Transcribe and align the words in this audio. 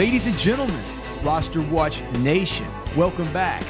Ladies 0.00 0.26
and 0.26 0.38
gentlemen, 0.38 0.82
Roster 1.22 1.60
Watch 1.60 2.00
Nation, 2.20 2.66
welcome 2.96 3.30
back 3.34 3.62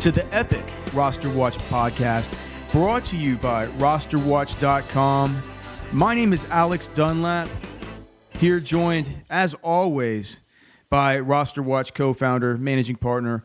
to 0.00 0.12
the 0.12 0.26
epic 0.30 0.62
Roster 0.92 1.30
Watch 1.30 1.56
podcast 1.70 2.30
brought 2.70 3.02
to 3.06 3.16
you 3.16 3.36
by 3.36 3.66
rosterwatch.com. 3.78 5.42
My 5.92 6.14
name 6.14 6.34
is 6.34 6.44
Alex 6.50 6.88
Dunlap, 6.88 7.48
here 8.34 8.60
joined 8.60 9.22
as 9.30 9.54
always 9.54 10.40
by 10.90 11.18
Roster 11.18 11.62
Watch 11.62 11.94
co 11.94 12.12
founder, 12.12 12.58
managing 12.58 12.96
partner 12.96 13.42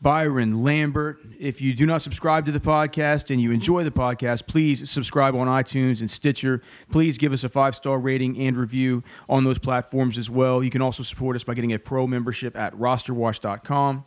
Byron 0.00 0.62
Lambert. 0.62 1.18
If 1.38 1.60
you 1.60 1.74
do 1.74 1.86
not 1.86 2.02
subscribe 2.02 2.46
to 2.46 2.52
the 2.52 2.60
podcast 2.60 3.30
and 3.30 3.40
you 3.40 3.50
enjoy 3.50 3.82
the 3.84 3.90
podcast, 3.90 4.46
please 4.46 4.90
subscribe 4.90 5.34
on 5.34 5.46
iTunes 5.46 6.00
and 6.00 6.10
Stitcher. 6.10 6.62
Please 6.90 7.18
give 7.18 7.32
us 7.32 7.44
a 7.44 7.48
five 7.48 7.74
star 7.74 7.98
rating 7.98 8.38
and 8.38 8.56
review 8.56 9.02
on 9.28 9.44
those 9.44 9.58
platforms 9.58 10.18
as 10.18 10.28
well. 10.28 10.62
You 10.62 10.70
can 10.70 10.82
also 10.82 11.02
support 11.02 11.36
us 11.36 11.44
by 11.44 11.54
getting 11.54 11.72
a 11.72 11.78
pro 11.78 12.06
membership 12.06 12.56
at 12.56 12.74
rosterwatch.com. 12.74 14.04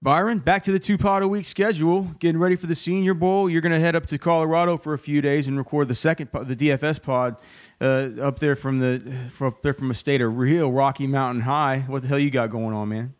Byron, 0.00 0.38
back 0.38 0.62
to 0.62 0.70
the 0.70 0.78
two 0.78 0.96
pod 0.96 1.24
a 1.24 1.28
week 1.28 1.44
schedule. 1.44 2.02
Getting 2.20 2.38
ready 2.38 2.54
for 2.54 2.68
the 2.68 2.76
Senior 2.76 3.14
Bowl. 3.14 3.50
You're 3.50 3.60
going 3.60 3.72
to 3.72 3.80
head 3.80 3.96
up 3.96 4.06
to 4.06 4.18
Colorado 4.18 4.76
for 4.76 4.94
a 4.94 4.98
few 4.98 5.20
days 5.20 5.48
and 5.48 5.58
record 5.58 5.88
the 5.88 5.96
second, 5.96 6.30
the 6.32 6.54
DFS 6.54 7.02
pod 7.02 7.42
uh, 7.80 8.10
up 8.22 8.38
there 8.38 8.54
from 8.54 8.78
the 8.78 9.28
from 9.32 9.48
up 9.48 9.62
there 9.62 9.72
from 9.72 9.90
a 9.90 9.94
state 9.94 10.20
of 10.20 10.38
real 10.38 10.70
Rocky 10.70 11.08
Mountain 11.08 11.42
High. 11.42 11.80
What 11.88 12.02
the 12.02 12.08
hell 12.08 12.18
you 12.18 12.30
got 12.30 12.50
going 12.50 12.74
on, 12.74 12.88
man? 12.90 13.14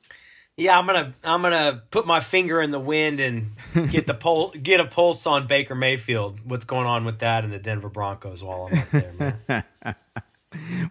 Yeah, 0.58 0.76
I'm 0.76 0.86
gonna 0.86 1.14
I'm 1.22 1.40
gonna 1.40 1.84
put 1.92 2.04
my 2.04 2.18
finger 2.18 2.60
in 2.60 2.72
the 2.72 2.80
wind 2.80 3.20
and 3.20 3.52
get 3.92 4.08
the 4.08 4.14
pul- 4.24 4.50
get 4.50 4.80
a 4.80 4.86
pulse 4.86 5.24
on 5.24 5.46
Baker 5.46 5.76
Mayfield. 5.76 6.40
What's 6.44 6.64
going 6.64 6.86
on 6.88 7.04
with 7.04 7.20
that 7.20 7.44
and 7.44 7.52
the 7.52 7.60
Denver 7.60 7.88
Broncos 7.88 8.42
while 8.42 8.68
I'm 8.68 8.78
up 8.78 8.90
there, 8.90 9.34
man? 9.48 9.64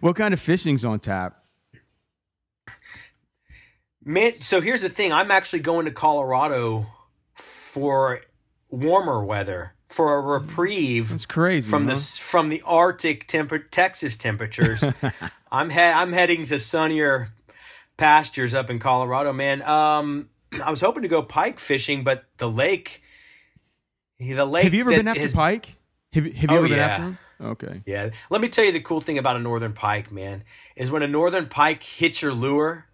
what 0.00 0.16
kind 0.16 0.32
of 0.32 0.40
fishing's 0.40 0.86
on 0.86 1.00
tap? 1.00 1.44
Man, 4.02 4.32
so 4.40 4.62
here's 4.62 4.80
the 4.80 4.88
thing. 4.88 5.12
I'm 5.12 5.30
actually 5.30 5.60
going 5.60 5.84
to 5.84 5.90
Colorado 5.90 6.86
for 7.34 8.22
warmer 8.70 9.22
weather 9.22 9.74
for 9.90 10.16
a 10.16 10.20
reprieve. 10.22 11.10
That's 11.10 11.26
crazy 11.26 11.68
from 11.68 11.86
huh? 11.86 11.94
the 11.94 12.00
from 12.00 12.48
the 12.48 12.62
Arctic 12.64 13.26
temper 13.26 13.58
Texas 13.58 14.16
temperatures. 14.16 14.82
I'm 15.52 15.68
he- 15.68 15.78
I'm 15.78 16.14
heading 16.14 16.46
to 16.46 16.58
sunnier 16.58 17.28
pastures 17.98 18.54
up 18.54 18.70
in 18.70 18.78
Colorado, 18.78 19.34
man. 19.34 19.60
Um, 19.62 20.30
I 20.64 20.70
was 20.70 20.80
hoping 20.80 21.02
to 21.02 21.08
go 21.08 21.22
pike 21.22 21.58
fishing, 21.60 22.02
but 22.04 22.24
the 22.38 22.48
lake, 22.48 23.02
the 24.18 24.46
lake. 24.46 24.64
Have 24.64 24.72
you 24.74 24.80
ever 24.80 24.90
been 24.90 25.08
after 25.08 25.20
has- 25.20 25.34
pike? 25.34 25.74
Have, 26.14 26.24
have 26.24 26.34
you 26.34 26.46
Oh, 26.48 26.56
ever 26.56 26.68
been 26.68 26.78
yeah. 26.78 26.86
after 26.86 27.02
him? 27.02 27.18
Okay. 27.40 27.82
Yeah, 27.86 28.10
let 28.30 28.40
me 28.40 28.48
tell 28.48 28.64
you 28.64 28.72
the 28.72 28.80
cool 28.80 29.00
thing 29.00 29.18
about 29.18 29.36
a 29.36 29.40
northern 29.40 29.72
pike, 29.74 30.10
man, 30.10 30.42
is 30.74 30.90
when 30.90 31.02
a 31.02 31.06
northern 31.06 31.46
pike 31.46 31.82
hits 31.82 32.22
your 32.22 32.32
lure, 32.32 32.86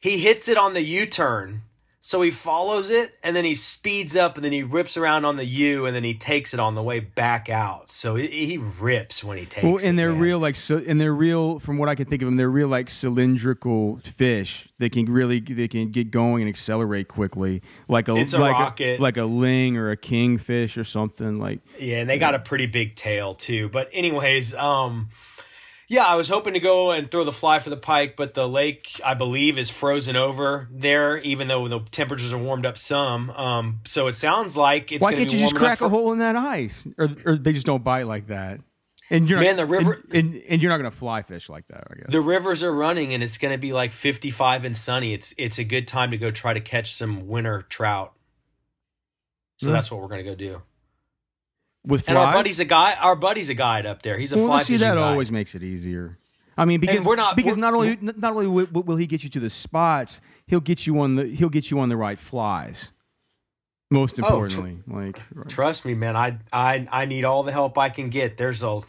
he 0.00 0.18
hits 0.18 0.48
it 0.48 0.58
on 0.58 0.74
the 0.74 0.82
U-turn. 0.82 1.62
So 2.04 2.20
he 2.20 2.32
follows 2.32 2.90
it 2.90 3.16
and 3.22 3.36
then 3.36 3.44
he 3.44 3.54
speeds 3.54 4.16
up 4.16 4.34
and 4.34 4.44
then 4.44 4.50
he 4.50 4.64
rips 4.64 4.96
around 4.96 5.24
on 5.24 5.36
the 5.36 5.44
U 5.44 5.86
and 5.86 5.94
then 5.94 6.02
he 6.02 6.14
takes 6.14 6.52
it 6.52 6.58
on 6.58 6.74
the 6.74 6.82
way 6.82 6.98
back 6.98 7.48
out. 7.48 7.92
So 7.92 8.16
he, 8.16 8.26
he 8.26 8.58
rips 8.58 9.22
when 9.22 9.38
he 9.38 9.46
takes 9.46 9.62
Well, 9.62 9.76
it. 9.76 9.84
and 9.84 9.96
they're 9.96 10.10
man. 10.10 10.20
real 10.20 10.40
like 10.40 10.56
so, 10.56 10.82
and 10.84 11.00
they're 11.00 11.14
real 11.14 11.60
from 11.60 11.78
what 11.78 11.88
I 11.88 11.94
can 11.94 12.06
think 12.06 12.20
of 12.20 12.26
them. 12.26 12.36
They're 12.36 12.50
real 12.50 12.66
like 12.66 12.90
cylindrical 12.90 13.98
fish. 14.02 14.68
They 14.78 14.88
can 14.88 15.04
really 15.06 15.38
they 15.38 15.68
can 15.68 15.92
get 15.92 16.10
going 16.10 16.42
and 16.42 16.48
accelerate 16.48 17.06
quickly, 17.06 17.62
like 17.86 18.08
a 18.08 18.16
It's 18.16 18.32
a 18.32 18.38
like 18.38 18.52
rocket. 18.52 18.98
like 18.98 19.16
a 19.16 19.24
ling 19.24 19.76
or 19.76 19.92
a 19.92 19.96
kingfish 19.96 20.76
or 20.76 20.82
something. 20.84 21.38
Like 21.38 21.60
Yeah, 21.78 21.98
and 22.00 22.10
they 22.10 22.18
got 22.18 22.34
a 22.34 22.40
pretty 22.40 22.66
big 22.66 22.96
tail 22.96 23.36
too. 23.36 23.68
But 23.68 23.88
anyways, 23.92 24.56
um 24.56 25.10
yeah, 25.92 26.06
I 26.06 26.14
was 26.14 26.26
hoping 26.30 26.54
to 26.54 26.60
go 26.60 26.90
and 26.90 27.10
throw 27.10 27.22
the 27.22 27.32
fly 27.32 27.58
for 27.58 27.68
the 27.68 27.76
pike, 27.76 28.16
but 28.16 28.32
the 28.32 28.48
lake, 28.48 28.98
I 29.04 29.12
believe, 29.12 29.58
is 29.58 29.68
frozen 29.68 30.16
over 30.16 30.66
there, 30.72 31.18
even 31.18 31.48
though 31.48 31.68
the 31.68 31.80
temperatures 31.80 32.32
are 32.32 32.38
warmed 32.38 32.64
up 32.64 32.78
some. 32.78 33.28
Um, 33.28 33.80
so 33.86 34.06
it 34.06 34.14
sounds 34.14 34.56
like 34.56 34.90
it's 34.90 35.02
why 35.02 35.12
can't 35.12 35.30
you 35.30 35.38
just 35.38 35.54
crack 35.54 35.82
a 35.82 35.90
hole 35.90 36.10
in 36.12 36.20
that 36.20 36.34
ice, 36.34 36.86
or 36.96 37.10
or 37.26 37.36
they 37.36 37.52
just 37.52 37.66
don't 37.66 37.84
bite 37.84 38.06
like 38.06 38.28
that? 38.28 38.60
And 39.10 39.28
you're 39.28 39.40
Man, 39.40 39.56
not, 39.56 39.62
the 39.62 39.66
river- 39.66 40.02
and, 40.12 40.34
and, 40.34 40.42
and 40.48 40.62
you're 40.62 40.70
not 40.70 40.78
gonna 40.78 40.90
fly 40.90 41.20
fish 41.20 41.50
like 41.50 41.66
that. 41.68 41.84
I 41.90 41.94
guess. 41.96 42.06
The 42.08 42.22
rivers 42.22 42.62
are 42.62 42.72
running, 42.72 43.12
and 43.12 43.22
it's 43.22 43.36
going 43.36 43.52
to 43.52 43.58
be 43.58 43.74
like 43.74 43.92
55 43.92 44.64
and 44.64 44.74
sunny. 44.74 45.12
It's 45.12 45.34
it's 45.36 45.58
a 45.58 45.64
good 45.64 45.86
time 45.86 46.12
to 46.12 46.16
go 46.16 46.30
try 46.30 46.54
to 46.54 46.60
catch 46.62 46.94
some 46.94 47.28
winter 47.28 47.66
trout. 47.68 48.14
So 49.58 49.66
Yeah. 49.66 49.74
that's 49.74 49.90
what 49.90 50.00
we're 50.00 50.08
going 50.08 50.24
to 50.24 50.30
go 50.30 50.34
do. 50.34 50.62
With 51.84 52.08
And 52.08 52.14
flies, 52.16 52.26
our 52.26 52.32
buddy's 52.32 52.60
a 52.60 52.64
guy. 52.64 52.94
Our 53.00 53.16
buddy's 53.16 53.48
a 53.48 53.54
guide 53.54 53.86
up 53.86 54.02
there. 54.02 54.16
He's 54.18 54.32
a 54.32 54.38
well, 54.38 54.46
fly 54.46 54.62
see 54.62 54.76
that 54.76 54.94
guide. 54.94 54.98
always 54.98 55.32
makes 55.32 55.54
it 55.54 55.62
easier. 55.62 56.18
I 56.56 56.64
mean, 56.64 56.80
because 56.80 57.04
we're 57.04 57.16
not- 57.16 57.34
because 57.36 57.56
we're- 57.56 57.60
not 57.60 57.74
only 57.74 57.98
not 58.00 58.32
only 58.34 58.46
will, 58.46 58.66
will 58.82 58.96
he 58.96 59.06
get 59.06 59.24
you 59.24 59.30
to 59.30 59.40
the 59.40 59.50
spots, 59.50 60.20
he'll 60.46 60.60
get 60.60 60.86
you 60.86 61.00
on 61.00 61.16
the 61.16 61.24
he'll 61.26 61.48
get 61.48 61.70
you 61.70 61.80
on 61.80 61.88
the 61.88 61.96
right 61.96 62.18
flies. 62.18 62.92
Most 63.90 64.12
Oh, 64.14 64.22
tr- 64.22 64.32
importantly, 64.32 64.78
like 64.86 65.20
right. 65.34 65.48
Trust 65.48 65.84
me, 65.84 65.94
man. 65.94 66.16
I 66.16 66.38
I 66.52 66.86
I 66.90 67.04
need 67.06 67.24
all 67.24 67.42
the 67.42 67.52
help 67.52 67.76
I 67.78 67.88
can 67.90 68.10
get. 68.10 68.36
There's 68.36 68.62
a 68.62 68.80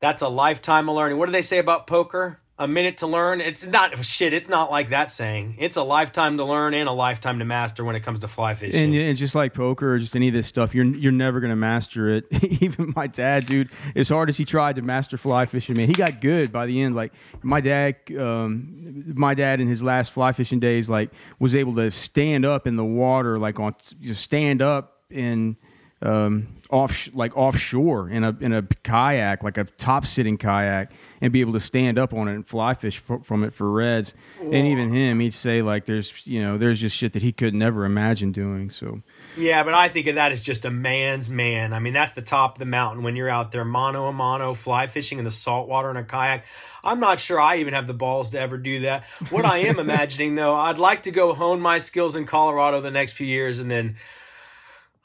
that's 0.00 0.22
a 0.22 0.28
lifetime 0.28 0.88
of 0.88 0.96
learning. 0.96 1.16
What 1.18 1.26
do 1.26 1.32
they 1.32 1.42
say 1.42 1.58
about 1.58 1.86
poker? 1.86 2.40
A 2.60 2.68
minute 2.68 2.98
to 2.98 3.06
learn. 3.06 3.40
It's 3.40 3.64
not 3.64 4.04
shit. 4.04 4.34
It's 4.34 4.46
not 4.46 4.70
like 4.70 4.90
that 4.90 5.10
saying. 5.10 5.56
It's 5.58 5.76
a 5.76 5.82
lifetime 5.82 6.36
to 6.36 6.44
learn 6.44 6.74
and 6.74 6.90
a 6.90 6.92
lifetime 6.92 7.38
to 7.38 7.44
master 7.46 7.84
when 7.84 7.96
it 7.96 8.00
comes 8.00 8.18
to 8.18 8.28
fly 8.28 8.52
fishing. 8.52 8.94
and, 8.94 8.94
and 8.94 9.16
just 9.16 9.34
like 9.34 9.54
poker 9.54 9.94
or 9.94 9.98
just 9.98 10.14
any 10.14 10.28
of 10.28 10.34
this 10.34 10.46
stuff, 10.46 10.74
you're 10.74 10.84
you're 10.84 11.10
never 11.10 11.40
gonna 11.40 11.56
master 11.56 12.10
it. 12.10 12.26
Even 12.62 12.92
my 12.94 13.06
dad, 13.06 13.46
dude, 13.46 13.70
as 13.96 14.10
hard 14.10 14.28
as 14.28 14.36
he 14.36 14.44
tried 14.44 14.76
to 14.76 14.82
master 14.82 15.16
fly 15.16 15.46
fishing, 15.46 15.74
man, 15.74 15.88
he 15.88 15.94
got 15.94 16.20
good 16.20 16.52
by 16.52 16.66
the 16.66 16.82
end. 16.82 16.94
Like 16.94 17.14
my 17.42 17.62
dad, 17.62 17.96
um, 18.18 19.04
my 19.14 19.32
dad 19.32 19.60
in 19.60 19.66
his 19.66 19.82
last 19.82 20.12
fly 20.12 20.32
fishing 20.32 20.60
days, 20.60 20.90
like 20.90 21.10
was 21.38 21.54
able 21.54 21.74
to 21.76 21.90
stand 21.90 22.44
up 22.44 22.66
in 22.66 22.76
the 22.76 22.84
water, 22.84 23.38
like 23.38 23.58
on 23.58 23.74
stand 24.12 24.60
up 24.60 25.00
in 25.08 25.56
um, 26.02 26.48
off 26.70 27.08
like 27.12 27.36
offshore 27.36 28.08
in 28.08 28.24
a 28.24 28.36
in 28.40 28.52
a 28.52 28.62
kayak, 28.62 29.42
like 29.42 29.58
a 29.58 29.64
top 29.64 30.06
sitting 30.06 30.38
kayak, 30.38 30.92
and 31.20 31.32
be 31.32 31.40
able 31.40 31.52
to 31.52 31.60
stand 31.60 31.98
up 31.98 32.14
on 32.14 32.28
it 32.28 32.34
and 32.34 32.46
fly 32.46 32.72
fish 32.74 32.98
fr- 32.98 33.22
from 33.22 33.44
it 33.44 33.52
for 33.52 33.70
reds. 33.70 34.14
And 34.40 34.54
even 34.54 34.92
him, 34.92 35.20
he'd 35.20 35.34
say 35.34 35.60
like 35.60 35.84
there's 35.84 36.26
you 36.26 36.42
know 36.42 36.56
there's 36.56 36.80
just 36.80 36.96
shit 36.96 37.12
that 37.12 37.22
he 37.22 37.32
could 37.32 37.54
never 37.54 37.84
imagine 37.84 38.32
doing. 38.32 38.70
So 38.70 39.02
Yeah, 39.36 39.62
but 39.62 39.74
I 39.74 39.88
think 39.88 40.06
of 40.06 40.14
that 40.14 40.32
as 40.32 40.40
just 40.40 40.64
a 40.64 40.70
man's 40.70 41.28
man. 41.28 41.74
I 41.74 41.80
mean, 41.80 41.92
that's 41.92 42.12
the 42.12 42.22
top 42.22 42.54
of 42.54 42.58
the 42.60 42.66
mountain 42.66 43.02
when 43.02 43.14
you're 43.14 43.28
out 43.28 43.52
there 43.52 43.64
mono 43.64 44.06
a 44.06 44.12
mono 44.12 44.54
fly 44.54 44.86
fishing 44.86 45.18
in 45.18 45.24
the 45.24 45.30
saltwater 45.30 45.90
in 45.90 45.98
a 45.98 46.04
kayak. 46.04 46.46
I'm 46.82 47.00
not 47.00 47.20
sure 47.20 47.38
I 47.38 47.56
even 47.56 47.74
have 47.74 47.86
the 47.86 47.94
balls 47.94 48.30
to 48.30 48.40
ever 48.40 48.56
do 48.56 48.80
that. 48.80 49.04
What 49.28 49.44
I 49.44 49.58
am 49.58 49.78
imagining 49.80 50.34
though, 50.34 50.54
I'd 50.54 50.78
like 50.78 51.02
to 51.02 51.10
go 51.10 51.34
hone 51.34 51.60
my 51.60 51.78
skills 51.78 52.16
in 52.16 52.24
Colorado 52.24 52.80
the 52.80 52.90
next 52.90 53.12
few 53.12 53.26
years 53.26 53.58
and 53.58 53.70
then 53.70 53.96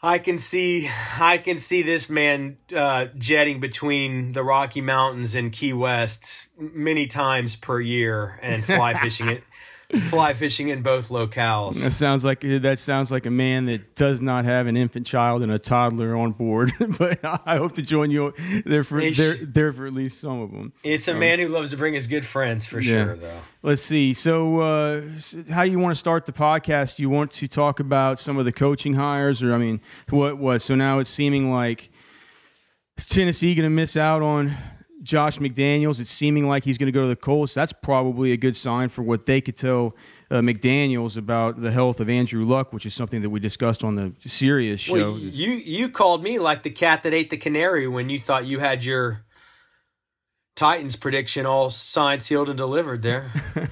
I 0.05 0.19
can 0.19 0.37
see 0.37 0.87
I 1.19 1.39
can 1.39 1.57
see 1.57 1.81
this 1.81 2.11
man 2.11 2.57
uh, 2.75 3.07
jetting 3.17 3.59
between 3.59 4.33
the 4.33 4.43
Rocky 4.43 4.81
Mountains 4.81 5.33
and 5.33 5.51
Key 5.51 5.73
West 5.73 6.45
many 6.59 7.07
times 7.07 7.55
per 7.55 7.79
year 7.79 8.37
and 8.43 8.63
fly 8.63 8.93
fishing 8.93 9.29
it 9.29 9.43
fly 10.01 10.33
fishing 10.33 10.69
in 10.69 10.81
both 10.81 11.09
locales. 11.09 11.81
that 11.83 11.91
sounds 11.91 12.23
like 12.23 12.41
that 12.41 12.79
sounds 12.79 13.11
like 13.11 13.25
a 13.25 13.31
man 13.31 13.65
that 13.65 13.95
does 13.95 14.21
not 14.21 14.45
have 14.45 14.67
an 14.67 14.77
infant 14.77 15.05
child 15.07 15.41
and 15.43 15.51
a 15.51 15.59
toddler 15.59 16.15
on 16.15 16.31
board. 16.31 16.71
but 16.99 17.19
I 17.45 17.57
hope 17.57 17.75
to 17.75 17.81
join 17.81 18.11
you 18.11 18.33
there 18.65 18.83
for 18.83 18.99
there, 19.01 19.35
there 19.41 19.73
for 19.73 19.87
at 19.87 19.93
least 19.93 20.19
some 20.21 20.41
of 20.41 20.51
them. 20.51 20.73
It's 20.83 21.07
a 21.07 21.13
man 21.13 21.39
who 21.39 21.47
loves 21.47 21.69
to 21.71 21.77
bring 21.77 21.93
his 21.93 22.07
good 22.07 22.25
friends 22.25 22.65
for 22.65 22.79
Yeah. 22.79 23.05
sure, 23.05 23.15
though. 23.17 23.39
Let's 23.63 23.81
see. 23.81 24.13
So, 24.13 24.59
uh, 24.59 25.01
how 25.49 25.63
do 25.63 25.71
you 25.71 25.79
want 25.79 25.95
to 25.95 25.99
start 25.99 26.25
the 26.25 26.31
podcast? 26.33 26.97
Do 26.97 27.03
you 27.03 27.09
want 27.09 27.31
to 27.31 27.47
talk 27.47 27.79
about 27.79 28.19
some 28.19 28.37
of 28.37 28.45
the 28.45 28.51
coaching 28.51 28.93
hires, 28.93 29.41
or 29.41 29.53
I 29.53 29.57
mean, 29.57 29.81
what 30.09 30.37
was? 30.37 30.63
So 30.63 30.75
now 30.75 30.99
it's 30.99 31.09
seeming 31.09 31.51
like 31.51 31.89
Tennessee 32.97 33.55
going 33.55 33.63
to 33.65 33.69
miss 33.69 33.97
out 33.97 34.21
on 34.21 34.55
Josh 35.05 35.37
McDaniels? 35.39 35.99
It's 36.01 36.11
seeming 36.11 36.47
like 36.47 36.63
he's 36.63 36.77
going 36.77 36.87
to 36.87 36.91
go 36.91 37.03
to 37.03 37.07
the 37.07 37.15
Colts. 37.15 37.53
That's 37.53 37.71
probably 37.71 38.31
a 38.31 38.37
good 38.37 38.55
sign 38.55 38.89
for 38.89 39.03
what 39.03 39.25
they 39.25 39.39
could 39.39 39.55
tell 39.55 39.95
uh, 40.29 40.35
McDaniels 40.35 41.15
about 41.15 41.61
the 41.61 41.71
health 41.71 41.99
of 41.99 42.09
Andrew 42.09 42.43
Luck, 42.43 42.73
which 42.73 42.85
is 42.85 42.93
something 42.93 43.21
that 43.21 43.29
we 43.29 43.39
discussed 43.39 43.83
on 43.83 43.95
the 43.95 44.13
Sirius 44.25 44.81
show. 44.81 44.93
Well, 44.93 45.17
you 45.17 45.51
you 45.51 45.89
called 45.89 46.23
me 46.23 46.39
like 46.39 46.63
the 46.63 46.71
cat 46.71 47.03
that 47.03 47.13
ate 47.13 47.29
the 47.29 47.37
canary 47.37 47.87
when 47.87 48.09
you 48.09 48.19
thought 48.19 48.45
you 48.45 48.59
had 48.59 48.83
your 48.83 49.23
Titans 50.55 50.95
prediction 50.95 51.45
all 51.45 51.69
signed, 51.69 52.21
sealed, 52.21 52.49
and 52.49 52.57
delivered 52.57 53.01
there. 53.01 53.31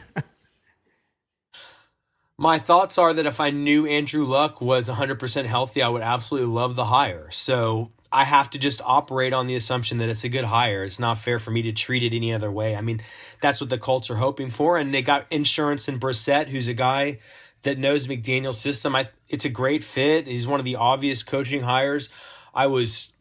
My 2.38 2.60
thoughts 2.60 2.98
are 2.98 3.14
that 3.14 3.26
if 3.26 3.40
I 3.40 3.52
knew 3.52 3.86
Andrew 3.86 4.26
Luck 4.26 4.60
was 4.60 4.90
100% 4.90 5.46
healthy, 5.46 5.82
I 5.82 5.88
would 5.88 6.02
absolutely 6.02 6.52
love 6.52 6.76
the 6.76 6.86
hire. 6.86 7.30
So 7.32 7.92
I 8.14 8.26
have 8.26 8.52
to 8.52 8.60
just 8.60 8.82
operate 8.84 9.34
on 9.34 9.48
the 9.48 9.56
assumption 9.56 9.98
that 9.98 10.10
it's 10.10 10.24
a 10.24 10.30
good 10.30 10.46
hire. 10.46 10.84
It's 10.84 11.00
not 11.00 11.18
fair 11.18 11.40
for 11.40 11.52
me 11.52 11.64
to 11.64 11.72
treat 11.72 12.04
it 12.04 12.16
any 12.16 12.32
other 12.34 12.52
way. 12.52 12.76
I 12.76 12.82
mean, 12.82 13.02
that's 13.42 13.60
what 13.60 13.70
the 13.70 13.78
Colts 13.78 14.10
are 14.10 14.16
hoping 14.16 14.50
for, 14.50 14.78
and 14.78 14.94
they 14.94 15.02
got 15.02 15.26
insurance 15.32 15.90
in 15.90 16.00
Brissett, 16.00 16.48
who's 16.48 16.68
a 16.68 16.74
guy 16.74 17.20
that 17.64 17.80
knows 17.80 18.08
McDaniel's 18.08 18.60
system. 18.60 18.96
I, 18.96 19.10
it's 19.28 19.46
a 19.46 19.50
great 19.50 19.84
fit. 19.84 20.28
He's 20.28 20.46
one 20.46 20.60
of 20.60 20.66
the 20.66 20.76
obvious 20.76 21.24
coaching 21.24 21.62
hires. 21.64 22.10
I 22.54 22.68
was. 22.68 23.12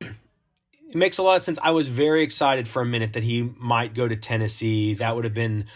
It 0.90 0.96
makes 0.96 1.18
a 1.18 1.22
lot 1.22 1.36
of 1.36 1.42
sense. 1.42 1.58
I 1.62 1.72
was 1.72 1.88
very 1.88 2.22
excited 2.22 2.66
for 2.66 2.80
a 2.80 2.86
minute 2.86 3.12
that 3.12 3.22
he 3.22 3.42
might 3.58 3.92
go 3.92 4.08
to 4.08 4.16
Tennessee. 4.16 4.94
That 4.94 5.14
would 5.14 5.24
have 5.24 5.34
been 5.34 5.66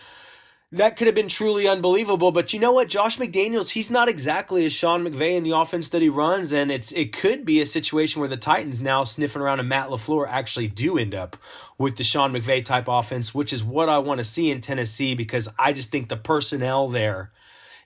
that 0.73 0.97
could 0.97 1.07
have 1.07 1.15
been 1.15 1.29
truly 1.29 1.69
unbelievable. 1.69 2.33
But 2.33 2.53
you 2.53 2.59
know 2.59 2.73
what? 2.73 2.89
Josh 2.89 3.19
McDaniels, 3.19 3.71
he's 3.71 3.91
not 3.91 4.09
exactly 4.09 4.65
a 4.65 4.71
Sean 4.71 5.05
McVay 5.05 5.37
in 5.37 5.45
the 5.45 5.51
offense 5.51 5.91
that 5.91 6.01
he 6.01 6.09
runs, 6.09 6.53
and 6.53 6.73
it's 6.73 6.93
it 6.93 7.13
could 7.13 7.45
be 7.45 7.61
a 7.61 7.67
situation 7.67 8.21
where 8.21 8.29
the 8.29 8.39
Titans 8.39 8.81
now 8.81 9.05
sniffing 9.05 9.43
around 9.43 9.61
a 9.61 9.65
Matt 9.65 9.89
LaFleur 9.89 10.27
actually 10.27 10.69
do 10.69 10.97
end 10.97 11.15
up 11.15 11.37
with 11.77 11.97
the 11.97 12.05
Sean 12.05 12.33
McVay 12.33 12.65
type 12.65 12.87
offense, 12.89 13.35
which 13.35 13.53
is 13.53 13.63
what 13.63 13.91
I 13.91 13.99
want 13.99 14.19
to 14.19 14.25
see 14.25 14.51
in 14.51 14.63
Tennessee 14.63 15.15
because 15.15 15.49
I 15.59 15.73
just 15.73 15.91
think 15.91 16.09
the 16.09 16.17
personnel 16.17 16.89
there 16.89 17.31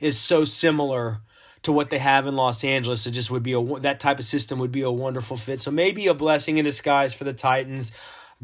is 0.00 0.18
so 0.18 0.44
similar 0.44 1.18
to 1.62 1.72
what 1.72 1.90
they 1.90 1.98
have 1.98 2.28
in 2.28 2.36
Los 2.36 2.62
Angeles. 2.62 3.06
It 3.06 3.10
just 3.10 3.32
would 3.32 3.42
be 3.42 3.54
a 3.54 3.80
that 3.80 3.98
type 3.98 4.20
of 4.20 4.24
system 4.24 4.60
would 4.60 4.72
be 4.72 4.82
a 4.82 4.90
wonderful 4.90 5.36
fit. 5.36 5.60
So 5.60 5.72
maybe 5.72 6.06
a 6.06 6.14
blessing 6.14 6.58
in 6.58 6.64
disguise 6.64 7.14
for 7.14 7.24
the 7.24 7.32
Titans. 7.32 7.90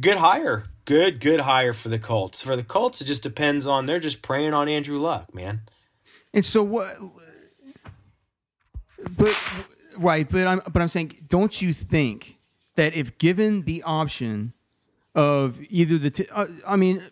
Good 0.00 0.17
hire 0.17 0.65
good, 0.84 1.20
good 1.20 1.40
hire 1.40 1.73
for 1.73 1.88
the 1.88 1.99
Colts. 1.99 2.43
For 2.43 2.56
the 2.56 2.64
Colts, 2.64 3.00
it 3.00 3.05
just 3.05 3.23
depends 3.23 3.67
on 3.67 3.87
they're 3.87 4.00
just 4.00 4.23
preying 4.23 4.55
on 4.55 4.69
Andrew 4.69 4.99
Luck, 4.99 5.34
man. 5.34 5.62
And 6.32 6.44
so 6.44 6.62
what? 6.62 6.96
But 9.17 9.38
right, 9.96 10.29
but 10.29 10.46
I'm 10.46 10.61
but 10.73 10.81
I'm 10.81 10.88
saying, 10.88 11.26
don't 11.29 11.61
you 11.61 11.73
think 11.73 12.38
that 12.76 12.94
if 12.94 13.19
given 13.19 13.62
the 13.62 13.82
option 13.82 14.52
of 15.14 15.58
either 15.69 15.99
the, 15.99 16.11
t- 16.11 16.26
uh, 16.32 16.46
I 16.67 16.76
mean. 16.76 17.02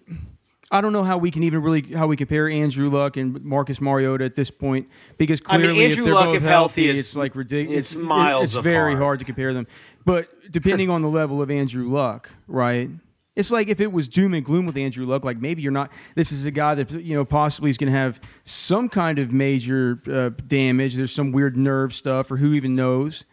I 0.72 0.80
don't 0.80 0.92
know 0.92 1.02
how 1.02 1.18
we 1.18 1.32
can 1.32 1.42
even 1.42 1.62
really 1.62 1.82
how 1.82 2.06
we 2.06 2.16
compare 2.16 2.48
Andrew 2.48 2.88
Luck 2.90 3.16
and 3.16 3.42
Marcus 3.42 3.80
Mariota 3.80 4.24
at 4.24 4.36
this 4.36 4.52
point 4.52 4.88
because 5.18 5.40
clearly 5.40 5.64
I 5.64 5.72
mean, 5.72 5.82
Andrew 5.82 6.04
if 6.04 6.06
they're 6.06 6.14
Luck, 6.14 6.26
both 6.26 6.36
if 6.36 6.42
healthy, 6.44 6.86
healthy, 6.86 7.00
it's 7.00 7.16
like 7.16 7.34
ridiculous. 7.34 7.90
It's 7.90 8.00
miles. 8.00 8.44
It's, 8.44 8.52
apart. 8.54 8.64
very 8.64 8.94
hard 8.94 9.18
to 9.18 9.24
compare 9.24 9.52
them. 9.52 9.66
But 10.04 10.28
depending 10.48 10.88
on 10.90 11.02
the 11.02 11.08
level 11.08 11.42
of 11.42 11.50
Andrew 11.50 11.88
Luck, 11.90 12.30
right? 12.46 12.88
It's 13.36 13.50
like 13.50 13.68
if 13.68 13.80
it 13.80 13.92
was 13.92 14.08
doom 14.08 14.34
and 14.34 14.44
gloom 14.44 14.66
with 14.66 14.76
Andrew 14.76 15.06
Luck, 15.06 15.24
like 15.24 15.40
maybe 15.40 15.62
you're 15.62 15.72
not. 15.72 15.92
This 16.16 16.32
is 16.32 16.46
a 16.46 16.50
guy 16.50 16.74
that 16.74 16.90
you 16.90 17.14
know 17.14 17.24
possibly 17.24 17.70
is 17.70 17.78
going 17.78 17.92
to 17.92 17.98
have 17.98 18.20
some 18.44 18.88
kind 18.88 19.18
of 19.18 19.32
major 19.32 20.02
uh, 20.10 20.30
damage. 20.46 20.96
There's 20.96 21.12
some 21.12 21.32
weird 21.32 21.56
nerve 21.56 21.94
stuff, 21.94 22.30
or 22.30 22.36
who 22.36 22.54
even 22.54 22.74
knows. 22.74 23.24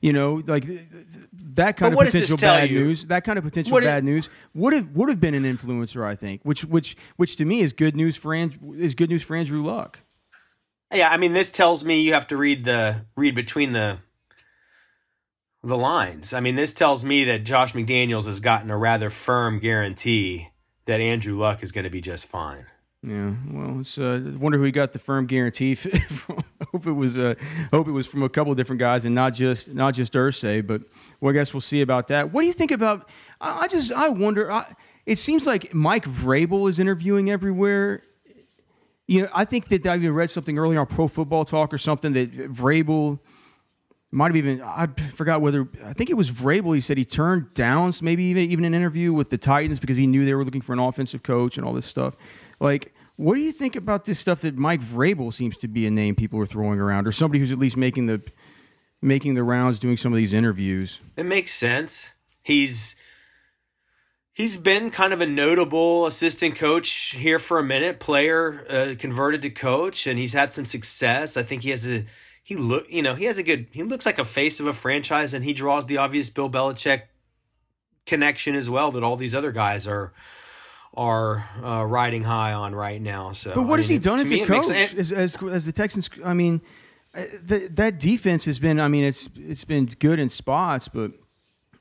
You 0.00 0.12
know, 0.12 0.42
like 0.46 0.64
that 1.54 1.76
kind 1.76 1.94
of 1.94 2.00
potential 2.00 2.36
bad 2.36 2.70
you? 2.70 2.80
news. 2.80 3.06
That 3.06 3.24
kind 3.24 3.38
of 3.38 3.44
potential 3.44 3.78
bad 3.78 3.98
it, 3.98 4.04
news 4.04 4.28
would 4.54 4.72
have 4.72 4.88
would 4.96 5.10
have 5.10 5.20
been 5.20 5.34
an 5.34 5.44
influencer, 5.44 6.04
I 6.04 6.16
think. 6.16 6.40
Which 6.42 6.64
which 6.64 6.96
which 7.16 7.36
to 7.36 7.44
me 7.44 7.60
is 7.60 7.72
good 7.72 7.94
news 7.94 8.16
for 8.16 8.34
Andrew, 8.34 8.72
is 8.72 8.94
good 8.94 9.10
news 9.10 9.22
for 9.22 9.36
Andrew 9.36 9.62
Luck. 9.62 10.00
Yeah, 10.92 11.08
I 11.08 11.18
mean, 11.18 11.34
this 11.34 11.50
tells 11.50 11.84
me 11.84 12.00
you 12.00 12.14
have 12.14 12.26
to 12.28 12.36
read 12.36 12.64
the 12.64 13.06
read 13.16 13.34
between 13.34 13.72
the 13.72 13.98
the 15.62 15.76
lines. 15.76 16.32
I 16.32 16.40
mean, 16.40 16.56
this 16.56 16.72
tells 16.72 17.04
me 17.04 17.24
that 17.24 17.44
Josh 17.44 17.72
McDaniels 17.72 18.26
has 18.26 18.40
gotten 18.40 18.70
a 18.70 18.76
rather 18.76 19.10
firm 19.10 19.60
guarantee 19.60 20.48
that 20.86 21.00
Andrew 21.00 21.38
Luck 21.38 21.62
is 21.62 21.72
going 21.72 21.84
to 21.84 21.90
be 21.90 22.00
just 22.00 22.26
fine. 22.26 22.66
Yeah, 23.04 23.34
well, 23.50 23.80
it's 23.80 23.98
uh, 23.98 24.20
wonder 24.38 24.58
who 24.58 24.64
he 24.64 24.70
got 24.70 24.92
the 24.92 24.98
firm 25.00 25.26
guarantee. 25.26 25.76
Hope 26.72 26.86
it 26.86 26.92
was 26.92 27.18
uh, 27.18 27.34
hope 27.70 27.86
it 27.86 27.90
was 27.90 28.06
from 28.06 28.22
a 28.22 28.30
couple 28.30 28.50
of 28.50 28.56
different 28.56 28.80
guys 28.80 29.04
and 29.04 29.14
not 29.14 29.34
just 29.34 29.74
not 29.74 29.92
just 29.92 30.14
Irsay. 30.14 30.66
But 30.66 30.80
well, 31.20 31.28
I 31.28 31.34
guess 31.34 31.52
we'll 31.52 31.60
see 31.60 31.82
about 31.82 32.08
that. 32.08 32.32
What 32.32 32.40
do 32.40 32.46
you 32.46 32.54
think 32.54 32.70
about? 32.70 33.10
I, 33.42 33.64
I 33.64 33.68
just 33.68 33.92
I 33.92 34.08
wonder. 34.08 34.50
I, 34.50 34.72
it 35.04 35.18
seems 35.18 35.46
like 35.46 35.74
Mike 35.74 36.06
Vrabel 36.06 36.70
is 36.70 36.78
interviewing 36.78 37.28
everywhere. 37.28 38.02
You 39.06 39.22
know, 39.22 39.28
I 39.34 39.44
think 39.44 39.68
that 39.68 39.86
I 39.86 39.96
read 39.96 40.30
something 40.30 40.56
earlier 40.56 40.80
on 40.80 40.86
Pro 40.86 41.08
Football 41.08 41.44
Talk 41.44 41.74
or 41.74 41.78
something 41.78 42.14
that 42.14 42.32
Vrabel 42.54 43.18
might 44.12 44.26
have 44.26 44.36
even 44.36 44.62
I 44.62 44.86
forgot 45.14 45.40
whether 45.40 45.66
I 45.84 45.94
think 45.94 46.10
it 46.10 46.16
was 46.16 46.30
Vrabel. 46.30 46.74
He 46.74 46.80
said 46.80 46.98
he 46.98 47.04
turned 47.04 47.54
down 47.54 47.92
maybe 48.02 48.24
even 48.24 48.44
even 48.44 48.64
an 48.64 48.74
interview 48.74 49.12
with 49.12 49.30
the 49.30 49.38
Titans 49.38 49.80
because 49.80 49.96
he 49.96 50.06
knew 50.06 50.24
they 50.24 50.34
were 50.34 50.44
looking 50.44 50.60
for 50.60 50.74
an 50.74 50.78
offensive 50.78 51.22
coach 51.22 51.56
and 51.56 51.66
all 51.66 51.72
this 51.72 51.86
stuff. 51.86 52.14
Like, 52.60 52.94
what 53.16 53.34
do 53.34 53.40
you 53.40 53.52
think 53.52 53.74
about 53.74 54.04
this 54.04 54.18
stuff 54.18 54.42
that 54.42 54.56
Mike 54.56 54.80
Vrabel 54.80 55.32
seems 55.32 55.56
to 55.58 55.68
be 55.68 55.86
a 55.86 55.90
name 55.90 56.14
people 56.14 56.38
are 56.40 56.46
throwing 56.46 56.78
around, 56.78 57.08
or 57.08 57.12
somebody 57.12 57.40
who's 57.40 57.52
at 57.52 57.58
least 57.58 57.76
making 57.76 58.06
the 58.06 58.22
making 59.00 59.34
the 59.34 59.42
rounds, 59.42 59.78
doing 59.78 59.96
some 59.96 60.12
of 60.12 60.18
these 60.18 60.32
interviews? 60.32 61.00
It 61.16 61.24
makes 61.24 61.54
sense. 61.54 62.12
He's 62.42 62.96
he's 64.34 64.58
been 64.58 64.90
kind 64.90 65.12
of 65.14 65.20
a 65.22 65.26
notable 65.26 66.06
assistant 66.06 66.56
coach 66.56 66.90
here 67.16 67.38
for 67.38 67.58
a 67.58 67.64
minute, 67.64 67.98
player 67.98 68.64
uh, 68.68 68.94
converted 68.98 69.40
to 69.42 69.50
coach, 69.50 70.06
and 70.06 70.18
he's 70.18 70.34
had 70.34 70.52
some 70.52 70.66
success. 70.66 71.36
I 71.36 71.42
think 71.42 71.62
he 71.62 71.70
has 71.70 71.86
a 71.86 72.04
he 72.42 72.56
look 72.56 72.90
you 72.90 73.02
know 73.02 73.14
he 73.14 73.24
has 73.24 73.38
a 73.38 73.42
good 73.42 73.66
he 73.72 73.82
looks 73.82 74.04
like 74.06 74.18
a 74.18 74.24
face 74.24 74.60
of 74.60 74.66
a 74.66 74.72
franchise 74.72 75.34
and 75.34 75.44
he 75.44 75.52
draws 75.52 75.86
the 75.86 75.96
obvious 75.96 76.28
Bill 76.28 76.50
Belichick 76.50 77.02
connection 78.06 78.54
as 78.54 78.68
well 78.68 78.90
that 78.92 79.02
all 79.02 79.16
these 79.16 79.34
other 79.34 79.52
guys 79.52 79.86
are 79.86 80.12
are 80.94 81.48
uh, 81.62 81.84
riding 81.84 82.24
high 82.24 82.52
on 82.52 82.74
right 82.74 83.00
now. 83.00 83.32
So, 83.32 83.54
but 83.54 83.62
what 83.62 83.78
I 83.78 83.82
has 83.82 83.88
mean, 83.88 83.98
he 83.98 84.04
done 84.04 84.20
as 84.20 84.32
a 84.32 84.44
coach? 84.44 84.70
As, 84.70 85.10
as, 85.10 85.36
as 85.36 85.64
the 85.64 85.72
Texans, 85.72 86.10
I 86.22 86.34
mean, 86.34 86.60
uh, 87.14 87.24
the, 87.42 87.68
that 87.72 87.98
defense 87.98 88.44
has 88.44 88.58
been. 88.58 88.78
I 88.78 88.88
mean, 88.88 89.04
it's 89.04 89.28
it's 89.36 89.64
been 89.64 89.86
good 89.86 90.18
in 90.18 90.28
spots, 90.28 90.88
but 90.88 91.12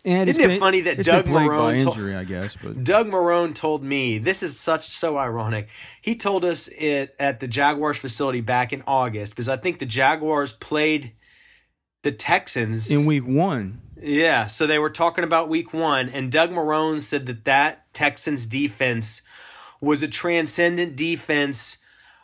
and 0.03 0.29
Isn't 0.29 0.43
it 0.43 0.47
been, 0.47 0.59
funny 0.59 0.81
that 0.81 1.03
Doug 1.03 1.25
Marrone 1.25 1.79
injury, 1.79 2.15
I 2.15 2.23
guess, 2.23 2.57
but 2.61 2.83
Doug 2.83 3.07
Marrone 3.07 3.53
told 3.53 3.83
me 3.83 4.17
this 4.17 4.41
is 4.41 4.59
such 4.59 4.89
so 4.89 5.17
ironic. 5.17 5.67
He 6.01 6.15
told 6.15 6.43
us 6.43 6.67
it 6.69 7.15
at 7.19 7.39
the 7.39 7.47
Jaguars 7.47 7.97
facility 7.97 8.41
back 8.41 8.73
in 8.73 8.83
August 8.87 9.33
because 9.33 9.47
I 9.47 9.57
think 9.57 9.79
the 9.79 9.85
Jaguars 9.85 10.51
played 10.51 11.13
the 12.03 12.11
Texans 12.11 12.89
in 12.89 13.05
Week 13.05 13.25
One. 13.25 13.81
Yeah, 14.01 14.47
so 14.47 14.65
they 14.65 14.79
were 14.79 14.89
talking 14.89 15.23
about 15.23 15.49
Week 15.49 15.73
One, 15.73 16.09
and 16.09 16.31
Doug 16.31 16.49
Marrone 16.49 17.01
said 17.01 17.27
that 17.27 17.45
that 17.45 17.93
Texans 17.93 18.47
defense 18.47 19.21
was 19.79 20.01
a 20.01 20.07
transcendent 20.07 20.95
defense 20.95 21.77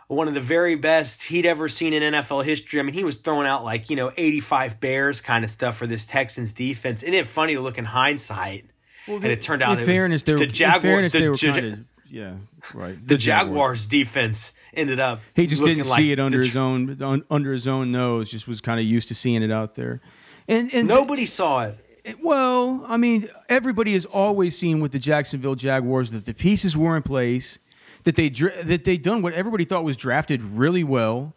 one 0.07 0.27
of 0.27 0.33
the 0.33 0.41
very 0.41 0.75
best 0.75 1.23
he'd 1.23 1.45
ever 1.45 1.67
seen 1.67 1.93
in 1.93 2.13
NFL 2.13 2.45
history. 2.45 2.79
I 2.79 2.83
mean, 2.83 2.93
he 2.93 3.03
was 3.03 3.17
throwing 3.17 3.45
out 3.45 3.63
like, 3.63 3.89
you 3.89 3.95
know, 3.95 4.11
85 4.15 4.79
Bears 4.79 5.21
kind 5.21 5.43
of 5.43 5.51
stuff 5.51 5.77
for 5.77 5.85
this 5.85 6.05
Texans 6.05 6.53
defense. 6.53 7.03
Isn't 7.03 7.13
it 7.13 7.27
funny 7.27 7.55
to 7.55 7.61
look 7.61 7.77
in 7.77 7.85
hindsight? 7.85 8.65
Well, 9.07 9.19
the, 9.19 9.29
and 9.29 9.33
it 9.33 9.41
turned 9.41 9.63
out 9.63 9.79
in 9.79 9.85
fairness, 9.85 10.23
they 10.23 10.33
were, 10.33 10.39
the 10.39 10.47
Jaguars, 10.47 11.13
the, 11.13 11.19
they 11.19 11.51
kind 11.51 11.65
of, 11.65 11.79
yeah, 12.09 12.33
right. 12.73 12.99
The, 12.99 13.15
the 13.15 13.17
Jaguars. 13.17 13.85
Jaguars. 13.85 13.87
defense 13.87 14.51
ended 14.73 14.99
up. 14.99 15.21
He 15.33 15.47
just 15.47 15.63
didn't 15.63 15.87
like 15.87 15.97
see 15.97 16.11
it 16.11 16.19
under 16.19 16.39
his 16.39 16.57
own 16.57 17.23
under 17.29 17.53
his 17.53 17.67
own 17.67 17.91
nose. 17.91 18.29
Just 18.29 18.47
was 18.47 18.59
kind 18.59 18.79
of 18.79 18.85
used 18.85 19.07
to 19.09 19.15
seeing 19.15 19.43
it 19.43 19.51
out 19.51 19.75
there, 19.75 20.01
and 20.47 20.73
and 20.73 20.87
nobody 20.87 21.25
saw 21.25 21.65
it. 21.65 21.77
Eh, 22.05 22.13
well, 22.21 22.83
I 22.87 22.97
mean, 22.97 23.29
everybody 23.47 23.93
has 23.93 24.05
always 24.05 24.57
seen 24.57 24.81
with 24.81 24.91
the 24.91 24.99
Jacksonville 24.99 25.55
Jaguars 25.55 26.11
that 26.11 26.25
the 26.25 26.33
pieces 26.33 26.75
were 26.75 26.97
in 26.97 27.03
place 27.03 27.59
that 28.07 28.15
they 28.15 28.29
that 28.29 28.85
they 28.85 28.95
done 28.95 29.21
what 29.21 29.33
everybody 29.33 29.65
thought 29.65 29.83
was 29.83 29.97
drafted 29.97 30.41
really 30.41 30.85
well, 30.85 31.33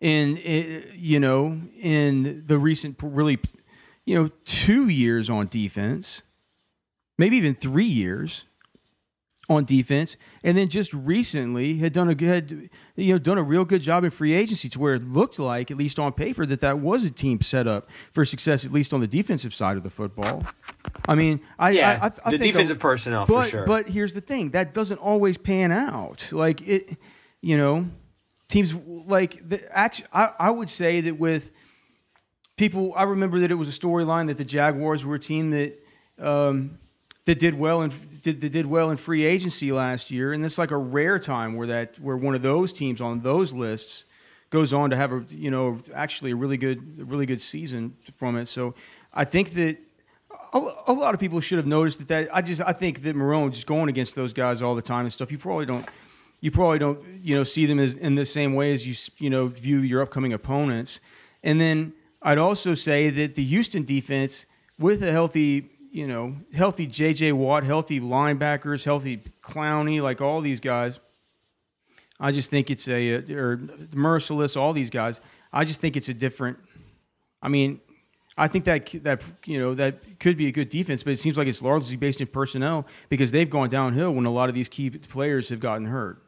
in, 0.00 0.38
in 0.38 0.82
you 0.94 1.20
know 1.20 1.60
in 1.78 2.42
the 2.46 2.56
recent 2.56 2.96
really 3.02 3.38
you 4.06 4.16
know 4.16 4.30
two 4.46 4.88
years 4.88 5.28
on 5.28 5.46
defense, 5.48 6.22
maybe 7.18 7.36
even 7.36 7.54
three 7.54 7.84
years 7.84 8.46
on 9.48 9.64
defense, 9.64 10.16
and 10.42 10.56
then 10.56 10.68
just 10.68 10.92
recently 10.92 11.76
had 11.76 11.92
done 11.92 12.08
a 12.08 12.14
good, 12.14 12.68
you 12.96 13.12
know, 13.12 13.18
done 13.18 13.38
a 13.38 13.42
real 13.42 13.64
good 13.64 13.80
job 13.80 14.02
in 14.02 14.10
free 14.10 14.32
agency 14.32 14.68
to 14.68 14.78
where 14.78 14.94
it 14.94 15.04
looked 15.04 15.38
like, 15.38 15.70
at 15.70 15.76
least 15.76 15.98
on 15.98 16.12
paper, 16.12 16.44
that 16.46 16.60
that 16.60 16.80
was 16.80 17.04
a 17.04 17.10
team 17.10 17.40
set 17.40 17.66
up 17.66 17.88
for 18.12 18.24
success, 18.24 18.64
at 18.64 18.72
least 18.72 18.92
on 18.92 19.00
the 19.00 19.06
defensive 19.06 19.54
side 19.54 19.76
of 19.76 19.82
the 19.82 19.90
football. 19.90 20.44
I 21.08 21.14
mean, 21.14 21.40
I 21.58 21.70
yeah, 21.70 21.98
I, 22.02 22.06
I, 22.06 22.12
I 22.24 22.30
the 22.32 22.38
defensive 22.38 22.78
personnel 22.78 23.26
but, 23.26 23.44
for 23.44 23.48
sure. 23.48 23.66
But 23.66 23.88
here's 23.88 24.14
the 24.14 24.20
thing: 24.20 24.50
that 24.50 24.74
doesn't 24.74 24.98
always 24.98 25.38
pan 25.38 25.70
out. 25.70 26.28
Like 26.32 26.66
it, 26.66 26.96
you 27.40 27.56
know, 27.56 27.86
teams 28.48 28.74
like 28.74 29.48
the 29.48 29.62
actually, 29.76 30.08
I, 30.12 30.32
I 30.38 30.50
would 30.50 30.70
say 30.70 31.02
that 31.02 31.18
with 31.18 31.52
people, 32.56 32.92
I 32.96 33.04
remember 33.04 33.40
that 33.40 33.50
it 33.50 33.54
was 33.54 33.68
a 33.68 33.78
storyline 33.78 34.26
that 34.26 34.38
the 34.38 34.44
Jaguars 34.44 35.04
were 35.04 35.14
a 35.14 35.20
team 35.20 35.52
that 35.52 35.78
um, 36.18 36.78
that 37.26 37.38
did 37.38 37.54
well 37.54 37.82
in 37.82 37.92
did, 38.22 38.40
that 38.40 38.50
did 38.50 38.66
well 38.66 38.90
in 38.90 38.96
free 38.96 39.24
agency 39.24 39.70
last 39.70 40.10
year, 40.10 40.32
and 40.32 40.44
it's 40.44 40.58
like 40.58 40.70
a 40.70 40.76
rare 40.76 41.18
time 41.18 41.54
where 41.54 41.66
that 41.66 41.98
where 42.00 42.16
one 42.16 42.34
of 42.34 42.42
those 42.42 42.72
teams 42.72 43.00
on 43.00 43.20
those 43.20 43.52
lists 43.52 44.04
goes 44.50 44.72
on 44.72 44.90
to 44.90 44.96
have 44.96 45.12
a 45.12 45.24
you 45.28 45.50
know 45.50 45.78
actually 45.94 46.30
a 46.30 46.36
really 46.36 46.56
good 46.56 47.08
really 47.10 47.26
good 47.26 47.40
season 47.40 47.94
from 48.12 48.36
it. 48.36 48.46
So 48.48 48.74
I 49.12 49.24
think 49.24 49.52
that 49.54 49.76
a, 50.52 50.58
a 50.86 50.92
lot 50.92 51.14
of 51.14 51.20
people 51.20 51.40
should 51.40 51.58
have 51.58 51.66
noticed 51.66 51.98
that, 51.98 52.08
that. 52.08 52.34
I 52.34 52.42
just 52.42 52.62
I 52.62 52.72
think 52.72 53.02
that 53.02 53.14
Marrone 53.14 53.52
just 53.52 53.66
going 53.66 53.88
against 53.88 54.14
those 54.14 54.32
guys 54.32 54.62
all 54.62 54.74
the 54.74 54.82
time 54.82 55.04
and 55.04 55.12
stuff. 55.12 55.30
You 55.30 55.38
probably 55.38 55.66
don't 55.66 55.86
you 56.40 56.50
probably 56.50 56.78
don't 56.78 57.00
you 57.22 57.34
know 57.34 57.44
see 57.44 57.66
them 57.66 57.78
as 57.78 57.94
in 57.94 58.14
the 58.14 58.26
same 58.26 58.54
way 58.54 58.72
as 58.72 58.86
you 58.86 58.94
you 59.18 59.30
know 59.30 59.46
view 59.46 59.80
your 59.80 60.00
upcoming 60.00 60.32
opponents. 60.32 61.00
And 61.42 61.60
then 61.60 61.92
I'd 62.22 62.38
also 62.38 62.74
say 62.74 63.10
that 63.10 63.34
the 63.34 63.44
Houston 63.44 63.84
defense 63.84 64.46
with 64.78 65.02
a 65.02 65.10
healthy 65.10 65.70
you 65.96 66.06
know 66.06 66.34
healthy 66.52 66.86
J.J. 66.86 67.32
Watt, 67.32 67.64
healthy 67.64 68.00
linebackers, 68.00 68.84
healthy 68.84 69.22
Clowney, 69.42 70.02
like 70.02 70.20
all 70.20 70.42
these 70.42 70.60
guys. 70.60 71.00
I 72.20 72.32
just 72.32 72.50
think 72.50 72.70
it's 72.70 72.86
a 72.86 73.16
uh, 73.16 73.34
or 73.34 73.56
Mercilus, 73.56 74.58
all 74.58 74.74
these 74.74 74.90
guys. 74.90 75.22
I 75.54 75.64
just 75.64 75.80
think 75.80 75.96
it's 75.96 76.10
a 76.10 76.14
different. 76.14 76.58
I 77.40 77.48
mean, 77.48 77.80
I 78.36 78.46
think 78.46 78.66
that 78.66 78.90
that 79.04 79.24
you 79.46 79.58
know 79.58 79.72
that 79.74 80.20
could 80.20 80.36
be 80.36 80.48
a 80.48 80.52
good 80.52 80.68
defense, 80.68 81.02
but 81.02 81.14
it 81.14 81.18
seems 81.18 81.38
like 81.38 81.48
it's 81.48 81.62
largely 81.62 81.96
based 81.96 82.20
in 82.20 82.26
personnel 82.26 82.86
because 83.08 83.32
they've 83.32 83.48
gone 83.48 83.70
downhill 83.70 84.12
when 84.12 84.26
a 84.26 84.30
lot 84.30 84.50
of 84.50 84.54
these 84.54 84.68
key 84.68 84.90
players 84.90 85.48
have 85.48 85.60
gotten 85.60 85.86
hurt. 85.86 86.22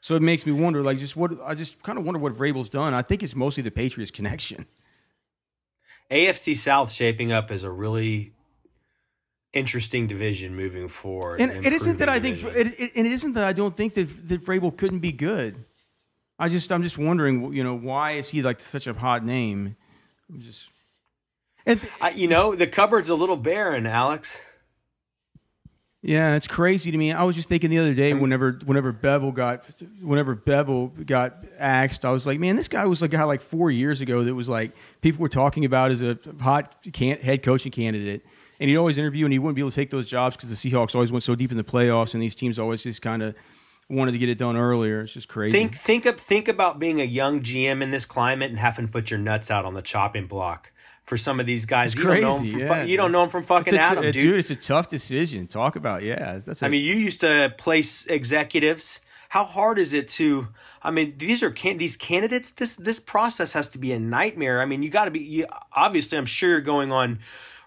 So 0.00 0.14
it 0.14 0.22
makes 0.22 0.46
me 0.46 0.52
wonder, 0.52 0.84
like, 0.84 0.98
just 0.98 1.16
what 1.16 1.32
I 1.44 1.56
just 1.56 1.82
kind 1.82 1.98
of 1.98 2.04
wonder 2.04 2.20
what 2.20 2.32
Vrabel's 2.32 2.68
done. 2.68 2.94
I 2.94 3.02
think 3.02 3.24
it's 3.24 3.34
mostly 3.34 3.64
the 3.64 3.72
Patriots 3.72 4.10
connection. 4.18 4.66
AFC 6.12 6.54
South 6.54 6.92
shaping 6.92 7.32
up 7.32 7.50
as 7.50 7.64
a 7.64 7.70
really 7.70 8.34
interesting 9.58 10.06
division 10.06 10.54
moving 10.56 10.88
forward. 10.88 11.40
And 11.40 11.64
it 11.66 11.72
isn't 11.72 11.98
that 11.98 12.08
I 12.08 12.20
think 12.20 12.42
it, 12.44 12.80
it, 12.80 12.92
it 12.94 13.06
isn't 13.06 13.34
that 13.34 13.44
I 13.44 13.52
don't 13.52 13.76
think 13.76 13.94
that 13.94 14.28
that 14.28 14.44
Vrabel 14.44 14.76
couldn't 14.76 15.00
be 15.00 15.12
good. 15.12 15.64
I 16.38 16.48
just 16.48 16.70
I'm 16.70 16.82
just 16.82 16.98
wondering, 16.98 17.52
you 17.52 17.64
know, 17.64 17.74
why 17.74 18.12
is 18.12 18.28
he 18.28 18.42
like 18.42 18.60
such 18.60 18.86
a 18.86 18.94
hot 18.94 19.24
name? 19.24 19.76
I'm 20.30 20.40
just 20.40 20.68
and, 21.68 21.80
uh, 22.00 22.10
you 22.14 22.28
know, 22.28 22.54
the 22.54 22.66
cupboard's 22.66 23.10
a 23.10 23.14
little 23.14 23.36
barren, 23.36 23.86
Alex. 23.86 24.40
Yeah, 26.00 26.36
it's 26.36 26.46
crazy 26.46 26.90
to 26.90 26.96
me. 26.96 27.12
I 27.12 27.24
was 27.24 27.36
just 27.36 27.48
thinking 27.48 27.68
the 27.68 27.78
other 27.78 27.92
day, 27.92 28.14
whenever 28.14 28.52
whenever 28.64 28.92
Bevell 28.92 29.34
got 29.34 29.64
whenever 30.00 30.34
Bevell 30.34 31.04
got 31.04 31.44
axed, 31.58 32.04
I 32.04 32.10
was 32.10 32.26
like, 32.26 32.38
man, 32.38 32.56
this 32.56 32.68
guy 32.68 32.86
was 32.86 33.02
a 33.02 33.08
guy 33.08 33.24
like 33.24 33.42
four 33.42 33.70
years 33.70 34.00
ago 34.00 34.22
that 34.22 34.34
was 34.34 34.48
like 34.48 34.72
people 35.02 35.20
were 35.20 35.28
talking 35.28 35.64
about 35.64 35.90
as 35.90 36.00
a 36.00 36.18
hot 36.40 36.74
can- 36.92 37.20
head 37.20 37.42
coaching 37.42 37.72
candidate, 37.72 38.24
and 38.60 38.68
he'd 38.68 38.76
always 38.76 38.98
interview 38.98 39.24
and 39.24 39.32
he 39.32 39.38
wouldn't 39.38 39.56
be 39.56 39.62
able 39.62 39.70
to 39.70 39.76
take 39.76 39.90
those 39.90 40.06
jobs 40.06 40.36
because 40.36 40.50
the 40.50 40.56
Seahawks 40.56 40.94
always 40.94 41.12
went 41.12 41.22
so 41.22 41.34
deep 41.34 41.50
in 41.50 41.56
the 41.56 41.64
playoffs, 41.64 42.14
and 42.14 42.22
these 42.22 42.34
teams 42.34 42.58
always 42.58 42.82
just 42.82 43.02
kind 43.02 43.22
of 43.22 43.34
wanted 43.88 44.12
to 44.12 44.18
get 44.18 44.28
it 44.28 44.38
done 44.38 44.56
earlier. 44.56 45.02
It's 45.02 45.12
just 45.12 45.28
crazy. 45.28 45.52
Think 45.52 45.74
think 45.74 46.06
up 46.06 46.20
think 46.20 46.48
about 46.48 46.78
being 46.78 47.00
a 47.00 47.04
young 47.04 47.40
GM 47.40 47.82
in 47.82 47.90
this 47.90 48.04
climate 48.04 48.50
and 48.50 48.58
having 48.58 48.86
to 48.86 48.92
put 48.92 49.10
your 49.10 49.20
nuts 49.20 49.50
out 49.50 49.64
on 49.64 49.74
the 49.74 49.82
chopping 49.82 50.26
block 50.26 50.72
for 51.04 51.16
some 51.16 51.40
of 51.40 51.46
these 51.46 51.64
guys. 51.64 51.92
It's 51.92 52.00
you 52.00 52.06
crazy, 52.06 52.20
don't 52.20 52.30
know 52.30 52.50
them 52.50 52.68
from, 52.68 52.78
yeah, 52.78 52.82
you 52.84 52.96
don't 52.96 53.12
know 53.12 53.20
them 53.22 53.30
from 53.30 53.42
fucking 53.44 53.74
a 53.74 53.78
t- 53.78 53.82
Adam, 53.82 53.98
uh, 53.98 54.02
dude. 54.02 54.14
dude. 54.14 54.38
It's 54.38 54.50
a 54.50 54.56
tough 54.56 54.88
decision. 54.88 55.46
Talk 55.46 55.76
about 55.76 56.02
yeah. 56.02 56.38
That's. 56.44 56.62
I 56.62 56.68
mean, 56.68 56.84
you 56.84 56.94
used 56.94 57.20
to 57.20 57.54
place 57.56 58.06
executives. 58.06 59.00
How 59.30 59.44
hard 59.44 59.78
is 59.78 59.92
it 59.92 60.08
to? 60.08 60.48
I 60.82 60.90
mean, 60.90 61.14
these 61.18 61.42
are 61.42 61.50
can 61.50 61.78
these 61.78 61.96
candidates. 61.96 62.52
This 62.52 62.76
this 62.76 63.00
process 63.00 63.52
has 63.54 63.68
to 63.68 63.78
be 63.78 63.92
a 63.92 63.98
nightmare. 63.98 64.60
I 64.60 64.66
mean, 64.66 64.82
you 64.82 64.90
got 64.90 65.06
to 65.06 65.10
be. 65.10 65.20
You, 65.20 65.46
obviously, 65.72 66.18
I'm 66.18 66.26
sure 66.26 66.50
you're 66.50 66.60
going 66.60 66.92
on 66.92 67.20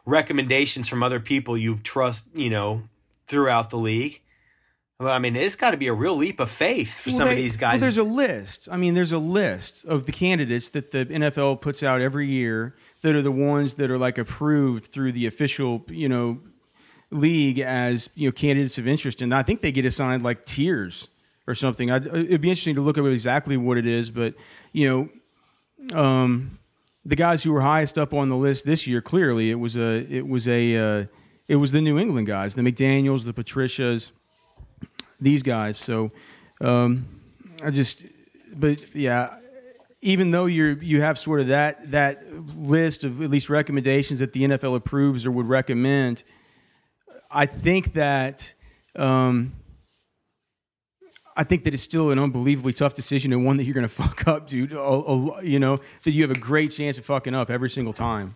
recommendations 0.06 0.88
from 0.88 1.04
other 1.04 1.20
people 1.20 1.58
you 1.58 1.78
trust. 1.78 2.26
You 2.34 2.50
know, 2.50 2.84
throughout 3.28 3.70
the 3.70 3.78
league. 3.78 4.22
Well, 5.00 5.12
I 5.12 5.18
mean, 5.18 5.36
it's 5.36 5.56
got 5.56 5.72
to 5.72 5.78
be 5.78 5.88
a 5.88 5.94
real 5.94 6.16
leap 6.16 6.40
of 6.40 6.52
faith 6.52 6.94
for 6.94 7.10
Well, 7.10 7.18
some 7.18 7.28
they- 7.30 7.34
of 7.34 7.38
these 7.38 7.58
guys. 7.58 7.74
Well, 7.74 7.80
there's 7.82 7.98
a 7.98 8.04
list. 8.04 8.70
I 8.72 8.78
mean, 8.78 8.94
there's 8.94 9.12
a 9.12 9.18
list 9.18 9.84
of 9.86 10.06
the 10.06 10.12
candidates 10.12 10.70
that 10.70 10.92
the 10.92 11.06
NFL 11.06 11.60
puts 11.62 11.82
out 11.82 12.02
every 12.02 12.28
year 12.28 12.76
that 13.02 13.16
are 13.16 13.24
the 13.24 13.32
ones 13.32 13.74
that 13.76 13.90
are 13.90 13.98
like 13.98 14.20
approved 14.20 14.86
through 14.86 15.14
the 15.14 15.26
official, 15.26 15.84
you 15.90 16.08
know, 16.08 16.40
league 17.10 17.58
as 17.60 18.10
you 18.16 18.28
know 18.28 18.32
candidates 18.32 18.78
of 18.78 18.88
interest, 18.88 19.22
and 19.24 19.34
I 19.34 19.42
think 19.44 19.62
they 19.62 19.72
get 19.72 19.86
assigned 19.86 20.24
like 20.24 20.46
tiers 20.46 21.08
or 21.48 21.56
something. 21.56 21.90
I'd, 21.90 22.06
it'd 22.08 22.40
be 22.42 22.50
interesting 22.50 22.76
to 22.76 22.82
look 22.82 22.98
up 23.00 23.06
exactly 23.06 23.58
what 23.58 23.78
it 23.80 23.88
is, 23.88 24.12
but 24.12 24.36
you 24.72 25.10
know, 25.92 26.00
um, 26.00 26.60
the 27.06 27.16
guys 27.16 27.44
who 27.44 27.52
were 27.52 27.62
highest 27.62 27.98
up 27.98 28.14
on 28.14 28.30
the 28.30 28.36
list 28.36 28.66
this 28.66 28.86
year, 28.88 29.02
clearly 29.02 29.52
it 29.52 29.56
was 29.56 29.76
a, 29.76 30.06
it 30.10 30.28
was 30.28 30.48
a, 30.48 30.78
uh, 30.78 31.06
it 31.48 31.56
was 31.56 31.72
the 31.72 31.82
New 31.82 31.98
England 31.98 32.28
guys, 32.28 32.56
the 32.56 32.62
McDaniel's, 32.62 33.24
the 33.24 33.34
Patricias 33.34 34.12
these 35.22 35.44
guys. 35.44 35.78
So 35.78 36.12
um, 36.60 37.06
I 37.64 37.70
just, 37.70 38.04
but 38.56 38.96
yeah, 38.96 39.38
even 40.02 40.32
though 40.32 40.48
you're 40.48 40.74
you 40.82 41.02
have 41.02 41.20
sort 41.20 41.40
of 41.42 41.48
that 41.48 41.92
that 41.92 42.24
list 42.58 43.04
of 43.04 43.22
at 43.22 43.30
least 43.30 43.50
recommendations 43.50 44.20
that 44.20 44.34
the 44.34 44.44
NFL 44.44 44.76
approves 44.76 45.26
or 45.26 45.32
would 45.32 45.48
recommend, 45.48 46.24
I 47.30 47.46
think 47.46 47.94
that. 47.94 48.54
Um, 48.96 49.54
I 51.42 51.44
think 51.44 51.64
that 51.64 51.74
it's 51.74 51.82
still 51.82 52.12
an 52.12 52.20
unbelievably 52.20 52.74
tough 52.74 52.94
decision 52.94 53.34
and 53.34 53.44
one 53.44 53.58
that 53.58 53.64
you're 53.64 53.74
going 53.74 53.88
to 53.88 53.90
fuck 53.90 54.28
up, 54.28 54.48
dude. 54.48 54.74
A- 54.74 54.80
a- 54.80 55.44
you 55.44 55.58
know 55.58 55.80
that 56.04 56.12
you 56.12 56.22
have 56.22 56.30
a 56.30 56.40
great 56.40 56.70
chance 56.70 57.00
of 57.00 57.06
fucking 57.06 57.34
up 57.34 57.50
every 57.50 57.70
single 57.70 57.94
time. 57.94 58.36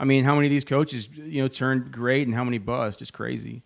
I 0.00 0.06
mean, 0.06 0.24
how 0.24 0.34
many 0.34 0.46
of 0.46 0.50
these 0.50 0.64
coaches, 0.64 1.06
you 1.14 1.42
know, 1.42 1.48
turned 1.48 1.92
great 1.92 2.26
and 2.26 2.34
how 2.34 2.44
many 2.44 2.56
bust? 2.56 3.02
It's 3.02 3.10
crazy. 3.10 3.62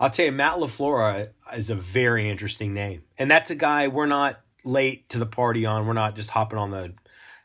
I'll 0.00 0.10
tell 0.10 0.26
you, 0.26 0.32
Matt 0.32 0.54
LaFleur 0.54 1.28
uh, 1.52 1.54
is 1.56 1.70
a 1.70 1.76
very 1.76 2.28
interesting 2.28 2.74
name. 2.74 3.04
And 3.16 3.30
that's 3.30 3.50
a 3.50 3.54
guy 3.54 3.86
we're 3.86 4.06
not 4.06 4.40
late 4.64 5.08
to 5.10 5.18
the 5.18 5.26
party 5.26 5.64
on. 5.64 5.86
We're 5.86 5.92
not 5.92 6.16
just 6.16 6.30
hopping 6.30 6.58
on 6.58 6.72
the 6.72 6.94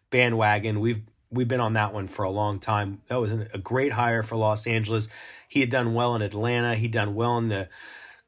bandwagon. 0.09 0.79
We've 0.79 1.03
we've 1.29 1.47
been 1.47 1.59
on 1.59 1.73
that 1.73 1.93
one 1.93 2.07
for 2.07 2.23
a 2.23 2.29
long 2.31 2.59
time. 2.59 3.01
That 3.07 3.19
was 3.19 3.31
a 3.31 3.59
great 3.59 3.91
hire 3.91 4.23
for 4.23 4.35
Los 4.35 4.65
Angeles. 4.65 5.09
He 5.47 5.59
had 5.59 5.69
done 5.69 5.93
well 5.93 6.15
in 6.15 6.23
Atlanta. 6.23 6.75
He'd 6.75 6.91
done 6.91 7.13
well 7.13 7.37
in 7.37 7.49
the 7.49 7.69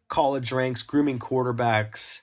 college 0.08 0.52
ranks, 0.52 0.84
grooming 0.84 1.18
quarterbacks. 1.18 2.22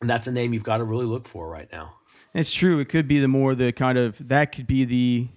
And 0.00 0.10
that's 0.10 0.26
a 0.26 0.32
name 0.32 0.52
you've 0.52 0.62
got 0.62 0.78
to 0.78 0.84
really 0.84 1.06
look 1.06 1.26
for 1.26 1.48
right 1.48 1.68
now. 1.72 1.94
It's 2.34 2.52
true. 2.52 2.78
It 2.80 2.88
could 2.88 3.08
be 3.08 3.18
the 3.18 3.28
more 3.28 3.54
the 3.54 3.72
kind 3.72 3.96
of 3.96 4.16
that 4.28 4.52
could 4.52 4.66
be 4.66 4.84
the 4.84 5.28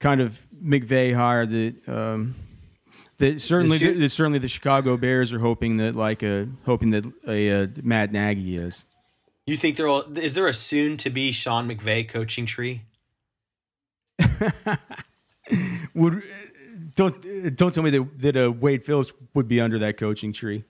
kind 0.00 0.20
of 0.20 0.46
McVay 0.62 1.14
hire 1.14 1.44
that 1.44 1.88
um, 1.88 2.34
that 3.18 3.40
certainly 3.40 3.78
The 3.78 3.92
that 3.92 4.08
certainly 4.10 4.38
the 4.38 4.48
Chicago 4.48 4.96
Bears 4.96 5.32
are 5.32 5.38
hoping 5.38 5.76
that 5.78 5.94
like 5.94 6.22
a 6.22 6.48
hoping 6.64 6.90
that 6.90 7.04
a, 7.26 7.50
uh 7.50 7.66
Matt 7.82 8.12
Nagy 8.12 8.56
is. 8.56 8.84
You 9.46 9.56
think 9.56 9.76
there 9.76 9.86
will, 9.86 10.18
is 10.18 10.34
there 10.34 10.46
a 10.46 10.52
soon 10.52 10.96
to 10.98 11.10
be 11.10 11.32
Sean 11.32 11.68
McVay 11.68 12.08
coaching 12.08 12.46
tree? 12.46 12.82
Would 15.94 16.22
don't 16.96 17.56
don't 17.56 17.72
tell 17.72 17.84
me 17.84 17.90
that 17.90 18.20
that 18.20 18.36
uh, 18.36 18.50
Wade 18.50 18.84
Phillips 18.84 19.12
would 19.34 19.46
be 19.46 19.60
under 19.60 19.78
that 19.80 19.96
coaching 19.98 20.32
tree. 20.32 20.64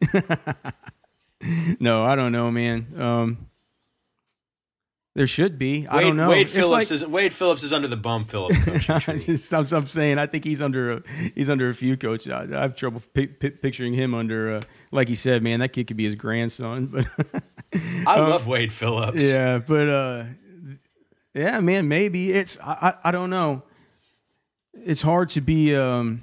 no, 1.80 2.04
I 2.04 2.14
don't 2.16 2.32
know, 2.32 2.50
man. 2.50 2.86
Um, 2.98 3.46
there 5.14 5.26
should 5.26 5.58
be. 5.58 5.86
I 5.86 5.96
Wade, 5.96 6.04
don't 6.04 6.16
know. 6.18 6.28
Wade 6.28 6.48
Phillips 6.50 6.70
like- 6.70 6.90
is 6.90 7.06
Wade 7.06 7.32
Phillips 7.32 7.62
is 7.62 7.72
under 7.72 7.88
the 7.88 7.96
bum 7.96 8.26
Phillips 8.26 8.58
coaching 8.86 9.38
I'm, 9.52 9.66
I'm 9.72 9.86
saying 9.86 10.18
I 10.18 10.26
think 10.26 10.44
he's 10.44 10.60
under 10.60 10.92
a, 10.92 11.02
he's 11.34 11.48
under 11.48 11.70
a 11.70 11.74
few 11.74 11.96
coaches. 11.96 12.30
I, 12.32 12.44
I 12.44 12.60
have 12.62 12.74
trouble 12.74 13.02
pi- 13.14 13.26
pi- 13.26 13.48
picturing 13.50 13.94
him 13.94 14.14
under 14.14 14.56
uh, 14.56 14.60
like 14.90 15.08
he 15.08 15.14
said, 15.14 15.42
man, 15.42 15.60
that 15.60 15.70
kid 15.70 15.86
could 15.86 15.96
be 15.96 16.04
his 16.04 16.14
grandson. 16.16 16.86
But 16.86 17.06
I 18.06 18.20
love 18.20 18.46
Wade 18.46 18.72
Phillips. 18.72 19.22
yeah, 19.22 19.56
but 19.58 19.88
uh, 19.88 20.24
yeah, 21.34 21.60
man, 21.60 21.88
maybe 21.88 22.30
it's 22.32 22.58
I, 22.62 22.94
I 23.02 23.08
I 23.08 23.10
don't 23.10 23.30
know. 23.30 23.62
It's 24.74 25.00
hard 25.02 25.30
to 25.30 25.40
be. 25.40 25.74
Um, 25.74 26.20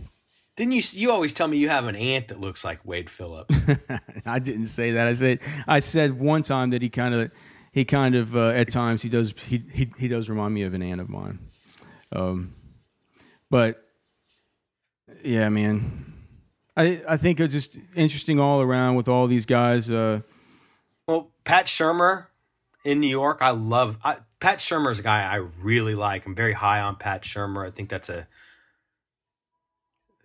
Didn't 0.55 0.74
you? 0.74 0.81
You 0.93 1.12
always 1.12 1.33
tell 1.33 1.48
me 1.48 1.57
you 1.57 1.69
have 1.69 1.86
an 1.86 1.95
aunt 1.95 2.27
that 2.27 2.39
looks 2.39 2.63
like 2.63 2.79
Wade 2.86 3.10
Phillips. 3.10 3.55
I 4.25 4.39
didn't 4.39 4.67
say 4.67 4.91
that. 4.91 5.07
I 5.07 5.13
said 5.13 5.39
I 5.67 5.79
said 5.79 6.19
one 6.19 6.43
time 6.43 6.69
that 6.72 6.81
he 6.81 6.89
kind 6.89 7.15
of 7.15 7.31
he 7.72 7.86
kind 7.86 8.13
of 8.13 8.36
uh, 8.36 8.50
at 8.50 8.69
times 8.69 9.01
he 9.01 9.10
does 9.10 9.33
he, 9.48 9.63
he 9.72 9.91
he 9.98 10.07
does 10.07 10.29
remind 10.29 10.53
me 10.53 10.62
of 10.62 10.75
an 10.75 10.83
aunt 10.83 11.01
of 11.01 11.10
mine. 11.10 11.39
Um, 12.12 12.53
but 13.50 13.83
yeah, 15.24 15.50
man, 15.50 16.13
I 16.77 17.01
I 17.10 17.17
think 17.17 17.39
it's 17.39 17.53
just 17.53 17.77
interesting 17.95 18.39
all 18.39 18.62
around 18.62 18.95
with 18.95 19.07
all 19.07 19.25
these 19.25 19.48
guys. 19.48 19.89
Uh, 19.89 20.22
well, 21.07 21.31
Pat 21.45 21.65
Shurmur 21.65 22.27
in 22.86 23.00
New 23.00 23.07
York, 23.07 23.39
I 23.41 23.51
love. 23.51 23.98
I, 24.03 24.17
Pat 24.39 24.60
Shurmur's 24.60 25.00
a 25.00 25.03
guy 25.03 25.24
I 25.24 25.38
really 25.62 25.95
like. 25.95 26.27
I'm 26.27 26.36
very 26.36 26.53
high 26.53 26.81
on 26.81 26.95
Pat 26.98 27.24
Shurmur. 27.24 27.65
I 27.65 27.72
think 27.72 27.89
that's 27.89 28.10
a 28.10 28.27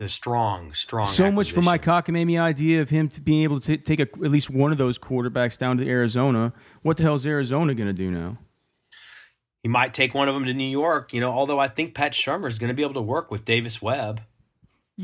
a 0.00 0.08
strong, 0.08 0.72
strong. 0.74 1.06
so 1.06 1.30
much 1.30 1.52
for 1.52 1.60
my 1.60 1.76
cockamamie 1.76 2.40
idea 2.40 2.80
of 2.80 2.90
him 2.90 3.08
to 3.08 3.20
being 3.20 3.42
able 3.42 3.58
to 3.60 3.76
t- 3.76 3.82
take 3.82 3.98
a, 3.98 4.02
at 4.02 4.30
least 4.30 4.48
one 4.48 4.70
of 4.70 4.78
those 4.78 4.98
quarterbacks 4.98 5.58
down 5.58 5.76
to 5.78 5.88
Arizona. 5.88 6.52
What 6.82 6.96
the 6.96 7.02
hell 7.02 7.14
is 7.14 7.26
Arizona 7.26 7.74
going 7.74 7.88
to 7.88 7.92
do 7.92 8.10
now? 8.10 8.38
He 9.62 9.68
might 9.68 9.92
take 9.92 10.14
one 10.14 10.28
of 10.28 10.34
them 10.34 10.44
to 10.44 10.54
New 10.54 10.68
York. 10.68 11.12
You 11.12 11.20
know, 11.20 11.32
although 11.32 11.58
I 11.58 11.66
think 11.66 11.94
Pat 11.94 12.12
Shurmur 12.12 12.46
is 12.46 12.58
going 12.58 12.68
to 12.68 12.74
be 12.74 12.82
able 12.82 12.94
to 12.94 13.02
work 13.02 13.30
with 13.30 13.44
Davis 13.44 13.82
Webb. 13.82 14.22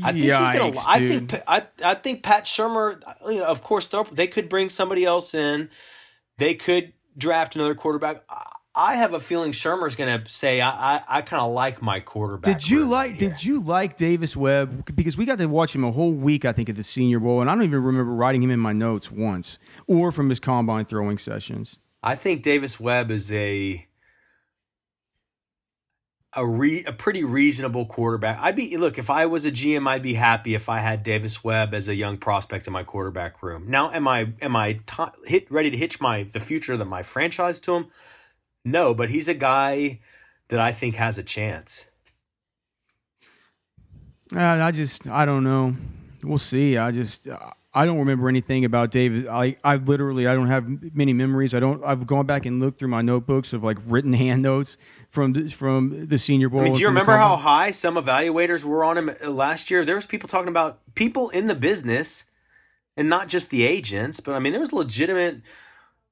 I 0.03 0.11
think 0.11 0.25
Yikes, 0.25 0.51
he's 0.51 0.59
gonna. 0.59 0.87
I 0.87 1.07
think 1.07 1.33
I 1.47 1.67
I 1.83 1.93
think 1.93 2.23
Pat 2.23 2.45
Shurmur. 2.45 3.01
You 3.27 3.39
know, 3.39 3.45
of 3.45 3.63
course, 3.63 3.89
they 4.11 4.27
could 4.27 4.49
bring 4.49 4.69
somebody 4.69 5.05
else 5.05 5.33
in. 5.33 5.69
They 6.37 6.53
could 6.53 6.91
draft 7.17 7.55
another 7.55 7.75
quarterback. 7.75 8.23
I 8.75 8.95
have 8.95 9.13
a 9.13 9.19
feeling 9.19 9.51
Shurmur's 9.51 9.95
going 9.95 10.23
to 10.23 10.29
say, 10.29 10.59
"I 10.59 10.95
I, 10.95 11.03
I 11.07 11.21
kind 11.21 11.41
of 11.41 11.51
like 11.53 11.81
my 11.81 11.99
quarterback." 12.01 12.59
Did 12.59 12.69
you 12.69 12.85
like? 12.85 13.11
Right 13.11 13.19
did 13.19 13.43
you 13.43 13.61
like 13.61 13.97
Davis 13.97 14.35
Webb? 14.35 14.95
Because 14.95 15.17
we 15.17 15.25
got 15.25 15.37
to 15.37 15.45
watch 15.45 15.73
him 15.73 15.83
a 15.83 15.91
whole 15.91 16.11
week, 16.11 16.45
I 16.45 16.51
think, 16.51 16.69
at 16.69 16.75
the 16.75 16.83
Senior 16.83 17.19
Bowl, 17.19 17.41
and 17.41 17.49
I 17.49 17.55
don't 17.55 17.63
even 17.63 17.81
remember 17.81 18.11
writing 18.13 18.43
him 18.43 18.51
in 18.51 18.59
my 18.59 18.73
notes 18.73 19.11
once, 19.11 19.59
or 19.87 20.11
from 20.11 20.29
his 20.29 20.39
combine 20.39 20.85
throwing 20.85 21.17
sessions. 21.17 21.79
I 22.03 22.15
think 22.15 22.43
Davis 22.43 22.79
Webb 22.79 23.11
is 23.11 23.31
a 23.31 23.87
a 26.35 26.45
re, 26.45 26.83
a 26.83 26.91
pretty 26.91 27.23
reasonable 27.23 27.85
quarterback. 27.85 28.39
I'd 28.41 28.55
be 28.55 28.75
look 28.77 28.97
if 28.97 29.09
I 29.09 29.25
was 29.25 29.45
a 29.45 29.51
GM, 29.51 29.87
I'd 29.87 30.03
be 30.03 30.15
happy 30.15 30.53
if 30.53 30.69
I 30.69 30.79
had 30.79 31.01
Davis 31.01 31.43
Webb 31.43 31.73
as 31.73 31.87
a 31.87 31.95
young 31.95 32.17
prospect 32.17 32.67
in 32.67 32.73
my 32.73 32.83
quarterback 32.83 33.41
room. 33.41 33.69
Now, 33.69 33.91
am 33.91 34.07
I 34.07 34.33
am 34.41 34.55
I 34.55 34.81
t- 34.85 35.03
hit 35.25 35.49
ready 35.49 35.71
to 35.71 35.77
hitch 35.77 36.01
my 36.01 36.23
the 36.23 36.39
future 36.39 36.73
of 36.73 36.87
my 36.87 37.03
franchise 37.03 37.59
to 37.61 37.75
him? 37.75 37.87
No, 38.65 38.93
but 38.93 39.09
he's 39.09 39.29
a 39.29 39.33
guy 39.33 39.99
that 40.49 40.59
I 40.59 40.71
think 40.71 40.95
has 40.95 41.17
a 41.17 41.23
chance. 41.23 41.85
Uh, 44.35 44.39
I 44.39 44.71
just 44.71 45.07
I 45.07 45.25
don't 45.25 45.43
know. 45.43 45.75
We'll 46.23 46.39
see. 46.39 46.77
I 46.77 46.91
just 46.91 47.27
I 47.75 47.85
don't 47.85 47.99
remember 47.99 48.29
anything 48.29 48.63
about 48.63 48.89
David. 48.89 49.27
I, 49.27 49.57
I 49.61 49.75
literally 49.75 50.27
I 50.27 50.33
don't 50.33 50.47
have 50.47 50.95
many 50.95 51.11
memories. 51.11 51.53
I 51.53 51.59
don't. 51.59 51.83
I've 51.83 52.07
gone 52.07 52.25
back 52.25 52.45
and 52.45 52.61
looked 52.61 52.79
through 52.79 52.87
my 52.87 53.01
notebooks 53.01 53.51
of 53.51 53.63
like 53.63 53.77
written 53.85 54.13
hand 54.23 54.41
notes 54.41 54.77
from 55.09 55.33
the, 55.33 55.49
from 55.49 56.07
the 56.07 56.17
Senior 56.17 56.47
Bowl. 56.47 56.61
I 56.61 56.63
mean, 56.63 56.73
do 56.73 56.79
you 56.79 56.87
remember 56.87 57.17
how 57.17 57.35
high 57.35 57.71
some 57.71 57.95
evaluators 57.95 58.63
were 58.63 58.85
on 58.85 58.97
him 58.97 59.09
uh, 59.09 59.29
last 59.29 59.69
year? 59.69 59.83
There 59.83 59.95
was 59.95 60.05
people 60.05 60.29
talking 60.29 60.47
about 60.47 60.79
people 60.95 61.29
in 61.29 61.47
the 61.47 61.55
business, 61.55 62.25
and 62.95 63.09
not 63.09 63.27
just 63.27 63.49
the 63.49 63.65
agents. 63.65 64.21
But 64.21 64.35
I 64.35 64.39
mean, 64.39 64.53
there 64.53 64.61
was 64.61 64.71
legitimate. 64.71 65.41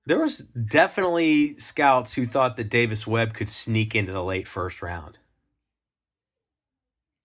There 0.05 0.19
was 0.19 0.39
definitely 0.39 1.55
scouts 1.55 2.13
who 2.13 2.25
thought 2.25 2.57
that 2.57 2.65
Davis 2.69 3.07
Webb 3.07 3.33
could 3.33 3.49
sneak 3.49 3.95
into 3.95 4.11
the 4.11 4.23
late 4.23 4.47
first 4.47 4.81
round. 4.81 5.19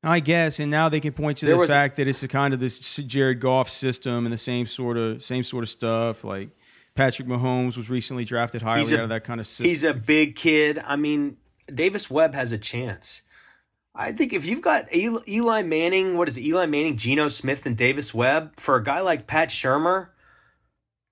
I 0.03 0.21
guess, 0.21 0.61
and 0.61 0.71
now 0.71 0.89
they 0.89 1.01
can 1.01 1.13
point 1.13 1.39
to 1.39 1.47
there 1.47 1.57
the 1.57 1.67
fact 1.67 1.97
that 1.97 2.07
it's 2.07 2.23
a 2.23 2.29
kind 2.29 2.55
of 2.55 2.61
this 2.61 2.79
Jared 2.79 3.41
Goff 3.41 3.69
system 3.69 4.27
and 4.27 4.33
the 4.33 4.39
same 4.39 4.67
sort 4.67 4.97
of 4.97 5.25
same 5.25 5.43
sort 5.43 5.65
of 5.65 5.69
stuff. 5.69 6.23
Like 6.23 6.51
Patrick 6.95 7.27
Mahomes 7.27 7.77
was 7.77 7.91
recently 7.91 8.25
drafted 8.25 8.63
highly 8.63 8.95
a, 8.95 8.99
out 8.99 9.03
of 9.05 9.09
that 9.09 9.25
kind 9.25 9.41
of 9.41 9.47
system. 9.47 9.67
He's 9.67 9.83
a 9.83 9.95
big 9.95 10.37
kid. 10.37 10.79
I 10.87 10.95
mean, 10.95 11.37
Davis 11.73 12.09
Webb 12.09 12.35
has 12.35 12.53
a 12.53 12.59
chance. 12.59 13.23
I 13.93 14.13
think 14.13 14.33
if 14.33 14.47
you've 14.47 14.63
got 14.63 14.95
Eli 14.95 15.63
Manning, 15.63 16.17
what 16.17 16.29
is 16.29 16.37
it? 16.37 16.43
Eli 16.43 16.67
Manning, 16.67 16.97
Geno 16.97 17.27
Smith, 17.27 17.67
and 17.67 17.77
Davis 17.77 18.15
Webb 18.15 18.53
for 18.57 18.77
a 18.77 18.85
guy 18.85 19.01
like 19.01 19.27
Pat 19.27 19.49
Shurmur, 19.49 20.11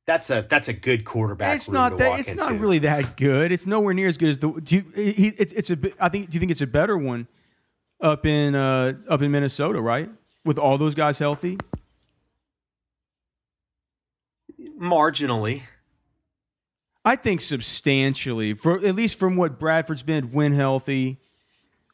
that's 0.07 0.31
a 0.31 0.47
that's 0.49 0.69
a 0.69 0.73
good 0.73 1.05
quarterback. 1.05 1.57
It's 1.57 1.69
not 1.69 1.99
that. 1.99 2.21
It's 2.21 2.31
into. 2.31 2.43
not 2.43 2.61
really 2.61 2.79
that 2.81 3.17
good. 3.17 3.53
It's 3.53 3.67
nowhere 3.67 3.95
near 3.95 4.09
as 4.09 4.17
good 4.19 4.29
as 4.29 4.39
the. 4.39 4.51
Do 4.51 4.77
you, 4.77 4.85
it, 4.95 5.53
it's 5.53 5.71
a. 5.71 5.79
I 6.01 6.09
think. 6.09 6.31
Do 6.31 6.37
you 6.37 6.41
think 6.41 6.53
it's 6.53 6.63
a 6.63 6.67
better 6.67 6.97
one? 6.97 7.29
up 8.01 8.27
in 8.27 8.55
uh, 8.55 8.95
up 9.09 9.23
in 9.23 9.31
Minnesota, 9.31 9.81
right? 9.81 10.11
With 10.45 10.59
all 10.59 10.79
those 10.79 10.95
guys 10.95 11.19
healthy. 11.19 11.59
Marginally. 14.79 15.63
I 17.05 17.17
think 17.17 17.41
substantially, 17.41 18.55
for 18.55 18.85
at 18.85 18.95
least 18.95 19.19
from 19.19 19.37
what 19.37 19.61
Bradford's 19.61 20.03
been 20.03 20.33
when 20.33 20.53
healthy. 20.53 21.19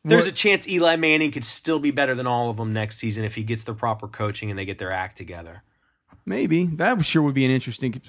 There's 0.04 0.24
what, 0.24 0.32
a 0.32 0.34
chance 0.34 0.66
Eli 0.66 0.96
Manning 0.96 1.30
could 1.30 1.44
still 1.44 1.78
be 1.78 1.92
better 1.92 2.14
than 2.14 2.26
all 2.26 2.50
of 2.50 2.56
them 2.56 2.72
next 2.72 2.96
season 2.98 3.24
if 3.24 3.36
he 3.36 3.44
gets 3.44 3.62
the 3.64 3.74
proper 3.74 4.08
coaching 4.08 4.50
and 4.50 4.58
they 4.58 4.64
get 4.64 4.78
their 4.78 4.90
act 4.90 5.16
together. 5.16 5.62
Maybe 6.24 6.66
that 6.66 7.04
sure 7.04 7.22
would 7.22 7.34
be 7.34 7.44
an 7.44 7.50
interesting. 7.50 8.00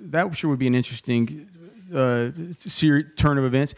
That 0.00 0.36
sure 0.36 0.50
would 0.50 0.58
be 0.58 0.66
an 0.66 0.74
interesting 0.74 1.48
uh, 1.94 2.30
turn 3.16 3.38
of 3.38 3.44
events. 3.44 3.74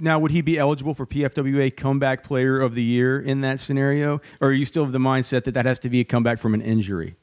Now, 0.00 0.18
would 0.18 0.30
he 0.30 0.40
be 0.40 0.58
eligible 0.58 0.94
for 0.94 1.06
PFWA 1.06 1.76
Comeback 1.76 2.24
Player 2.24 2.60
of 2.60 2.74
the 2.74 2.82
Year 2.82 3.20
in 3.20 3.40
that 3.42 3.60
scenario, 3.60 4.20
or 4.40 4.48
are 4.48 4.52
you 4.52 4.64
still 4.64 4.82
of 4.82 4.92
the 4.92 4.98
mindset 4.98 5.44
that 5.44 5.54
that 5.54 5.66
has 5.66 5.78
to 5.80 5.88
be 5.88 6.00
a 6.00 6.04
comeback 6.04 6.38
from 6.38 6.54
an 6.54 6.62
injury? 6.62 7.16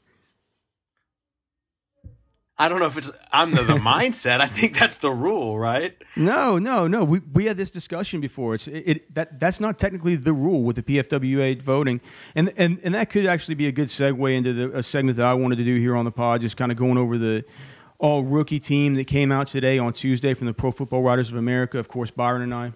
I 2.60 2.68
don't 2.68 2.78
know 2.78 2.86
if 2.86 2.98
it's 2.98 3.10
I'm 3.32 3.52
the, 3.52 3.64
the 3.64 3.74
mindset. 3.92 4.42
I 4.42 4.46
think 4.46 4.78
that's 4.78 4.98
the 4.98 5.10
rule, 5.10 5.58
right? 5.58 5.96
No, 6.14 6.58
no, 6.58 6.86
no. 6.86 7.04
We 7.04 7.20
we 7.32 7.46
had 7.46 7.56
this 7.56 7.70
discussion 7.70 8.20
before. 8.20 8.54
It's 8.54 8.68
it, 8.68 8.84
it 8.86 9.14
that 9.14 9.40
that's 9.40 9.60
not 9.60 9.78
technically 9.78 10.16
the 10.16 10.34
rule 10.34 10.62
with 10.62 10.76
the 10.76 10.82
PFWA 10.82 11.62
voting, 11.62 12.02
and 12.34 12.52
and 12.58 12.78
and 12.84 12.94
that 12.94 13.08
could 13.08 13.24
actually 13.24 13.54
be 13.54 13.66
a 13.66 13.72
good 13.72 13.88
segue 13.88 14.36
into 14.36 14.52
the 14.52 14.76
a 14.76 14.82
segment 14.82 15.16
that 15.16 15.24
I 15.24 15.32
wanted 15.32 15.56
to 15.56 15.64
do 15.64 15.76
here 15.76 15.96
on 15.96 16.04
the 16.04 16.10
pod, 16.10 16.42
just 16.42 16.58
kind 16.58 16.70
of 16.70 16.76
going 16.76 16.98
over 16.98 17.16
the 17.16 17.46
all 17.98 18.24
rookie 18.24 18.60
team 18.60 18.94
that 18.96 19.06
came 19.06 19.32
out 19.32 19.46
today 19.46 19.78
on 19.78 19.94
Tuesday 19.94 20.34
from 20.34 20.46
the 20.46 20.54
Pro 20.54 20.70
Football 20.70 21.00
Writers 21.00 21.30
of 21.30 21.36
America. 21.36 21.78
Of 21.78 21.88
course, 21.88 22.10
Byron 22.10 22.42
and 22.42 22.52
I, 22.52 22.72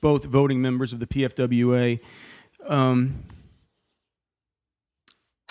both 0.00 0.24
voting 0.24 0.62
members 0.62 0.94
of 0.94 1.00
the 1.00 1.06
PFWA. 1.06 2.00
Um, 2.66 3.24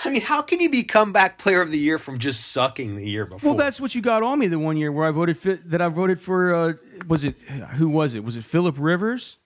I 0.03 0.09
mean, 0.09 0.21
how 0.21 0.41
can 0.41 0.59
you 0.59 0.69
be 0.69 0.83
comeback 0.83 1.37
player 1.37 1.61
of 1.61 1.71
the 1.71 1.77
year 1.77 1.97
from 1.97 2.19
just 2.19 2.51
sucking 2.51 2.95
the 2.95 3.07
year 3.07 3.25
before? 3.25 3.51
Well, 3.51 3.57
that's 3.57 3.79
what 3.79 3.93
you 3.93 4.01
got 4.01 4.23
on 4.23 4.39
me 4.39 4.47
the 4.47 4.59
one 4.59 4.77
year 4.77 4.91
where 4.91 5.07
I 5.07 5.11
voted 5.11 5.37
for, 5.37 5.53
that 5.53 5.81
I 5.81 5.89
voted 5.89 6.19
for. 6.19 6.53
Uh, 6.53 6.73
was 7.07 7.23
it 7.23 7.37
who 7.75 7.89
was 7.89 8.13
it? 8.13 8.23
Was 8.23 8.35
it 8.35 8.43
Philip 8.43 8.75
Rivers? 8.79 9.37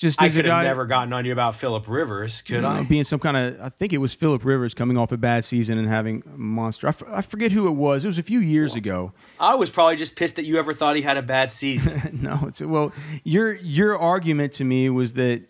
Just 0.00 0.22
I 0.22 0.30
could 0.30 0.46
have 0.46 0.64
never 0.64 0.86
gotten 0.86 1.12
on 1.12 1.26
you 1.26 1.32
about 1.32 1.56
Philip 1.56 1.86
Rivers, 1.86 2.40
could 2.40 2.64
I? 2.64 2.82
Being 2.84 3.04
some 3.04 3.18
kind 3.18 3.36
of, 3.36 3.60
I 3.60 3.68
think 3.68 3.92
it 3.92 3.98
was 3.98 4.14
Philip 4.14 4.46
Rivers 4.46 4.72
coming 4.72 4.96
off 4.96 5.12
a 5.12 5.18
bad 5.18 5.44
season 5.44 5.76
and 5.76 5.86
having 5.86 6.22
a 6.24 6.38
monster. 6.38 6.86
I, 6.86 6.88
f- 6.88 7.02
I 7.06 7.20
forget 7.20 7.52
who 7.52 7.68
it 7.68 7.72
was. 7.72 8.06
It 8.06 8.08
was 8.08 8.16
a 8.16 8.22
few 8.22 8.38
years 8.38 8.70
well, 8.70 8.78
ago. 8.78 9.12
I 9.38 9.56
was 9.56 9.68
probably 9.68 9.96
just 9.96 10.16
pissed 10.16 10.36
that 10.36 10.46
you 10.46 10.58
ever 10.58 10.72
thought 10.72 10.96
he 10.96 11.02
had 11.02 11.18
a 11.18 11.22
bad 11.22 11.50
season. 11.50 12.18
no, 12.22 12.44
it's 12.46 12.62
well, 12.62 12.94
your 13.24 13.52
your 13.56 13.98
argument 13.98 14.54
to 14.54 14.64
me 14.64 14.88
was 14.88 15.12
that 15.14 15.42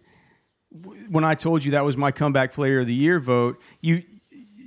when 1.08 1.24
I 1.24 1.34
told 1.34 1.64
you 1.64 1.72
that 1.72 1.84
was 1.84 1.96
my 1.96 2.10
comeback 2.10 2.52
player 2.52 2.80
of 2.80 2.86
the 2.86 2.94
year 2.94 3.18
vote, 3.18 3.60
you 3.80 4.02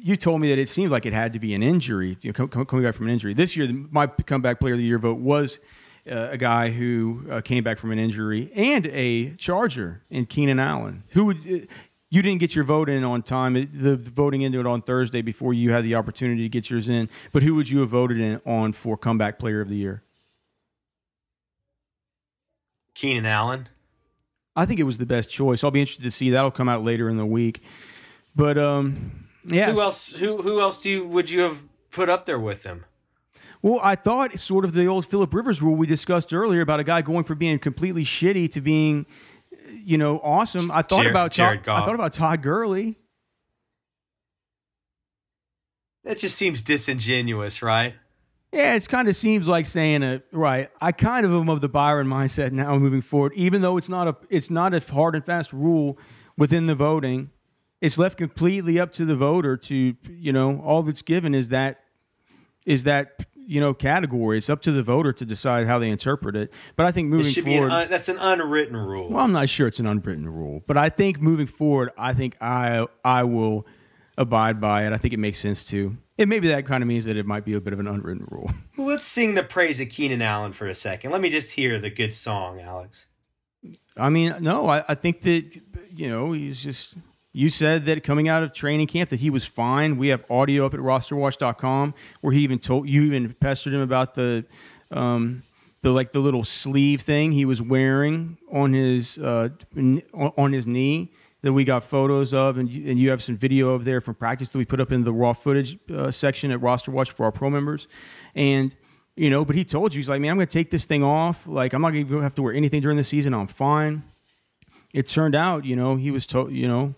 you 0.03 0.17
told 0.17 0.41
me 0.41 0.49
that 0.49 0.59
it 0.59 0.67
seemed 0.67 0.91
like 0.91 1.05
it 1.05 1.13
had 1.13 1.31
to 1.31 1.39
be 1.39 1.53
an 1.53 1.63
injury, 1.63 2.17
you 2.21 2.33
know, 2.37 2.47
coming 2.47 2.83
back 2.83 2.93
from 2.93 3.07
an 3.07 3.13
injury. 3.13 3.33
This 3.33 3.55
year, 3.55 3.69
my 3.89 4.07
comeback 4.07 4.59
player 4.59 4.73
of 4.73 4.79
the 4.79 4.83
year 4.83 4.99
vote 4.99 5.19
was 5.19 5.59
uh, 6.11 6.27
a 6.31 6.37
guy 6.37 6.69
who 6.71 7.25
uh, 7.31 7.39
came 7.39 7.63
back 7.63 7.77
from 7.77 7.91
an 7.91 7.99
injury, 7.99 8.51
and 8.53 8.85
a 8.87 9.31
Charger 9.35 10.01
in 10.09 10.25
Keenan 10.25 10.59
Allen, 10.59 11.03
who 11.09 11.25
would. 11.25 11.37
Uh, 11.49 11.65
you 12.09 12.21
didn't 12.21 12.41
get 12.41 12.53
your 12.53 12.63
vote 12.63 12.89
in 12.89 13.03
on 13.03 13.23
time. 13.23 13.53
The, 13.55 13.65
the, 13.65 13.95
voting 13.95 14.43
into 14.43 14.59
it 14.59 14.67
on 14.67 14.83
Thursday 14.83 15.23
before 15.23 15.51
you 15.51 15.71
had 15.71 15.83
the 15.83 15.95
opportunity 15.95 16.43
to 16.43 16.49
get 16.49 16.69
yours 16.69 16.87
in. 16.87 17.09
But 17.31 17.41
who 17.41 17.55
would 17.55 17.67
you 17.67 17.79
have 17.79 17.89
voted 17.89 18.19
in 18.19 18.39
on 18.45 18.71
for 18.71 18.95
comeback 18.97 19.39
player 19.39 19.61
of 19.61 19.69
the 19.69 19.75
year? 19.75 20.03
Keenan 22.93 23.25
Allen. 23.25 23.67
I 24.55 24.65
think 24.65 24.79
it 24.79 24.83
was 24.83 24.97
the 24.97 25.05
best 25.05 25.29
choice. 25.29 25.63
I'll 25.63 25.71
be 25.71 25.81
interested 25.81 26.03
to 26.03 26.11
see 26.11 26.29
that'll 26.29 26.51
come 26.51 26.69
out 26.69 26.83
later 26.83 27.09
in 27.09 27.17
the 27.17 27.25
week. 27.25 27.61
But 28.35 28.57
um, 28.57 29.27
yeah. 29.45 29.71
Who 29.71 29.81
else? 29.81 30.11
Who 30.13 30.41
who 30.41 30.61
else 30.61 30.83
do 30.83 30.89
you, 30.89 31.07
would 31.07 31.29
you 31.29 31.41
have 31.41 31.65
put 31.91 32.09
up 32.09 32.25
there 32.25 32.39
with 32.39 32.63
him? 32.63 32.85
Well, 33.61 33.79
I 33.81 33.95
thought 33.95 34.37
sort 34.37 34.65
of 34.65 34.73
the 34.73 34.87
old 34.87 35.05
Philip 35.05 35.33
Rivers 35.33 35.61
rule 35.61 35.75
we 35.75 35.87
discussed 35.87 36.33
earlier 36.33 36.61
about 36.61 36.81
a 36.81 36.83
guy 36.83 37.01
going 37.01 37.23
from 37.23 37.37
being 37.37 37.57
completely 37.59 38.03
shitty 38.03 38.51
to 38.51 38.61
being, 38.61 39.05
you 39.85 39.97
know, 39.97 40.19
awesome. 40.19 40.69
I 40.69 40.81
thought 40.81 41.03
Jared, 41.03 41.11
about 41.11 41.31
Jared 41.31 41.63
Todd, 41.63 41.81
I 41.81 41.85
thought 41.85 41.95
about 41.95 42.11
Todd 42.11 42.41
Gurley. 42.41 42.97
That 46.03 46.19
just 46.19 46.35
seems 46.35 46.61
disingenuous, 46.61 47.61
right? 47.61 47.95
Yeah, 48.53 48.75
it 48.75 48.87
kind 48.87 49.07
of 49.07 49.15
seems 49.15 49.47
like 49.47 49.65
saying 49.65 50.03
it 50.03 50.25
right. 50.31 50.69
I 50.79 50.91
kind 50.91 51.25
of 51.25 51.31
am 51.31 51.49
of 51.49 51.59
the 51.59 51.69
Byron 51.69 52.07
mindset 52.07 52.51
now 52.51 52.77
moving 52.77 53.01
forward, 53.01 53.33
even 53.33 53.63
though 53.63 53.77
it's 53.77 53.89
not 53.89 54.07
a 54.07 54.15
it's 54.29 54.51
not 54.51 54.75
a 54.75 54.79
hard 54.93 55.15
and 55.15 55.25
fast 55.25 55.51
rule 55.51 55.97
within 56.37 56.67
the 56.67 56.75
voting. 56.75 57.31
It's 57.81 57.97
left 57.97 58.17
completely 58.17 58.79
up 58.79 58.93
to 58.93 59.05
the 59.05 59.15
voter 59.15 59.57
to 59.57 59.95
you 60.07 60.31
know 60.31 60.61
all 60.63 60.83
that's 60.83 61.01
given 61.01 61.33
is 61.33 61.49
that 61.49 61.79
is 62.65 62.83
that 62.83 63.25
you 63.33 63.59
know 63.59 63.73
category. 63.73 64.37
It's 64.37 64.51
up 64.51 64.61
to 64.61 64.71
the 64.71 64.83
voter 64.83 65.11
to 65.13 65.25
decide 65.25 65.65
how 65.65 65.79
they 65.79 65.89
interpret 65.89 66.35
it. 66.35 66.53
But 66.75 66.85
I 66.85 66.91
think 66.91 67.09
moving 67.09 67.33
forward, 67.33 67.65
an 67.65 67.71
un, 67.71 67.89
that's 67.89 68.07
an 68.07 68.19
unwritten 68.19 68.77
rule. 68.77 69.09
Well, 69.09 69.23
I'm 69.23 69.31
not 69.31 69.49
sure 69.49 69.67
it's 69.67 69.79
an 69.79 69.87
unwritten 69.87 70.29
rule, 70.29 70.61
but 70.67 70.77
I 70.77 70.89
think 70.89 71.19
moving 71.19 71.47
forward, 71.47 71.89
I 71.97 72.13
think 72.13 72.37
I 72.39 72.85
I 73.03 73.23
will 73.23 73.65
abide 74.15 74.61
by 74.61 74.85
it. 74.85 74.93
I 74.93 74.97
think 74.97 75.15
it 75.15 75.19
makes 75.19 75.39
sense 75.39 75.63
to. 75.65 75.97
And 76.17 76.29
maybe 76.29 76.47
that 76.49 76.65
kind 76.65 76.83
of 76.83 76.87
means 76.87 77.05
that 77.05 77.17
it 77.17 77.25
might 77.25 77.43
be 77.43 77.53
a 77.53 77.61
bit 77.61 77.73
of 77.73 77.79
an 77.79 77.87
unwritten 77.87 78.27
rule. 78.29 78.51
Well, 78.75 78.87
let's 78.87 79.05
sing 79.05 79.35
the 79.35 79.43
praise 79.43 79.79
of 79.79 79.89
Keenan 79.89 80.23
Allen 80.23 80.51
for 80.51 80.67
a 80.67 80.73
second. 80.73 81.11
Let 81.11 81.21
me 81.21 81.29
just 81.29 81.51
hear 81.51 81.79
the 81.79 81.91
good 81.91 82.11
song, 82.11 82.59
Alex. 82.59 83.05
I 83.95 84.09
mean, 84.09 84.35
no, 84.39 84.67
I, 84.67 84.83
I 84.89 84.95
think 84.95 85.21
that 85.21 85.61
you 85.91 86.09
know 86.09 86.31
he's 86.31 86.59
just 86.59 86.95
you 87.33 87.51
said 87.51 87.85
that 87.85 88.03
coming 88.03 88.29
out 88.29 88.41
of 88.41 88.51
training 88.51 88.87
camp 88.87 89.11
that 89.11 89.19
he 89.19 89.29
was 89.29 89.45
fine. 89.45 89.97
We 89.97 90.07
have 90.07 90.23
audio 90.29 90.65
up 90.65 90.73
at 90.73 90.79
rosterwatch.com 90.79 91.93
where 92.21 92.33
he 92.33 92.41
even 92.41 92.57
told 92.57 92.89
you 92.89 93.03
even 93.03 93.33
pestered 93.33 93.75
him 93.75 93.81
about 93.81 94.15
the 94.15 94.43
um, 94.89 95.43
the 95.83 95.91
like 95.91 96.11
the 96.11 96.19
little 96.19 96.43
sleeve 96.43 97.01
thing 97.01 97.31
he 97.31 97.45
was 97.45 97.61
wearing 97.61 98.39
on 98.51 98.73
his 98.73 99.19
uh, 99.19 99.49
on 99.75 100.51
his 100.51 100.65
knee 100.65 101.11
that 101.43 101.53
we 101.53 101.63
got 101.63 101.83
photos 101.83 102.33
of, 102.33 102.57
and 102.57 102.69
you, 102.69 102.89
and 102.89 102.97
you 102.97 103.11
have 103.11 103.21
some 103.21 103.37
video 103.37 103.69
of 103.71 103.85
there 103.85 104.01
from 104.01 104.15
practice 104.15 104.49
that 104.49 104.57
we 104.57 104.65
put 104.65 104.79
up 104.79 104.91
in 104.91 105.03
the 105.03 105.13
raw 105.13 105.33
footage 105.33 105.77
uh, 105.93 106.09
section 106.09 106.51
at 106.51 106.61
Roster 106.61 106.89
Watch 106.89 107.11
for 107.11 107.25
our 107.25 107.31
pro 107.31 107.49
members, 107.49 107.87
and 108.33 108.75
you 109.15 109.29
know, 109.29 109.45
but 109.45 109.55
he 109.55 109.63
told 109.63 109.93
you 109.93 109.99
he's 109.99 110.09
like, 110.09 110.21
man, 110.21 110.31
I'm 110.31 110.37
going 110.37 110.47
to 110.47 110.53
take 110.53 110.71
this 110.71 110.85
thing 110.85 111.03
off. 111.03 111.45
Like, 111.45 111.73
I'm 111.73 111.81
not 111.81 111.91
going 111.91 112.07
to 112.07 112.19
have 112.21 112.33
to 112.35 112.41
wear 112.41 112.53
anything 112.53 112.81
during 112.81 112.97
the 112.97 113.03
season. 113.03 113.33
I'm 113.33 113.47
fine. 113.47 114.03
It 114.91 115.07
turned 115.07 115.35
out, 115.35 115.65
you 115.65 115.75
know, 115.75 115.95
he 115.95 116.09
was 116.09 116.25
told, 116.25 116.51
you 116.51 116.67
know, 116.67 116.95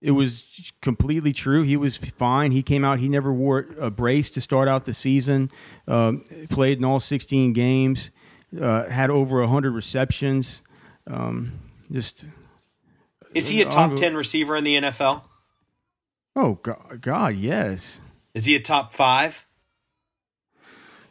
it 0.00 0.10
was 0.10 0.72
completely 0.82 1.32
true. 1.32 1.62
He 1.62 1.76
was 1.76 1.96
fine. 1.96 2.52
He 2.52 2.62
came 2.62 2.84
out. 2.84 2.98
He 2.98 3.08
never 3.08 3.32
wore 3.32 3.66
a 3.80 3.90
brace 3.90 4.28
to 4.30 4.40
start 4.40 4.68
out 4.68 4.84
the 4.84 4.92
season. 4.92 5.50
Um, 5.88 6.24
played 6.50 6.78
in 6.78 6.84
all 6.84 7.00
16 7.00 7.52
games. 7.52 8.10
Uh, 8.60 8.88
had 8.88 9.10
over 9.10 9.40
100 9.40 9.72
receptions. 9.72 10.62
Um, 11.06 11.52
just 11.90 12.24
is 13.34 13.48
he 13.48 13.62
a 13.62 13.68
top 13.68 13.96
10 13.96 14.16
receiver 14.16 14.56
in 14.56 14.64
the 14.64 14.76
NFL? 14.76 15.22
Oh 16.36 16.54
God, 16.62 16.98
God, 17.00 17.36
yes. 17.36 18.00
Is 18.34 18.44
he 18.44 18.56
a 18.56 18.60
top 18.60 18.92
five? 18.92 19.46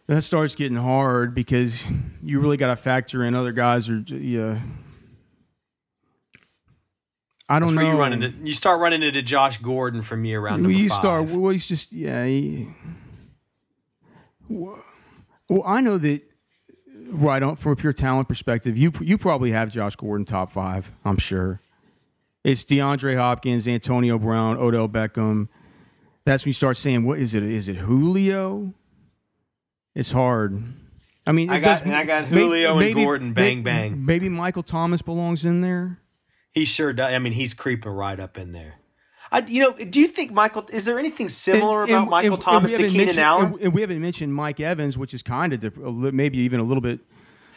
that 0.08 0.22
starts 0.22 0.56
getting 0.56 0.78
hard 0.78 1.34
because 1.34 1.84
you 2.22 2.40
really 2.40 2.58
got 2.58 2.68
to 2.68 2.76
factor 2.76 3.24
in 3.24 3.36
other 3.36 3.52
guys 3.52 3.90
are 3.90 4.00
yeah. 4.00 4.60
I 7.50 7.60
don't 7.60 7.76
know. 7.76 7.82
You, 7.82 8.00
run 8.00 8.14
into, 8.14 8.30
you 8.44 8.54
start 8.54 8.80
running 8.80 9.04
into 9.04 9.22
Josh 9.22 9.58
Gordon 9.58 10.02
from 10.02 10.22
me 10.22 10.34
around 10.34 10.64
number 10.64 10.78
you 10.78 10.90
five. 10.90 10.98
start. 10.98 11.26
Well, 11.26 11.52
he's 11.52 11.68
just 11.68 11.92
yeah. 11.92 12.26
He, 12.26 12.68
well, 14.48 14.82
I 15.66 15.82
know 15.82 15.98
that. 15.98 16.22
Right 17.08 17.44
on 17.44 17.58
from 17.58 17.74
a 17.74 17.76
pure 17.76 17.94
talent 17.94 18.28
perspective, 18.28 18.76
you 18.76 18.92
you 19.00 19.20
probably 19.20 19.52
have 19.52 19.72
Josh 19.72 19.96
Gordon 19.96 20.26
top 20.26 20.52
five. 20.52 20.92
I'm 21.06 21.18
sure. 21.18 21.62
It's 22.44 22.64
DeAndre 22.64 23.18
Hopkins, 23.18 23.68
Antonio 23.68 24.18
Brown, 24.18 24.58
Odell 24.58 24.90
Beckham. 24.90 25.48
That's 26.26 26.44
when 26.46 26.50
you 26.50 26.54
start 26.54 26.78
saying, 26.78 27.06
"What 27.06 27.20
is 27.20 27.34
it? 27.34 27.44
Is 27.44 27.68
it 27.68 27.78
Julio?" 27.78 28.74
It's 29.96 30.12
hard. 30.12 30.62
I 31.26 31.32
mean, 31.32 31.50
I 31.50 31.60
got 31.60 31.86
I 31.86 32.04
got 32.04 32.26
Julio 32.26 32.78
maybe, 32.78 33.02
and 33.02 33.08
Gordon, 33.08 33.34
bang 33.34 33.64
maybe, 33.64 33.90
bang. 33.90 34.06
Maybe 34.06 34.30
Michael 34.30 34.64
Thomas 34.64 35.02
belongs 35.02 35.46
in 35.46 35.62
there. 35.62 36.00
He 36.52 36.66
sure 36.66 36.94
does. 36.94 37.14
I 37.14 37.20
mean, 37.20 37.34
he's 37.34 37.54
creeping 37.54 37.92
right 37.92 38.20
up 38.20 38.38
in 38.38 38.52
there. 38.52 38.76
I, 39.32 39.40
you 39.40 39.62
know, 39.62 39.74
do 39.74 40.00
you 40.00 40.08
think 40.08 40.32
Michael? 40.32 40.68
Is 40.72 40.86
there 40.86 41.00
anything 41.00 41.30
similar 41.30 41.84
and, 41.84 41.92
about 41.92 42.02
and, 42.02 42.10
Michael 42.12 42.34
and, 42.34 42.42
Thomas 42.42 42.72
to 42.74 42.90
Keenan 42.90 43.18
Allen? 43.18 43.58
And, 43.62 43.74
we 43.74 43.82
haven't 43.82 44.02
mentioned 44.02 44.34
Mike 44.34 44.60
Evans, 44.60 44.98
which 44.98 45.14
is 45.14 45.24
kind 45.24 45.54
of 45.54 46.14
maybe 46.14 46.38
even 46.40 46.60
a 46.60 46.64
little 46.64 46.82
bit 46.82 47.00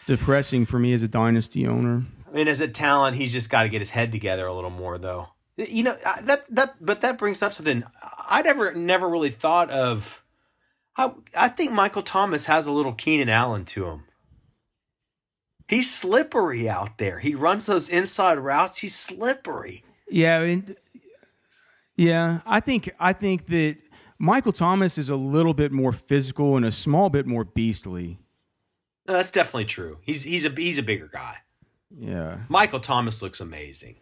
depressing 0.07 0.65
for 0.65 0.79
me 0.79 0.93
as 0.93 1.03
a 1.03 1.09
dynasty 1.09 1.67
owner. 1.67 2.05
I 2.29 2.33
mean, 2.35 2.49
as 2.49 2.61
a 2.61 2.69
talent, 2.69 3.17
he's 3.17 3.33
just 3.33 3.51
got 3.51 3.63
to 3.63 3.69
get 3.69 3.81
his 3.81 3.91
head 3.91 4.13
together 4.13 4.47
a 4.47 4.55
little 4.55 4.71
more, 4.71 4.99
though. 4.99 5.29
You 5.57 5.85
know 5.85 5.97
that 6.23 6.45
that, 6.51 6.75
but 6.81 7.01
that 7.01 7.17
brings 7.17 7.43
up 7.43 7.55
something 7.55 7.83
I 8.29 8.43
never 8.43 8.75
never 8.75 9.09
really 9.09 9.31
thought 9.31 9.71
of 9.71 10.23
I, 10.99 11.13
I 11.37 11.49
think 11.49 11.73
Michael 11.73 12.03
Thomas 12.03 12.47
has 12.47 12.67
a 12.67 12.73
little 12.73 12.93
Keenan 12.93 13.29
Allen 13.29 13.65
to 13.67 13.87
him. 13.87 14.05
He's 15.69 15.93
slippery 15.93 16.69
out 16.69 16.99
there. 16.99 17.19
He 17.19 17.35
runs 17.35 17.67
those 17.67 17.89
inside 17.89 18.39
routes. 18.39 18.79
He's 18.79 18.95
slippery. 18.95 19.85
Yeah, 20.09 20.39
I 20.39 20.47
mean, 20.47 20.77
yeah. 21.97 22.41
I 22.47 22.61
think 22.61 22.91
I 23.01 23.13
think 23.13 23.47
that 23.47 23.77
Michael 24.19 24.53
Thomas 24.53 24.97
is 24.97 25.11
a 25.11 25.17
little 25.17 25.55
bit 25.55 25.73
more 25.73 25.93
physical 25.93 26.57
and 26.57 26.65
a 26.65 26.73
small 26.73 27.11
bit 27.11 27.27
more 27.27 27.45
beastly. 27.45 28.19
No, 29.09 29.15
that's 29.15 29.33
definitely 29.33 29.65
true. 29.65 29.99
He's 30.03 30.23
he's 30.23 30.45
a 30.45 30.51
he's 30.51 30.79
a 30.79 30.83
bigger 30.83 31.09
guy. 31.13 31.39
Yeah. 31.99 32.39
Michael 32.49 32.81
Thomas 32.81 33.23
looks 33.23 33.41
amazing. 33.41 33.97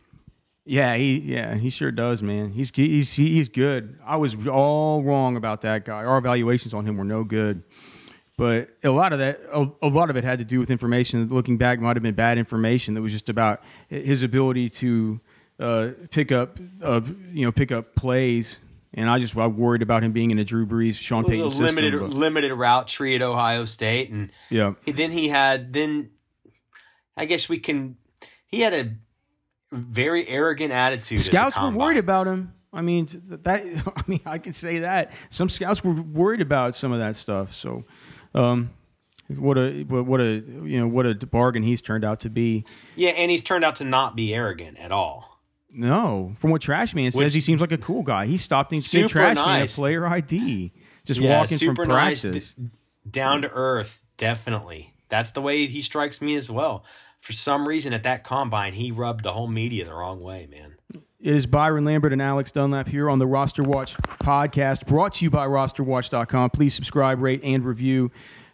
Yeah, 0.66 0.96
he 0.96 1.18
yeah 1.18 1.56
he 1.56 1.68
sure 1.68 1.90
does, 1.90 2.22
man. 2.22 2.50
He's 2.50 2.72
he's 2.74 3.12
he's 3.12 3.48
good. 3.50 3.98
I 4.04 4.16
was 4.16 4.34
all 4.46 5.02
wrong 5.02 5.36
about 5.36 5.60
that 5.60 5.84
guy. 5.84 6.04
Our 6.04 6.16
evaluations 6.16 6.72
on 6.72 6.86
him 6.86 6.96
were 6.96 7.04
no 7.04 7.22
good, 7.22 7.62
but 8.38 8.70
a 8.82 8.88
lot 8.88 9.12
of 9.12 9.18
that 9.18 9.40
a, 9.52 9.70
a 9.82 9.88
lot 9.88 10.08
of 10.08 10.16
it 10.16 10.24
had 10.24 10.38
to 10.38 10.44
do 10.44 10.58
with 10.58 10.70
information. 10.70 11.28
Looking 11.28 11.58
back, 11.58 11.80
might 11.80 11.96
have 11.96 12.02
been 12.02 12.14
bad 12.14 12.38
information 12.38 12.94
that 12.94 13.02
was 13.02 13.12
just 13.12 13.28
about 13.28 13.62
his 13.88 14.22
ability 14.22 14.70
to 14.70 15.20
uh, 15.60 15.88
pick 16.10 16.32
up 16.32 16.58
uh, 16.82 17.02
you 17.30 17.44
know 17.44 17.52
pick 17.52 17.70
up 17.70 17.94
plays. 17.94 18.58
And 18.96 19.10
I 19.10 19.18
just 19.18 19.36
I 19.36 19.48
worried 19.48 19.82
about 19.82 20.02
him 20.04 20.12
being 20.12 20.30
in 20.30 20.38
a 20.38 20.44
Drew 20.44 20.66
Brees, 20.66 20.94
Sean 20.94 21.24
Payton 21.24 21.50
system. 21.50 21.66
Limited 21.66 22.00
limited 22.14 22.54
route 22.54 22.86
tree 22.86 23.16
at 23.16 23.22
Ohio 23.22 23.64
State, 23.64 24.10
and 24.10 24.30
yeah. 24.50 24.74
Then 24.86 25.10
he 25.10 25.28
had 25.28 25.72
then 25.72 26.10
I 27.16 27.24
guess 27.24 27.48
we 27.48 27.58
can. 27.58 27.96
He 28.46 28.60
had 28.60 28.74
a 28.74 28.94
very 29.72 30.28
arrogant 30.28 30.72
attitude. 30.72 31.20
Scouts 31.20 31.60
were 31.60 31.70
worried 31.70 31.98
about 31.98 32.26
him. 32.26 32.54
I 32.72 32.80
mean 32.82 33.08
that. 33.28 33.62
I 33.96 34.02
mean 34.06 34.20
I 34.26 34.38
can 34.38 34.52
say 34.52 34.80
that 34.80 35.12
some 35.30 35.48
scouts 35.48 35.82
were 35.84 35.92
worried 35.92 36.40
about 36.40 36.76
some 36.76 36.92
of 36.92 36.98
that 36.98 37.16
stuff. 37.16 37.54
So, 37.54 37.84
um, 38.34 38.70
what 39.28 39.56
a 39.56 39.82
what 39.84 40.20
a 40.20 40.42
you 40.64 40.80
know 40.80 40.88
what 40.88 41.06
a 41.06 41.14
bargain 41.14 41.62
he's 41.62 41.80
turned 41.80 42.04
out 42.04 42.20
to 42.20 42.30
be. 42.30 42.64
Yeah, 42.96 43.10
and 43.10 43.30
he's 43.30 43.42
turned 43.42 43.64
out 43.64 43.76
to 43.76 43.84
not 43.84 44.16
be 44.16 44.34
arrogant 44.34 44.78
at 44.78 44.92
all. 44.92 45.40
No, 45.76 46.34
from 46.38 46.50
what 46.50 46.62
Trashman 46.62 47.06
says, 47.12 47.18
Which, 47.18 47.34
he 47.34 47.40
seems 47.40 47.60
like 47.60 47.72
a 47.72 47.78
cool 47.78 48.02
guy. 48.02 48.26
He 48.26 48.36
stopped 48.36 48.72
and 48.72 48.80
gave 48.80 49.10
Trashman 49.10 49.34
nice. 49.34 49.76
a 49.76 49.80
player 49.80 50.06
ID, 50.06 50.72
just 51.04 51.20
yeah, 51.20 51.40
walking 51.40 51.58
from 51.58 51.74
practice. 51.74 52.24
Nice, 52.24 52.52
d- 52.52 52.70
down 53.10 53.42
to 53.42 53.50
earth, 53.50 54.00
definitely. 54.16 54.94
That's 55.08 55.32
the 55.32 55.42
way 55.42 55.66
he 55.66 55.82
strikes 55.82 56.20
me 56.20 56.36
as 56.36 56.48
well 56.48 56.84
for 57.24 57.32
some 57.32 57.66
reason 57.66 57.94
at 57.94 58.02
that 58.02 58.22
combine, 58.22 58.74
he 58.74 58.92
rubbed 58.92 59.24
the 59.24 59.32
whole 59.32 59.48
media 59.48 59.86
the 59.86 59.94
wrong 59.94 60.20
way, 60.20 60.46
man. 60.50 60.74
It 60.92 61.34
is 61.34 61.46
Byron 61.46 61.86
Lambert 61.86 62.12
and 62.12 62.20
Alex 62.20 62.52
Dunlap 62.52 62.86
here 62.86 63.08
on 63.08 63.18
the 63.18 63.26
Roster 63.26 63.62
Watch 63.62 63.96
podcast, 63.96 64.86
brought 64.86 65.14
to 65.14 65.24
you 65.24 65.30
by 65.30 65.46
rosterwatch.com. 65.46 66.50
Please 66.50 66.74
subscribe, 66.74 67.22
rate, 67.22 67.40
and 67.42 67.64
review 67.64 68.12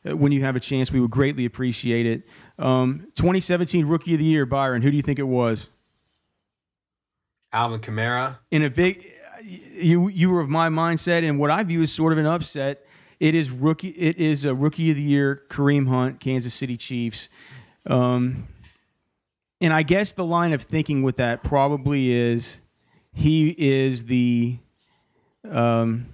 uh, 0.09 0.16
when 0.16 0.30
you 0.30 0.44
have 0.44 0.54
a 0.54 0.61
chance. 0.61 0.92
We 0.92 1.00
would 1.00 1.11
greatly 1.11 1.46
appreciate 1.46 2.06
it. 2.06 2.22
Um, 2.61 3.09
2017 3.16 3.87
Rookie 3.87 4.12
of 4.12 4.20
the 4.20 4.24
Year, 4.24 4.46
Byron. 4.46 4.83
Who 4.83 4.92
do 4.92 4.96
you 4.96 5.02
think 5.02 5.18
it 5.18 5.24
was? 5.24 5.68
Alvin 7.52 7.80
Kamara. 7.80 8.38
In 8.52 8.62
a 8.62 8.70
big, 8.70 9.12
you 9.42 10.06
you 10.06 10.30
were 10.30 10.40
of 10.40 10.48
my 10.48 10.68
mindset, 10.68 11.28
and 11.28 11.40
what 11.40 11.50
I 11.50 11.64
view 11.64 11.83
as 11.83 11.90
sort 11.90 12.12
of 12.12 12.18
an 12.18 12.26
upset. 12.26 12.87
It 13.18 13.35
is 13.35 13.50
rookie. 13.50 13.88
It 13.88 14.16
is 14.18 14.44
a 14.44 14.54
Rookie 14.54 14.90
of 14.90 14.96
the 14.96 15.02
Year, 15.02 15.42
Kareem 15.50 15.88
Hunt, 15.88 16.20
Kansas 16.20 16.54
City 16.54 16.76
Chiefs. 16.76 17.28
Um, 17.87 18.46
and 19.61 19.73
I 19.73 19.83
guess 19.83 20.12
the 20.12 20.25
line 20.25 20.53
of 20.53 20.62
thinking 20.62 21.03
with 21.03 21.16
that 21.16 21.42
probably 21.42 22.11
is 22.11 22.61
he 23.12 23.55
is 23.59 24.05
the 24.05 24.59
um, 25.49 26.07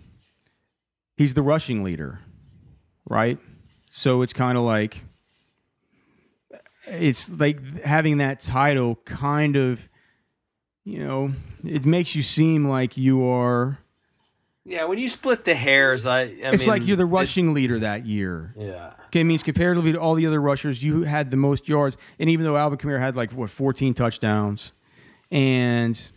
he's 1.17 1.35
the 1.35 1.43
rushing 1.43 1.83
leader, 1.83 2.21
right? 3.09 3.39
So 3.91 4.23
it's 4.23 4.33
kind 4.33 4.59
of 4.59 4.65
like 4.65 5.05
it's 6.87 7.29
like 7.29 7.83
having 7.83 8.19
that 8.19 8.41
title 8.41 8.97
kind 9.05 9.57
of 9.57 9.89
you 10.85 11.05
know 11.05 11.33
it 11.65 11.85
makes 11.85 12.15
you 12.15 12.23
seem 12.23 12.69
like 12.69 12.97
you 12.97 13.25
are 13.25 13.79
yeah, 14.67 14.85
when 14.85 14.99
you 14.99 15.09
split 15.09 15.45
the 15.45 15.55
hairs, 15.55 16.07
I, 16.07 16.23
I 16.23 16.25
it's 16.25 16.67
mean, 16.67 16.71
like 16.71 16.87
you're 16.87 16.97
the 16.97 17.07
rushing 17.07 17.51
it, 17.51 17.53
leader 17.53 17.79
that 17.79 18.05
year. 18.05 18.53
Yeah. 18.59 18.95
Okay, 19.07 19.21
it 19.21 19.25
means 19.25 19.45
comparatively 19.45 19.93
to 19.93 20.01
all 20.01 20.17
the 20.17 20.27
other 20.27 20.41
rushers, 20.41 20.83
you 20.83 21.03
had 21.03 21.31
the 21.31 21.37
most 21.37 21.69
yards, 21.69 21.97
and 22.19 22.29
even 22.29 22.45
though 22.45 22.57
Alvin 22.57 22.77
Kamara 22.77 22.99
had 22.99 23.15
like 23.15 23.31
what 23.33 23.49
14 23.49 23.95
touchdowns, 23.95 24.73
and 25.31 26.11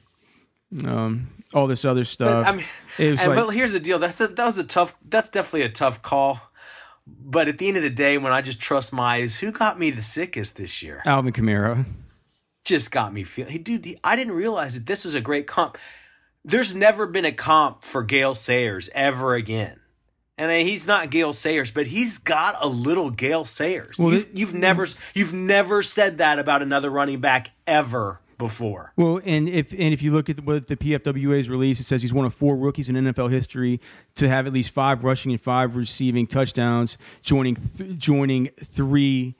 um, 0.83 1.29
all 1.53 1.67
this 1.67 1.85
other 1.85 2.03
stuff. 2.03 2.43
But, 2.43 2.51
I 2.51 2.55
mean, 2.55 2.65
it 2.97 3.11
was 3.11 3.19
and, 3.19 3.29
like, 3.29 3.37
well, 3.37 3.49
here's 3.51 3.71
the 3.71 3.79
deal. 3.79 3.99
That's 3.99 4.19
a, 4.19 4.27
that 4.27 4.45
was 4.45 4.57
a 4.57 4.63
tough. 4.63 4.95
That's 5.07 5.29
definitely 5.29 5.63
a 5.63 5.69
tough 5.69 6.01
call. 6.01 6.41
But 7.05 7.47
at 7.47 7.59
the 7.59 7.67
end 7.67 7.77
of 7.77 7.83
the 7.83 7.89
day, 7.91 8.17
when 8.17 8.33
I 8.33 8.41
just 8.41 8.59
trust 8.59 8.91
my 8.91 9.17
eyes, 9.17 9.39
who 9.39 9.51
got 9.51 9.79
me 9.79 9.91
the 9.91 10.01
sickest 10.01 10.57
this 10.57 10.81
year? 10.81 11.03
Alvin 11.05 11.33
Kamara. 11.33 11.85
Just 12.65 12.91
got 12.91 13.13
me 13.13 13.23
feeling. 13.23 13.51
Hey, 13.51 13.57
dude, 13.59 13.99
I 14.03 14.15
didn't 14.15 14.33
realize 14.33 14.73
that 14.73 14.87
this 14.87 15.05
was 15.05 15.13
a 15.15 15.21
great 15.21 15.47
comp 15.47 15.77
there's 16.45 16.73
never 16.75 17.05
been 17.07 17.25
a 17.25 17.31
comp 17.31 17.83
for 17.83 18.03
Gale 18.03 18.35
Sayers 18.35 18.89
ever 18.93 19.35
again. 19.35 19.79
And 20.37 20.49
uh, 20.51 20.55
he's 20.55 20.87
not 20.87 21.09
Gale 21.09 21.33
Sayers, 21.33 21.71
but 21.71 21.87
he's 21.87 22.17
got 22.17 22.55
a 22.61 22.67
little 22.67 23.09
Gale 23.09 23.43
Sayers. 23.43 23.99
Well, 23.99 24.13
you've, 24.13 24.29
you've 24.33 24.53
never 24.53 24.87
you've 25.13 25.33
never 25.33 25.81
said 25.81 26.19
that 26.19 26.39
about 26.39 26.61
another 26.61 26.89
running 26.89 27.19
back 27.19 27.51
ever 27.67 28.21
before. 28.37 28.93
Well, 28.95 29.19
and 29.25 29.49
if 29.49 29.73
and 29.73 29.93
if 29.93 30.01
you 30.01 30.13
look 30.13 30.29
at 30.29 30.39
what 30.45 30.67
the 30.67 30.77
PFWA's 30.77 31.49
release, 31.49 31.81
it 31.81 31.83
says 31.83 32.01
he's 32.01 32.13
one 32.13 32.25
of 32.25 32.33
four 32.33 32.55
rookies 32.55 32.87
in 32.87 32.95
NFL 32.95 33.29
history 33.29 33.81
to 34.15 34.29
have 34.29 34.47
at 34.47 34.53
least 34.53 34.71
five 34.71 35.03
rushing 35.03 35.33
and 35.33 35.41
five 35.41 35.75
receiving 35.75 36.25
touchdowns, 36.25 36.97
joining 37.21 37.55
th- 37.55 37.97
joining 37.97 38.47
three 38.63 39.35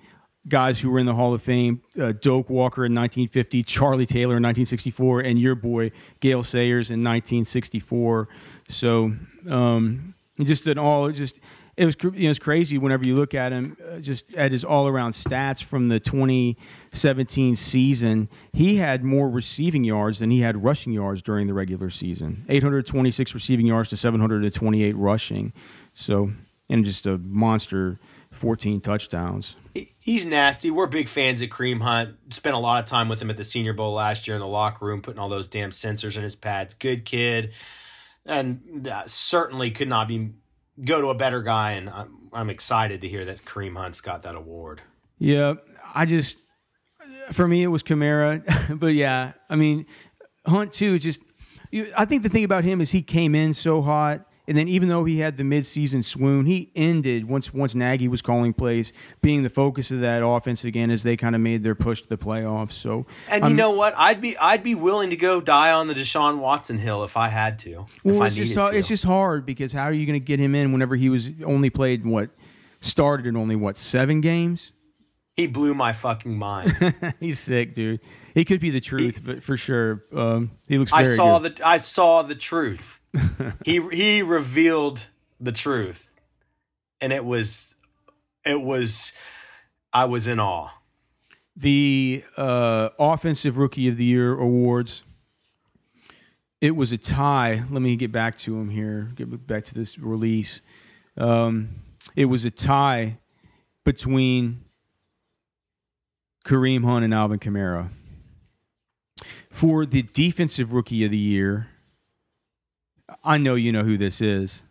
guys 0.47 0.79
who 0.79 0.89
were 0.89 0.99
in 0.99 1.05
the 1.05 1.15
Hall 1.15 1.33
of 1.33 1.41
Fame: 1.41 1.81
uh, 1.99 2.13
Doak 2.13 2.49
Walker 2.49 2.85
in 2.85 2.93
1950, 2.93 3.63
Charlie 3.63 4.05
Taylor 4.05 4.37
in 4.37 4.43
1964, 4.43 5.21
and 5.21 5.39
your 5.39 5.55
boy 5.55 5.91
Gale 6.19 6.43
Sayers 6.43 6.91
in 6.91 6.99
1964. 6.99 8.27
So 8.69 9.13
um, 9.49 10.13
just 10.43 10.67
an 10.67 10.77
all 10.77 11.11
just 11.11 11.39
it 11.79 11.85
was 11.85 11.95
you 12.03 12.25
know, 12.25 12.29
it's 12.29 12.39
crazy 12.39 12.77
whenever 12.77 13.07
you 13.07 13.15
look 13.15 13.33
at 13.33 13.53
him, 13.53 13.77
uh, 13.89 13.99
just 13.99 14.35
at 14.35 14.51
his 14.51 14.65
all 14.65 14.89
around 14.89 15.13
stats 15.13 15.63
from 15.63 15.87
the 15.87 15.97
2017 15.97 17.55
season. 17.55 18.27
He 18.51 18.75
had 18.75 19.01
more 19.01 19.29
receiving 19.29 19.85
yards 19.85 20.19
than 20.19 20.29
he 20.29 20.41
had 20.41 20.61
rushing 20.61 20.91
yards 20.91 21.21
during 21.21 21.47
the 21.47 21.53
regular 21.53 21.89
season. 21.89 22.45
826 22.49 23.33
receiving 23.33 23.65
yards 23.65 23.87
to 23.91 23.97
728 23.97 24.91
rushing. 24.97 25.53
So, 25.93 26.31
and 26.69 26.83
just 26.83 27.05
a 27.05 27.17
monster 27.17 27.97
14 28.39 28.79
touchdowns. 28.79 29.57
He's 29.99 30.25
nasty. 30.25 30.71
We're 30.71 30.87
big 30.87 31.09
fans 31.09 31.41
of 31.41 31.49
Kareem 31.49 31.81
Hunt. 31.81 32.15
Spent 32.33 32.55
a 32.55 32.59
lot 32.59 32.81
of 32.83 32.89
time 32.89 33.09
with 33.09 33.21
him 33.21 33.29
at 33.29 33.37
the 33.37 33.43
Senior 33.43 33.73
Bowl 33.73 33.93
last 33.93 34.27
year 34.27 34.35
in 34.35 34.41
the 34.41 34.47
locker 34.47 34.85
room, 34.85 35.01
putting 35.01 35.19
all 35.19 35.29
those 35.29 35.47
damn 35.47 35.71
sensors 35.71 36.15
in 36.15 36.23
his 36.23 36.35
pads. 36.35 36.73
Good 36.73 37.05
kid, 37.05 37.51
and 38.25 38.87
uh, 38.87 39.03
certainly 39.05 39.71
could 39.71 39.89
not 39.89 40.07
be 40.07 40.31
go 40.83 41.01
to 41.01 41.07
a 41.09 41.15
better 41.15 41.41
guy, 41.41 41.71
and 41.71 41.89
I'm, 41.89 42.29
I'm 42.31 42.49
excited 42.49 43.01
to 43.01 43.07
hear 43.07 43.25
that 43.25 43.43
Kareem 43.43 43.75
Hunt's 43.75 44.01
got 44.01 44.23
that 44.23 44.35
award. 44.35 44.81
Yeah, 45.17 45.55
I 45.93 46.05
just 46.05 46.37
for 47.33 47.47
me 47.47 47.61
it 47.63 47.67
was 47.67 47.83
Kamara, 47.83 48.79
but 48.79 48.93
yeah, 48.93 49.33
I 49.49 49.55
mean 49.55 49.85
Hunt 50.45 50.71
too. 50.71 50.97
Just 50.97 51.19
I 51.97 52.05
think 52.05 52.23
the 52.23 52.29
thing 52.29 52.45
about 52.45 52.63
him 52.63 52.79
is 52.79 52.91
he 52.91 53.01
came 53.01 53.35
in 53.35 53.53
so 53.53 53.81
hot. 53.81 54.25
And 54.49 54.57
then, 54.57 54.67
even 54.67 54.89
though 54.89 55.03
he 55.03 55.19
had 55.19 55.37
the 55.37 55.43
midseason 55.43 56.03
swoon, 56.03 56.47
he 56.47 56.71
ended 56.75 57.29
once 57.29 57.53
once 57.53 57.75
Nagy 57.75 58.07
was 58.07 58.23
calling 58.23 58.51
plays, 58.51 58.91
being 59.21 59.43
the 59.43 59.49
focus 59.49 59.91
of 59.91 60.01
that 60.01 60.25
offense 60.25 60.63
again 60.63 60.89
as 60.89 61.03
they 61.03 61.15
kind 61.15 61.35
of 61.35 61.41
made 61.41 61.61
their 61.61 61.75
push 61.75 62.01
to 62.01 62.09
the 62.09 62.17
playoffs. 62.17 62.71
So, 62.71 63.05
and 63.27 63.47
you 63.47 63.53
know 63.53 63.69
what? 63.69 63.93
I'd 63.95 64.19
be 64.19 64.35
I'd 64.39 64.63
be 64.63 64.73
willing 64.73 65.11
to 65.11 65.15
go 65.15 65.39
die 65.39 65.71
on 65.71 65.85
the 65.85 65.93
Deshaun 65.93 66.39
Watson 66.39 66.79
hill 66.79 67.03
if 67.03 67.15
I 67.15 67.27
had 67.27 67.59
to. 67.59 67.85
Well, 68.03 68.23
it's 68.23 68.35
just 68.35 68.55
to. 68.55 68.69
it's 68.69 68.87
just 68.87 69.03
hard 69.03 69.45
because 69.45 69.71
how 69.71 69.83
are 69.83 69.93
you 69.93 70.07
going 70.07 70.19
to 70.19 70.25
get 70.25 70.39
him 70.39 70.55
in 70.55 70.71
whenever 70.71 70.95
he 70.95 71.09
was 71.09 71.29
only 71.45 71.69
played 71.69 72.03
what 72.03 72.31
started 72.81 73.27
in 73.27 73.37
only 73.37 73.55
what 73.55 73.77
seven 73.77 74.19
games? 74.19 74.71
He 75.35 75.45
blew 75.45 75.75
my 75.75 75.93
fucking 75.93 76.35
mind. 76.35 76.95
He's 77.19 77.39
sick, 77.39 77.75
dude. 77.75 77.99
He 78.33 78.45
could 78.45 78.59
be 78.59 78.71
the 78.71 78.81
truth, 78.81 79.17
he, 79.17 79.21
but 79.21 79.43
for 79.43 79.57
sure, 79.57 80.05
um, 80.11 80.49
he 80.67 80.79
looks. 80.79 80.91
I 80.91 81.03
saw 81.03 81.37
good. 81.37 81.57
the 81.57 81.67
I 81.67 81.77
saw 81.77 82.23
the 82.23 82.33
truth 82.33 82.98
he 83.65 83.81
he 83.91 84.21
revealed 84.21 85.07
the 85.39 85.51
truth, 85.51 86.09
and 87.01 87.11
it 87.11 87.25
was 87.25 87.75
it 88.45 88.61
was 88.61 89.13
I 89.93 90.05
was 90.05 90.27
in 90.27 90.39
awe. 90.39 90.69
The 91.55 92.23
uh, 92.37 92.89
offensive 92.97 93.57
rookie 93.57 93.87
of 93.87 93.97
the 93.97 94.05
year 94.05 94.33
awards. 94.33 95.03
It 96.61 96.75
was 96.75 96.91
a 96.91 96.97
tie. 96.97 97.63
Let 97.69 97.81
me 97.81 97.95
get 97.95 98.11
back 98.11 98.37
to 98.39 98.59
him 98.59 98.69
here. 98.69 99.11
Get 99.15 99.47
back 99.47 99.63
to 99.65 99.73
this 99.73 99.97
release. 99.97 100.61
Um, 101.17 101.69
it 102.15 102.25
was 102.25 102.43
a 102.43 102.51
tie 102.51 103.17
between 103.85 104.65
Kareem 106.45 106.83
Hunt 106.83 107.05
and 107.05 107.13
Alvin 107.13 107.39
Kamara. 107.39 107.89
For 109.49 109.85
the 109.85 110.01
defensive 110.01 110.73
rookie 110.73 111.03
of 111.03 111.11
the 111.11 111.17
year, 111.17 111.67
I 113.23 113.37
know 113.37 113.55
you 113.55 113.71
know 113.71 113.83
who 113.83 113.97
this 113.97 114.21
is. 114.21 114.61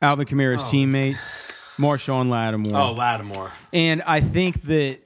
Alvin 0.00 0.26
Kamara's 0.26 0.62
oh. 0.62 0.66
teammate, 0.66 1.16
Marshon 1.78 2.28
Lattimore. 2.28 2.76
Oh, 2.76 2.92
Lattimore. 2.92 3.52
And 3.72 4.02
I 4.02 4.20
think 4.20 4.62
that, 4.62 4.98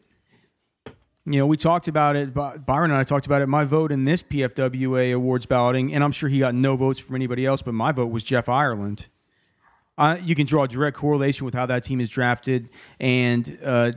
you 1.27 1.39
know, 1.39 1.47
we 1.47 1.59
talked 1.59 1.87
about 1.87 2.17
it, 2.17 2.33
Byron 2.33 2.91
and 2.91 2.95
I 2.95 3.05
talked 3.05 3.27
about 3.27 3.43
it. 3.43 3.47
My 3.47 3.65
vote 3.65 3.93
in 3.93 4.05
this 4.05 4.23
PFWA 4.23 5.15
awards 5.15 5.45
balloting, 5.45 5.93
and 5.93 6.03
I'm 6.03 6.13
sure 6.13 6.31
he 6.31 6.39
got 6.39 6.55
no 6.55 6.77
votes 6.77 6.99
from 6.99 7.15
anybody 7.15 7.45
else, 7.45 7.61
but 7.61 7.75
my 7.75 7.93
vote 7.93 8.11
was 8.11 8.23
Jeff 8.23 8.49
Ireland. 8.49 9.07
You 9.99 10.35
can 10.35 10.47
draw 10.47 10.65
a 10.65 10.69
direct 10.69 10.97
correlation 10.97 11.45
with 11.45 11.55
how 11.55 11.67
that 11.67 11.85
team 11.85 12.01
is 12.01 12.11
drafted 12.11 12.69
and 13.01 13.59
uh, 13.65 13.93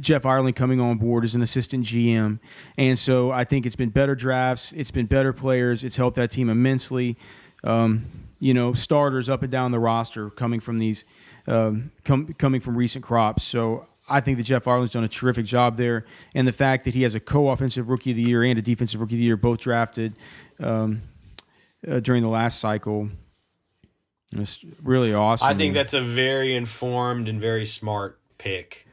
Jeff 0.00 0.26
Ireland 0.26 0.56
coming 0.56 0.80
on 0.80 0.98
board 0.98 1.24
as 1.24 1.34
an 1.34 1.42
assistant 1.42 1.86
GM. 1.86 2.38
And 2.76 2.98
so 2.98 3.30
I 3.30 3.44
think 3.44 3.64
it's 3.64 3.76
been 3.76 3.88
better 3.88 4.14
drafts, 4.14 4.72
it's 4.72 4.90
been 4.90 5.06
better 5.06 5.32
players, 5.32 5.82
it's 5.82 5.96
helped 5.96 6.16
that 6.16 6.30
team 6.30 6.50
immensely. 6.50 7.16
Um, 7.64 8.06
you 8.38 8.54
know, 8.54 8.72
starters 8.72 9.28
up 9.28 9.42
and 9.42 9.52
down 9.52 9.70
the 9.70 9.78
roster 9.78 10.30
coming 10.30 10.60
from 10.60 10.78
these, 10.78 11.04
um, 11.46 11.90
com- 12.04 12.34
coming 12.34 12.60
from 12.60 12.76
recent 12.76 13.04
crops. 13.04 13.44
So 13.44 13.86
I 14.08 14.20
think 14.20 14.38
that 14.38 14.44
Jeff 14.44 14.66
Ireland's 14.66 14.92
done 14.92 15.04
a 15.04 15.08
terrific 15.08 15.46
job 15.46 15.76
there. 15.76 16.04
And 16.34 16.48
the 16.48 16.52
fact 16.52 16.84
that 16.84 16.94
he 16.94 17.02
has 17.02 17.14
a 17.14 17.20
co 17.20 17.50
offensive 17.50 17.88
rookie 17.88 18.10
of 18.10 18.16
the 18.16 18.22
year 18.22 18.42
and 18.42 18.58
a 18.58 18.62
defensive 18.62 19.00
rookie 19.00 19.14
of 19.14 19.18
the 19.18 19.24
year, 19.24 19.36
both 19.36 19.60
drafted 19.60 20.14
um, 20.58 21.02
uh, 21.86 22.00
during 22.00 22.22
the 22.22 22.28
last 22.28 22.60
cycle 22.60 23.08
it's 24.32 24.58
really 24.82 25.12
awesome. 25.12 25.48
I 25.48 25.54
think 25.54 25.74
that's 25.74 25.92
a 25.92 26.02
very 26.02 26.54
informed 26.54 27.28
and 27.28 27.40
very 27.40 27.66
smart 27.66 28.20
pick. 28.38 28.86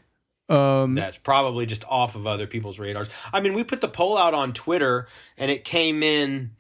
Um, 0.49 0.95
that's 0.95 1.17
probably 1.17 1.65
just 1.65 1.83
off 1.85 2.15
of 2.15 2.25
other 2.25 2.47
people's 2.47 2.79
radars. 2.79 3.09
I 3.33 3.41
mean, 3.41 3.53
we 3.53 3.63
put 3.63 3.81
the 3.81 3.89
poll 3.89 4.17
out 4.17 4.33
on 4.33 4.53
Twitter, 4.53 5.07
and 5.37 5.51
it 5.51 5.63
came 5.63 6.03
in. 6.03 6.51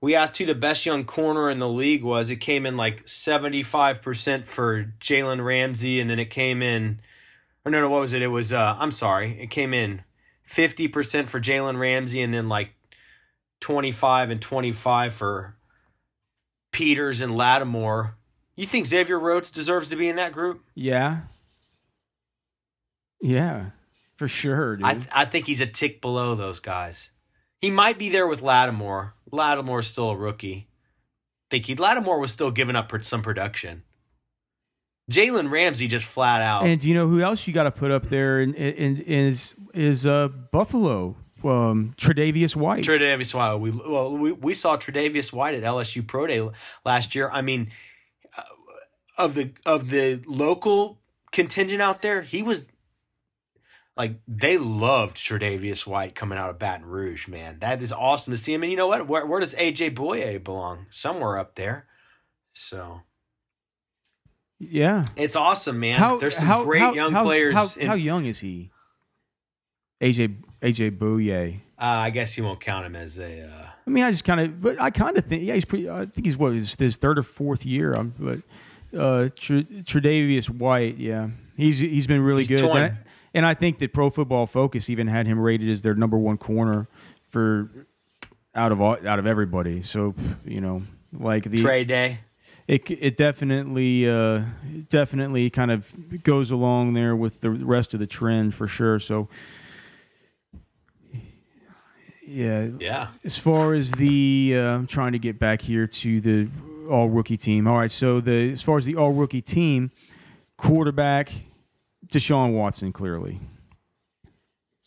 We 0.00 0.14
asked 0.14 0.36
who 0.38 0.46
the 0.46 0.54
best 0.54 0.84
young 0.86 1.04
corner 1.04 1.50
in 1.50 1.58
the 1.58 1.68
league 1.68 2.02
was. 2.02 2.30
It 2.30 2.36
came 2.36 2.66
in 2.66 2.76
like 2.76 3.06
seventy 3.06 3.62
five 3.62 4.02
percent 4.02 4.46
for 4.46 4.92
Jalen 4.98 5.44
Ramsey, 5.44 6.00
and 6.00 6.08
then 6.08 6.18
it 6.18 6.30
came 6.30 6.62
in. 6.62 7.00
Or 7.64 7.70
no, 7.70 7.80
no, 7.80 7.88
what 7.88 8.00
was 8.00 8.12
it? 8.12 8.22
It 8.22 8.28
was. 8.28 8.52
Uh, 8.52 8.76
I'm 8.78 8.90
sorry. 8.90 9.38
It 9.40 9.50
came 9.50 9.74
in 9.74 10.02
fifty 10.42 10.88
percent 10.88 11.28
for 11.28 11.40
Jalen 11.40 11.78
Ramsey, 11.78 12.22
and 12.22 12.32
then 12.32 12.48
like 12.48 12.74
twenty 13.60 13.92
five 13.92 14.30
and 14.30 14.40
twenty 14.40 14.72
five 14.72 15.14
for 15.14 15.54
Peters 16.72 17.20
and 17.20 17.36
Lattimore. 17.36 18.16
You 18.56 18.66
think 18.66 18.86
Xavier 18.86 19.18
Rhodes 19.18 19.50
deserves 19.50 19.88
to 19.88 19.96
be 19.96 20.08
in 20.08 20.16
that 20.16 20.32
group? 20.32 20.62
Yeah. 20.74 21.22
Yeah, 23.20 23.70
for 24.16 24.28
sure, 24.28 24.76
dude. 24.76 24.84
I, 24.84 25.06
I 25.10 25.24
think 25.24 25.46
he's 25.46 25.62
a 25.62 25.66
tick 25.66 26.02
below 26.02 26.34
those 26.34 26.60
guys. 26.60 27.08
He 27.60 27.70
might 27.70 27.98
be 27.98 28.10
there 28.10 28.26
with 28.26 28.42
Lattimore. 28.42 29.14
Lattimore's 29.32 29.86
still 29.86 30.10
a 30.10 30.16
rookie. 30.16 30.68
think 31.50 31.64
he 31.64 31.74
Lattimore 31.74 32.20
was 32.20 32.30
still 32.30 32.50
giving 32.50 32.76
up 32.76 32.92
some 33.02 33.22
production. 33.22 33.82
Jalen 35.10 35.50
Ramsey 35.50 35.88
just 35.88 36.06
flat 36.06 36.42
out. 36.42 36.66
And 36.66 36.78
do 36.78 36.88
you 36.88 36.94
know 36.94 37.08
who 37.08 37.22
else 37.22 37.46
you 37.46 37.54
got 37.54 37.64
to 37.64 37.70
put 37.70 37.90
up 37.90 38.10
there? 38.10 38.40
In, 38.40 38.52
in, 38.54 38.98
in 38.98 39.26
is 39.28 39.54
is 39.72 40.04
uh, 40.04 40.28
Buffalo 40.28 41.16
um, 41.42 41.94
Tre'Davious 41.96 42.56
White. 42.56 42.84
Tre'Davious 42.84 43.34
White. 43.34 43.56
We 43.56 43.70
well 43.70 44.16
we, 44.16 44.32
we 44.32 44.54
saw 44.54 44.76
Tre'Davious 44.76 45.32
White 45.32 45.54
at 45.54 45.62
LSU 45.62 46.06
Pro 46.06 46.26
Day 46.26 46.48
last 46.84 47.14
year. 47.14 47.30
I 47.30 47.42
mean, 47.42 47.70
of 49.18 49.34
the 49.34 49.52
of 49.64 49.90
the 49.90 50.22
local 50.26 51.00
contingent 51.32 51.82
out 51.82 52.02
there, 52.02 52.22
he 52.22 52.42
was 52.42 52.64
like 53.96 54.16
they 54.26 54.58
loved 54.58 55.16
Tre'Davious 55.16 55.86
White 55.86 56.14
coming 56.14 56.38
out 56.38 56.50
of 56.50 56.58
Baton 56.58 56.86
Rouge. 56.86 57.28
Man, 57.28 57.58
that 57.60 57.82
is 57.82 57.92
awesome 57.92 58.32
to 58.32 58.36
see 58.36 58.52
him. 58.52 58.62
And 58.62 58.70
you 58.70 58.76
know 58.76 58.88
what? 58.88 59.06
Where, 59.06 59.26
where 59.26 59.40
does 59.40 59.54
AJ 59.54 59.94
Bouye 59.94 60.42
belong? 60.42 60.86
Somewhere 60.90 61.38
up 61.38 61.54
there. 61.54 61.86
So. 62.52 63.02
Yeah, 64.58 65.06
it's 65.16 65.36
awesome, 65.36 65.80
man. 65.80 65.98
How, 65.98 66.16
There's 66.16 66.36
some 66.36 66.46
how, 66.46 66.64
great 66.64 66.80
how, 66.80 66.94
young 66.94 67.12
players. 67.14 67.54
How, 67.54 67.68
in, 67.76 67.86
how, 67.86 67.94
young 67.94 68.24
is 68.24 68.38
he? 68.38 68.70
AJ 70.00 70.36
AJ 70.62 70.96
Bouye. 70.96 71.60
Uh, 71.78 71.84
I 71.84 72.10
guess 72.10 72.38
you 72.38 72.44
won't 72.44 72.60
count 72.60 72.86
him 72.86 72.96
as 72.96 73.18
a. 73.18 73.42
Uh, 73.42 73.66
I 73.86 73.90
mean, 73.90 74.04
I 74.04 74.10
just 74.10 74.24
kind 74.24 74.40
of, 74.40 74.62
but 74.62 74.80
I 74.80 74.90
kind 74.90 75.18
of 75.18 75.24
think, 75.26 75.42
yeah, 75.42 75.54
he's 75.54 75.64
pretty. 75.64 75.90
I 75.90 76.06
think 76.06 76.24
he's 76.24 76.36
what 76.36 76.52
his, 76.52 76.74
his 76.78 76.96
third 76.96 77.18
or 77.18 77.22
fourth 77.22 77.66
year. 77.66 77.94
Um, 77.94 78.14
but 78.18 78.38
uh, 78.94 79.28
Tre'Davious 79.34 80.48
White, 80.48 80.98
yeah, 80.98 81.28
he's 81.56 81.78
he's 81.78 82.06
been 82.06 82.22
really 82.22 82.44
he's 82.44 82.60
good. 82.60 82.70
And 82.70 82.78
I, 82.78 82.98
and 83.34 83.46
I, 83.46 83.54
think 83.54 83.78
that 83.78 83.92
Pro 83.92 84.10
Football 84.10 84.46
Focus 84.46 84.88
even 84.88 85.06
had 85.06 85.26
him 85.26 85.38
rated 85.38 85.68
as 85.68 85.82
their 85.82 85.94
number 85.94 86.16
one 86.16 86.38
corner 86.38 86.86
for 87.28 87.70
out 88.54 88.72
of 88.72 88.80
all, 88.80 88.96
out 89.06 89.18
of 89.18 89.26
everybody. 89.26 89.82
So 89.82 90.14
you 90.44 90.60
know, 90.60 90.82
like 91.12 91.44
the 91.44 91.58
trade 91.58 91.88
day. 91.88 92.20
It 92.66 92.90
it 92.90 93.16
definitely 93.18 94.08
uh, 94.08 94.42
definitely 94.88 95.50
kind 95.50 95.70
of 95.70 95.86
goes 96.22 96.50
along 96.50 96.94
there 96.94 97.14
with 97.14 97.42
the 97.42 97.50
rest 97.50 97.92
of 97.92 98.00
the 98.00 98.06
trend 98.06 98.54
for 98.54 98.66
sure. 98.66 98.98
So 99.00 99.28
yeah, 102.26 102.68
yeah. 102.80 103.08
As 103.22 103.36
far 103.36 103.74
as 103.74 103.90
the, 103.92 104.54
uh, 104.56 104.76
I'm 104.76 104.86
trying 104.86 105.12
to 105.12 105.18
get 105.18 105.38
back 105.38 105.60
here 105.60 105.86
to 105.86 106.20
the 106.20 106.48
all 106.88 107.08
rookie 107.08 107.36
team. 107.36 107.66
All 107.66 107.76
right, 107.76 107.92
so 107.92 108.20
the 108.20 108.52
as 108.52 108.62
far 108.62 108.78
as 108.78 108.84
the 108.84 108.96
all 108.96 109.12
rookie 109.12 109.42
team, 109.42 109.90
quarterback 110.56 111.32
Deshaun 112.06 112.52
Watson 112.52 112.92
clearly. 112.92 113.40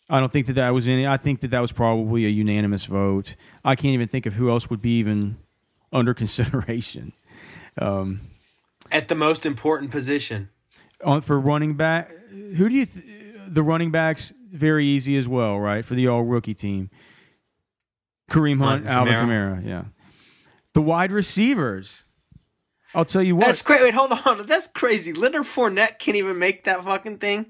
I 0.09 0.19
don't 0.19 0.31
think 0.31 0.47
that 0.47 0.53
that 0.53 0.73
was 0.73 0.87
any. 0.87 1.05
I 1.05 1.17
think 1.17 1.41
that 1.41 1.49
that 1.51 1.59
was 1.59 1.71
probably 1.71 2.25
a 2.25 2.29
unanimous 2.29 2.85
vote. 2.85 3.35
I 3.65 3.75
can't 3.75 3.93
even 3.93 4.07
think 4.07 4.25
of 4.25 4.33
who 4.33 4.49
else 4.49 4.69
would 4.69 4.81
be 4.81 4.97
even 4.99 5.37
under 5.91 6.13
consideration. 6.13 7.13
Um, 7.79 8.21
At 8.91 9.09
the 9.09 9.15
most 9.15 9.45
important 9.45 9.91
position, 9.91 10.49
on 11.03 11.21
for 11.21 11.39
running 11.39 11.75
back, 11.75 12.11
who 12.29 12.69
do 12.69 12.75
you? 12.75 12.85
Th- 12.85 13.05
the 13.49 13.63
running 13.63 13.91
backs 13.91 14.33
very 14.51 14.85
easy 14.85 15.15
as 15.17 15.27
well, 15.27 15.59
right? 15.59 15.83
For 15.83 15.95
the 15.95 16.07
all 16.07 16.23
rookie 16.23 16.53
team, 16.53 16.89
Kareem 18.29 18.57
Hunt, 18.59 18.85
Alvin 18.85 19.13
Kamara, 19.13 19.65
yeah. 19.65 19.85
The 20.77 20.83
wide 20.83 21.11
receivers. 21.11 22.03
I'll 22.93 23.03
tell 23.03 23.23
you 23.23 23.35
what. 23.35 23.47
That's 23.47 23.63
crazy. 23.63 23.85
Wait, 23.85 23.95
hold 23.95 24.11
on. 24.11 24.45
That's 24.45 24.67
crazy. 24.67 25.11
Leonard 25.11 25.45
Fournette 25.45 25.97
can't 25.97 26.15
even 26.15 26.37
make 26.37 26.65
that 26.65 26.83
fucking 26.83 27.17
thing. 27.17 27.47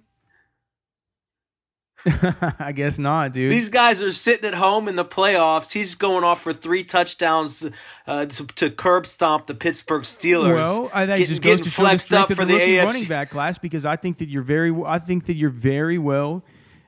I 2.06 2.72
guess 2.74 2.98
not, 2.98 3.34
dude. 3.34 3.52
These 3.52 3.68
guys 3.68 4.02
are 4.02 4.12
sitting 4.12 4.46
at 4.46 4.54
home 4.54 4.88
in 4.88 4.96
the 4.96 5.04
playoffs. 5.04 5.74
He's 5.74 5.96
going 5.96 6.24
off 6.24 6.42
for 6.42 6.54
three 6.54 6.86
touchdowns 6.86 7.66
uh, 8.08 8.28
to, 8.28 8.46
to, 8.46 8.70
curb 8.70 9.06
stomp 9.06 9.48
the 9.48 9.56
Pittsburgh 9.56 10.04
Steelers. 10.04 10.62
Well, 10.62 10.90
I 10.94 11.06
think 11.06 11.28
just 11.28 11.42
goes 11.42 11.60
to 11.60 11.70
show 11.70 11.84
the 11.84 11.98
strength 11.98 12.32
of 12.32 12.38
the, 12.38 12.46
the 12.46 12.54
AFC. 12.54 12.86
running 12.86 13.06
back 13.10 13.32
class 13.32 13.58
because 13.58 13.84
I 13.84 13.98
think 13.98 14.20
that 14.20 14.30
you're 14.30 14.42
very, 14.42 14.74
I 14.86 15.00
think 15.00 15.26
that 15.26 15.36
you're 15.36 15.50
very 15.50 15.98
well, 15.98 16.46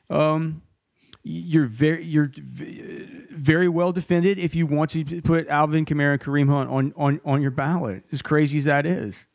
um, 0.10 0.62
you're 1.32 1.68
very, 1.68 2.04
you're 2.04 2.32
very 2.36 3.70
well 3.70 3.92
defended 3.92 4.40
if 4.40 4.56
you 4.56 4.66
want 4.66 4.90
to 4.92 5.22
put 5.22 5.48
Alvin 5.48 5.86
Kamara 5.86 6.14
and 6.14 6.22
Kareem 6.22 6.50
Hunt 6.50 6.72
on 6.72 6.92
on 6.98 7.22
on 7.24 7.40
your 7.40 7.52
ballot. 7.52 8.04
As 8.12 8.24
crazy 8.24 8.58
as 8.58 8.66
that 8.66 8.88
is, 8.88 9.28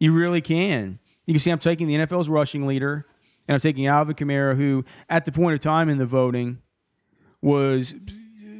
you 0.00 0.10
really 0.10 0.40
can. 0.40 0.98
You 1.26 1.34
can 1.34 1.40
see 1.40 1.50
I'm 1.50 1.60
taking 1.60 1.86
the 1.86 1.94
NFL's 1.94 2.28
rushing 2.28 2.66
leader 2.66 3.06
and 3.46 3.54
I'm 3.54 3.60
taking 3.60 3.86
Alvin 3.86 4.16
Kamara, 4.16 4.56
who 4.56 4.84
at 5.08 5.26
the 5.26 5.32
point 5.32 5.54
of 5.54 5.60
time 5.60 5.88
in 5.88 5.98
the 5.98 6.06
voting 6.06 6.58
was, 7.40 7.94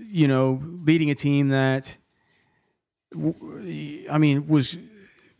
you 0.06 0.28
know, 0.28 0.62
leading 0.62 1.10
a 1.10 1.16
team 1.16 1.48
that, 1.48 1.96
I 3.12 4.18
mean, 4.18 4.46
was 4.46 4.76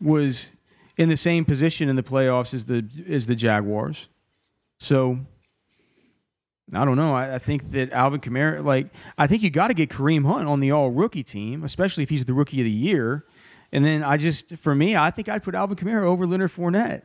was 0.01 0.51
in 0.97 1.07
the 1.07 1.17
same 1.17 1.45
position 1.45 1.87
in 1.87 1.95
the 1.95 2.03
playoffs 2.03 2.53
as 2.53 2.65
the 2.65 2.85
as 3.07 3.27
the 3.27 3.35
Jaguars. 3.35 4.09
So 4.77 5.19
I 6.73 6.85
don't 6.85 6.97
know. 6.97 7.15
I, 7.15 7.35
I 7.35 7.39
think 7.39 7.71
that 7.71 7.91
Alvin 7.91 8.19
Kamara, 8.19 8.63
like, 8.63 8.87
I 9.17 9.27
think 9.27 9.41
you 9.41 9.49
got 9.49 9.69
to 9.69 9.73
get 9.73 9.89
Kareem 9.89 10.25
Hunt 10.25 10.47
on 10.47 10.59
the 10.59 10.71
All 10.71 10.91
Rookie 10.91 11.23
team, 11.23 11.63
especially 11.63 12.03
if 12.03 12.09
he's 12.09 12.25
the 12.25 12.33
Rookie 12.33 12.59
of 12.59 12.65
the 12.65 12.71
Year. 12.71 13.25
And 13.71 13.83
then 13.83 14.03
I 14.03 14.17
just, 14.17 14.55
for 14.57 14.75
me, 14.75 14.95
I 14.95 15.11
think 15.11 15.29
I'd 15.29 15.43
put 15.43 15.55
Alvin 15.55 15.77
Kamara 15.77 16.03
over 16.03 16.25
Leonard 16.25 16.51
Fournette. 16.51 17.03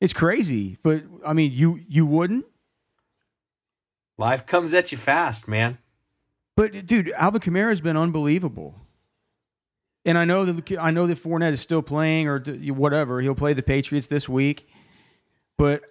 It's 0.00 0.12
crazy, 0.12 0.78
but 0.82 1.02
I 1.26 1.34
mean, 1.34 1.52
you 1.52 1.78
you 1.86 2.06
wouldn't. 2.06 2.46
Life 4.16 4.46
comes 4.46 4.72
at 4.72 4.92
you 4.92 4.98
fast, 4.98 5.46
man. 5.46 5.76
But 6.56 6.86
dude, 6.86 7.10
Alvin 7.10 7.40
Kamara 7.40 7.68
has 7.68 7.82
been 7.82 7.98
unbelievable. 7.98 8.74
And 10.06 10.16
I 10.16 10.24
know 10.24 10.46
that 10.46 10.78
I 10.78 10.90
know 10.90 11.06
that 11.06 11.22
Fournette 11.22 11.52
is 11.52 11.60
still 11.60 11.82
playing 11.82 12.28
or 12.28 12.40
whatever. 12.40 13.20
He'll 13.20 13.34
play 13.34 13.52
the 13.52 13.62
Patriots 13.62 14.06
this 14.06 14.26
week, 14.26 14.68
but 15.58 15.82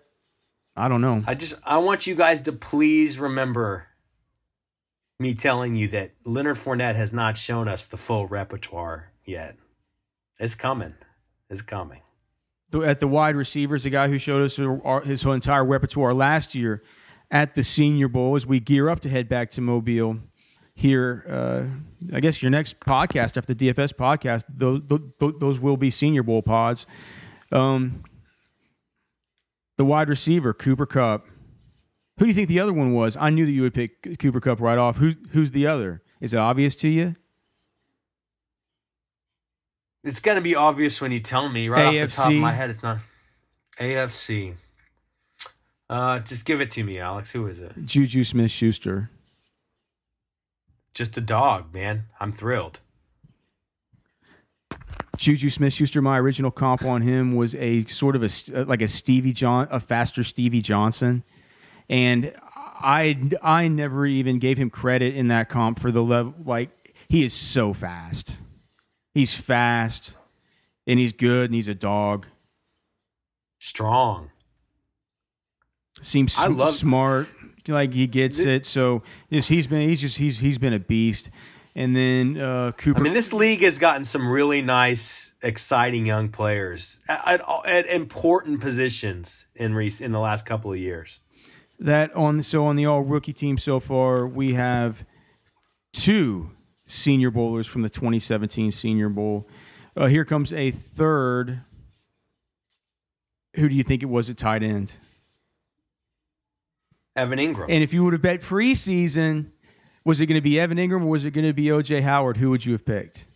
I 0.79 0.87
don't 0.87 1.01
know. 1.01 1.23
I 1.27 1.35
just 1.35 1.55
I 1.65 1.77
want 1.79 2.07
you 2.07 2.15
guys 2.15 2.41
to 2.41 2.51
please 2.51 3.19
remember 3.19 3.87
me 5.19 5.35
telling 5.35 5.75
you 5.75 5.89
that 5.89 6.11
Leonard 6.25 6.57
Fournette 6.57 6.95
has 6.95 7.11
not 7.11 7.37
shown 7.37 7.67
us 7.67 7.87
the 7.87 7.97
full 7.97 8.27
repertoire 8.27 9.11
yet. 9.25 9.57
It's 10.39 10.55
coming. 10.55 10.93
It's 11.49 11.61
coming 11.61 12.01
at 12.73 12.99
the 12.99 13.07
wide 13.07 13.35
receivers, 13.35 13.83
the 13.83 13.89
guy 13.89 14.07
who 14.07 14.17
showed 14.17 14.43
us 14.43 14.55
his 15.05 15.23
whole 15.23 15.33
entire 15.33 15.65
repertoire 15.65 16.13
last 16.13 16.55
year 16.55 16.83
at 17.31 17.55
the 17.55 17.63
Senior 17.63 18.07
Bowl 18.07 18.35
as 18.35 18.45
we 18.45 18.59
gear 18.59 18.89
up 18.89 18.99
to 19.01 19.09
head 19.09 19.27
back 19.27 19.51
to 19.51 19.61
Mobile 19.61 20.17
here. 20.75 21.25
Uh, 21.27 22.15
I 22.15 22.19
guess 22.19 22.41
your 22.41 22.51
next 22.51 22.79
podcast 22.79 23.37
after 23.37 23.53
the 23.53 23.73
DFS 23.73 23.93
podcast, 23.93 24.43
those, 24.49 24.81
those, 24.87 25.33
those 25.39 25.59
will 25.59 25.77
be 25.77 25.89
Senior 25.89 26.23
Bowl 26.23 26.41
pods. 26.41 26.85
Um, 27.51 28.03
the 29.79 29.85
wide 29.85 30.09
receiver, 30.09 30.53
Cooper 30.53 30.85
Kupp. 30.85 31.25
Who 32.17 32.25
do 32.25 32.27
you 32.27 32.33
think 32.33 32.49
the 32.49 32.59
other 32.59 32.73
one 32.73 32.93
was? 32.93 33.15
I 33.15 33.29
knew 33.29 33.45
that 33.45 33.51
you 33.53 33.61
would 33.61 33.73
pick 33.73 34.19
Cooper 34.19 34.41
Kupp 34.41 34.59
right 34.59 34.77
off. 34.77 34.97
Who, 34.97 35.13
who's 35.31 35.51
the 35.51 35.67
other? 35.67 36.03
Is 36.19 36.33
it 36.33 36.37
obvious 36.37 36.75
to 36.77 36.89
you? 36.89 37.15
It's 40.03 40.19
going 40.19 40.35
to 40.35 40.41
be 40.41 40.53
obvious 40.53 40.99
when 40.99 41.13
you 41.13 41.21
tell 41.21 41.47
me 41.47 41.69
right 41.69 41.93
AFC. 41.93 42.03
off 42.03 42.09
the 42.09 42.15
top 42.17 42.27
of 42.27 42.33
my 42.39 42.51
head. 42.51 42.69
It's 42.69 42.83
not 42.83 42.97
AFC. 43.79 44.55
Uh, 45.89 46.19
just 46.19 46.43
give 46.43 46.59
it 46.59 46.71
to 46.71 46.83
me, 46.83 46.99
Alex. 46.99 47.31
Who 47.31 47.47
is 47.47 47.61
it? 47.61 47.71
Juju 47.85 48.25
Smith 48.25 48.51
Schuster. 48.51 49.09
Just 50.93 51.15
a 51.15 51.21
dog, 51.21 51.73
man. 51.73 52.07
I'm 52.19 52.33
thrilled. 52.33 52.81
Juju 55.19 55.49
Smith 55.49 55.73
Schuster, 55.73 56.01
my 56.01 56.17
original 56.17 56.49
comp 56.49 56.85
on 56.85 57.01
him 57.01 57.35
was 57.35 57.53
a 57.55 57.83
sort 57.85 58.15
of 58.15 58.23
a 58.23 58.29
uh, 58.55 58.63
like 58.65 58.81
a 58.81 58.87
Stevie 58.87 59.33
John, 59.33 59.67
a 59.69 59.79
faster 59.79 60.23
Stevie 60.23 60.61
Johnson, 60.61 61.23
and 61.89 62.33
I 62.45 63.19
I 63.41 63.67
never 63.67 64.05
even 64.05 64.39
gave 64.39 64.57
him 64.57 64.69
credit 64.69 65.15
in 65.15 65.27
that 65.27 65.49
comp 65.49 65.79
for 65.79 65.91
the 65.91 66.01
level. 66.01 66.33
Like 66.45 66.95
he 67.09 67.25
is 67.25 67.33
so 67.33 67.73
fast. 67.73 68.39
He's 69.13 69.33
fast 69.33 70.15
and 70.87 70.97
he's 70.97 71.11
good 71.11 71.49
and 71.49 71.55
he's 71.55 71.67
a 71.67 71.75
dog. 71.75 72.25
Strong. 73.59 74.31
Seems 76.01 76.39
I 76.39 76.47
love 76.47 76.75
smart. 76.75 77.27
Like 77.67 77.93
he 77.93 78.07
gets 78.07 78.39
it. 78.39 78.65
So 78.65 79.03
yes, 79.29 79.49
he's 79.49 79.67
been 79.67 79.81
he's 79.81 79.99
just 79.99 80.17
he's 80.17 80.39
he's 80.39 80.57
been 80.57 80.73
a 80.73 80.79
beast. 80.79 81.29
And 81.79 81.95
then 81.95 82.37
uh, 82.37 82.73
Cooper. 82.73 82.99
I 82.99 83.03
mean, 83.03 83.13
this 83.13 83.31
league 83.31 83.61
has 83.61 83.79
gotten 83.79 84.03
some 84.03 84.27
really 84.27 84.61
nice, 84.61 85.33
exciting 85.41 86.05
young 86.05 86.27
players 86.27 86.99
at, 87.07 87.21
at, 87.25 87.65
at 87.65 87.85
important 87.85 88.59
positions 88.59 89.45
in 89.55 89.73
rec- 89.73 90.01
in 90.01 90.11
the 90.11 90.19
last 90.19 90.45
couple 90.45 90.73
of 90.73 90.77
years. 90.77 91.21
That 91.79 92.13
on 92.17 92.43
so 92.43 92.65
on 92.65 92.75
the 92.75 92.85
all 92.85 93.03
rookie 93.03 93.31
team 93.31 93.57
so 93.57 93.79
far, 93.79 94.27
we 94.27 94.55
have 94.55 95.05
two 95.93 96.51
Senior 96.85 97.31
Bowlers 97.31 97.65
from 97.65 97.81
the 97.81 97.89
2017 97.89 98.71
Senior 98.71 99.07
Bowl. 99.07 99.47
Uh, 99.95 100.07
here 100.07 100.25
comes 100.25 100.51
a 100.51 100.71
third. 100.71 101.61
Who 103.55 103.69
do 103.69 103.75
you 103.75 103.83
think 103.83 104.03
it 104.03 104.07
was 104.07 104.29
at 104.29 104.35
tight 104.35 104.63
end? 104.63 104.97
Evan 107.15 107.39
Engram. 107.39 107.67
And 107.69 107.81
if 107.81 107.93
you 107.93 108.03
would 108.03 108.11
have 108.11 108.21
bet 108.21 108.41
preseason, 108.41 109.51
was 110.09 110.19
it 110.19 110.25
going 110.25 110.35
to 110.35 110.41
be 110.41 110.59
Evan 110.59 110.79
Engram 110.79 111.03
or 111.03 111.07
was 111.07 111.23
it 111.23 111.31
going 111.31 111.45
to 111.45 111.53
be 111.53 111.65
OJ 111.65 112.01
Howard? 112.01 112.37
Who 112.37 112.49
would 112.49 112.65
you 112.65 112.71
have 112.71 112.83
picked? 112.83 113.27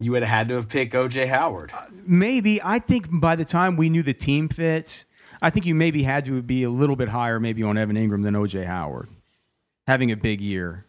You 0.00 0.12
would 0.12 0.22
have 0.22 0.30
had 0.30 0.48
to 0.48 0.54
have 0.54 0.70
picked 0.70 0.94
OJ 0.94 1.28
Howard. 1.28 1.70
Uh, 1.72 1.84
maybe. 2.06 2.58
I 2.62 2.78
think 2.78 3.08
by 3.10 3.36
the 3.36 3.44
time 3.44 3.76
we 3.76 3.90
knew 3.90 4.02
the 4.02 4.14
team 4.14 4.48
fits, 4.48 5.04
I 5.42 5.50
think 5.50 5.66
you 5.66 5.74
maybe 5.74 6.02
had 6.02 6.24
to 6.24 6.40
be 6.40 6.62
a 6.62 6.70
little 6.70 6.96
bit 6.96 7.10
higher, 7.10 7.38
maybe 7.38 7.62
on 7.62 7.76
Evan 7.76 7.96
Engram 7.96 8.22
than 8.22 8.32
OJ 8.32 8.64
Howard, 8.64 9.10
having 9.86 10.10
a 10.10 10.16
big 10.16 10.40
year 10.40 10.86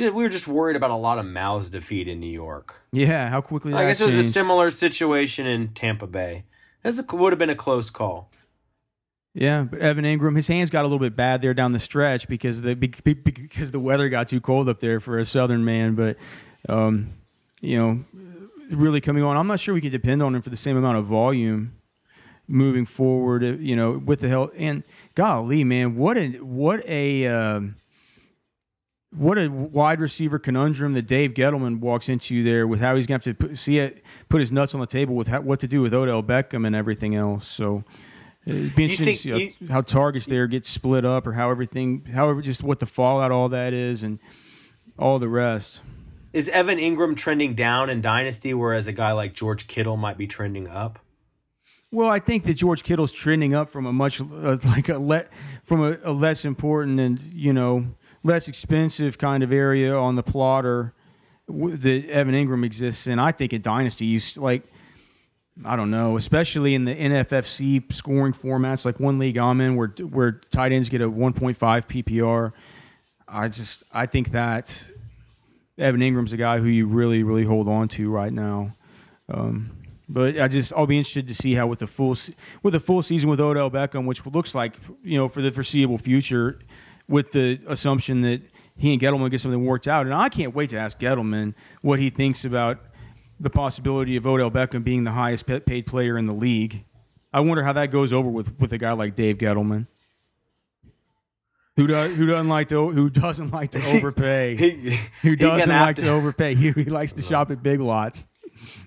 we 0.00 0.10
were 0.10 0.28
just 0.28 0.48
worried 0.48 0.76
about 0.76 0.90
a 0.90 0.96
lot 0.96 1.18
of 1.18 1.26
mouths 1.26 1.70
to 1.70 1.80
feed 1.80 2.08
in 2.08 2.18
New 2.18 2.26
York. 2.26 2.74
Yeah, 2.92 3.28
how 3.28 3.40
quickly. 3.40 3.74
I 3.74 3.86
guess 3.86 4.00
it 4.00 4.04
was 4.04 4.16
a 4.16 4.24
similar 4.24 4.70
situation 4.70 5.46
in 5.46 5.68
Tampa 5.68 6.06
Bay. 6.06 6.44
This 6.82 7.00
would 7.12 7.32
have 7.32 7.38
been 7.38 7.50
a 7.50 7.54
close 7.54 7.90
call. 7.90 8.30
Yeah, 9.34 9.64
but 9.64 9.80
Evan 9.80 10.04
Engram, 10.04 10.36
his 10.36 10.46
hands 10.46 10.70
got 10.70 10.82
a 10.82 10.86
little 10.88 11.00
bit 11.00 11.16
bad 11.16 11.42
there 11.42 11.54
down 11.54 11.72
the 11.72 11.80
stretch 11.80 12.28
because 12.28 12.62
the 12.62 12.74
because 12.76 13.72
the 13.72 13.80
weather 13.80 14.08
got 14.08 14.28
too 14.28 14.40
cold 14.40 14.68
up 14.68 14.78
there 14.78 15.00
for 15.00 15.18
a 15.18 15.24
Southern 15.24 15.64
man. 15.64 15.96
But 15.96 16.16
um, 16.68 17.14
you 17.60 17.76
know, 17.76 18.04
really 18.70 19.00
coming 19.00 19.24
on, 19.24 19.36
I'm 19.36 19.48
not 19.48 19.58
sure 19.58 19.74
we 19.74 19.80
could 19.80 19.92
depend 19.92 20.22
on 20.22 20.36
him 20.36 20.42
for 20.42 20.50
the 20.50 20.56
same 20.56 20.76
amount 20.76 20.98
of 20.98 21.06
volume 21.06 21.74
moving 22.46 22.86
forward. 22.86 23.60
You 23.60 23.74
know, 23.74 23.98
with 23.98 24.20
the 24.20 24.28
help 24.28 24.52
and 24.56 24.84
golly, 25.16 25.64
man, 25.64 25.96
what 25.96 26.16
a 26.16 26.28
what 26.38 26.86
a 26.86 27.26
um, 27.26 27.74
what 29.16 29.36
a 29.36 29.48
wide 29.48 29.98
receiver 29.98 30.38
conundrum 30.38 30.92
that 30.94 31.06
Dave 31.06 31.34
Gettleman 31.34 31.80
walks 31.80 32.08
into 32.08 32.44
there 32.44 32.68
with 32.68 32.78
how 32.78 32.94
he's 32.94 33.08
to 33.08 33.12
have 33.14 33.22
to 33.24 33.34
put, 33.34 33.58
see 33.58 33.78
it, 33.78 34.04
put 34.28 34.40
his 34.40 34.52
nuts 34.52 34.74
on 34.74 34.80
the 34.80 34.86
table 34.86 35.16
with 35.16 35.26
how, 35.26 35.40
what 35.40 35.58
to 35.60 35.68
do 35.68 35.82
with 35.82 35.92
Odell 35.92 36.22
Beckham 36.22 36.64
and 36.66 36.74
everything 36.76 37.14
else. 37.16 37.48
So 37.48 37.84
it'd 38.46 38.74
be 38.74 38.84
interesting 38.84 39.06
to 39.06 39.16
see 39.16 39.56
you, 39.58 39.68
how, 39.68 39.80
targets 39.80 40.26
there 40.26 40.46
get 40.46 40.66
split 40.66 41.04
up 41.04 41.26
or 41.26 41.32
how 41.32 41.50
everything, 41.50 42.04
however, 42.12 42.42
just 42.42 42.62
what 42.62 42.80
the 42.80 42.86
fallout 42.86 43.30
all 43.30 43.48
that 43.50 43.72
is 43.72 44.02
and 44.02 44.18
all 44.98 45.18
the 45.18 45.28
rest. 45.28 45.80
Is 46.32 46.48
Evan 46.48 46.78
Engram 46.78 47.16
trending 47.16 47.54
down 47.54 47.90
in 47.90 48.00
Dynasty, 48.00 48.54
whereas 48.54 48.86
a 48.86 48.92
guy 48.92 49.12
like 49.12 49.34
George 49.34 49.66
Kittle 49.68 49.96
might 49.96 50.18
be 50.18 50.26
trending 50.26 50.66
up? 50.68 50.98
Well, 51.92 52.10
I 52.10 52.18
think 52.18 52.42
that 52.44 52.54
George 52.54 52.82
Kittle's 52.82 53.12
trending 53.12 53.54
up 53.54 53.70
from 53.70 53.86
a 53.86 53.92
much 53.92 54.20
uh, 54.20 54.24
like 54.64 54.88
a 54.88 54.98
let 54.98 55.30
from 55.62 55.82
a, 55.82 55.96
a 56.02 56.12
less 56.12 56.44
important 56.44 56.98
and 56.98 57.20
you 57.20 57.52
know 57.52 57.86
less 58.24 58.48
expensive 58.48 59.16
kind 59.16 59.44
of 59.44 59.52
area 59.52 59.96
on 59.96 60.16
the 60.16 60.22
plotter 60.22 60.92
that 61.46 62.06
Evan 62.08 62.34
Engram 62.34 62.64
exists 62.64 63.06
in. 63.06 63.18
I 63.18 63.30
think 63.30 63.52
in 63.52 63.62
Dynasty, 63.62 64.06
you 64.06 64.20
like, 64.36 64.64
I 65.64 65.76
don't 65.76 65.90
know, 65.90 66.16
especially 66.16 66.74
in 66.74 66.84
the 66.84 66.94
NFFC 66.94 67.92
scoring 67.92 68.32
formats, 68.32 68.84
like 68.84 68.98
one 68.98 69.18
league 69.18 69.36
I'm 69.36 69.60
in, 69.60 69.76
where 69.76 69.88
where 69.88 70.32
tight 70.50 70.72
ends 70.72 70.88
get 70.88 71.00
a 71.00 71.08
1.5 71.08 71.56
PPR. 71.56 72.52
I 73.28 73.48
just 73.48 73.84
I 73.92 74.06
think 74.06 74.32
that 74.32 74.90
Evan 75.78 76.00
Engram's 76.00 76.32
a 76.32 76.36
guy 76.36 76.58
who 76.58 76.66
you 76.66 76.86
really 76.86 77.22
really 77.22 77.44
hold 77.44 77.68
on 77.68 77.86
to 77.88 78.10
right 78.10 78.32
now. 78.32 78.74
Um, 79.28 79.70
but 80.08 80.40
I 80.40 80.48
just 80.48 80.72
I'll 80.72 80.86
be 80.86 80.98
interested 80.98 81.28
to 81.28 81.34
see 81.34 81.54
how 81.54 81.68
with 81.68 81.78
the 81.78 81.86
full 81.86 82.16
with 82.62 82.72
the 82.72 82.80
full 82.80 83.02
season 83.02 83.30
with 83.30 83.40
Odell 83.40 83.70
Beckham, 83.70 84.06
which 84.06 84.26
looks 84.26 84.56
like 84.56 84.76
you 85.04 85.18
know 85.18 85.28
for 85.28 85.40
the 85.40 85.52
foreseeable 85.52 85.98
future, 85.98 86.58
with 87.08 87.30
the 87.30 87.60
assumption 87.68 88.22
that 88.22 88.42
he 88.76 88.92
and 88.92 89.00
Gettleman 89.00 89.30
get 89.30 89.40
something 89.40 89.64
worked 89.64 89.86
out. 89.86 90.06
And 90.06 90.14
I 90.14 90.28
can't 90.28 90.54
wait 90.54 90.70
to 90.70 90.78
ask 90.78 90.98
Gettleman 90.98 91.54
what 91.80 92.00
he 92.00 92.10
thinks 92.10 92.44
about 92.44 92.80
the 93.40 93.50
possibility 93.50 94.16
of 94.16 94.26
Odell 94.26 94.50
Beckham 94.50 94.84
being 94.84 95.04
the 95.04 95.12
highest 95.12 95.46
paid 95.46 95.86
player 95.86 96.16
in 96.18 96.26
the 96.26 96.32
league. 96.32 96.84
I 97.32 97.40
wonder 97.40 97.64
how 97.64 97.72
that 97.72 97.86
goes 97.90 98.12
over 98.12 98.28
with 98.28 98.58
with 98.60 98.72
a 98.72 98.78
guy 98.78 98.92
like 98.92 99.14
Dave 99.16 99.38
Gettleman. 99.38 99.86
Who 101.76 101.88
does 101.88 102.14
who 102.16 102.26
doesn't 102.26 102.48
like 102.48 102.68
to 102.68 102.90
who 102.90 103.10
doesn't 103.10 103.50
like 103.50 103.72
to 103.72 103.78
overpay? 103.96 104.56
He- 104.56 104.96
who 105.22 105.34
doesn't 105.34 105.68
like 105.68 105.96
to, 105.96 106.08
overpay? 106.08 106.54
He, 106.54 106.70
he 106.70 106.84
likes 106.84 107.12
to 107.14 107.22
shop 107.22 107.50
at 107.50 107.62
Big 107.62 107.80
Lots. 107.80 108.28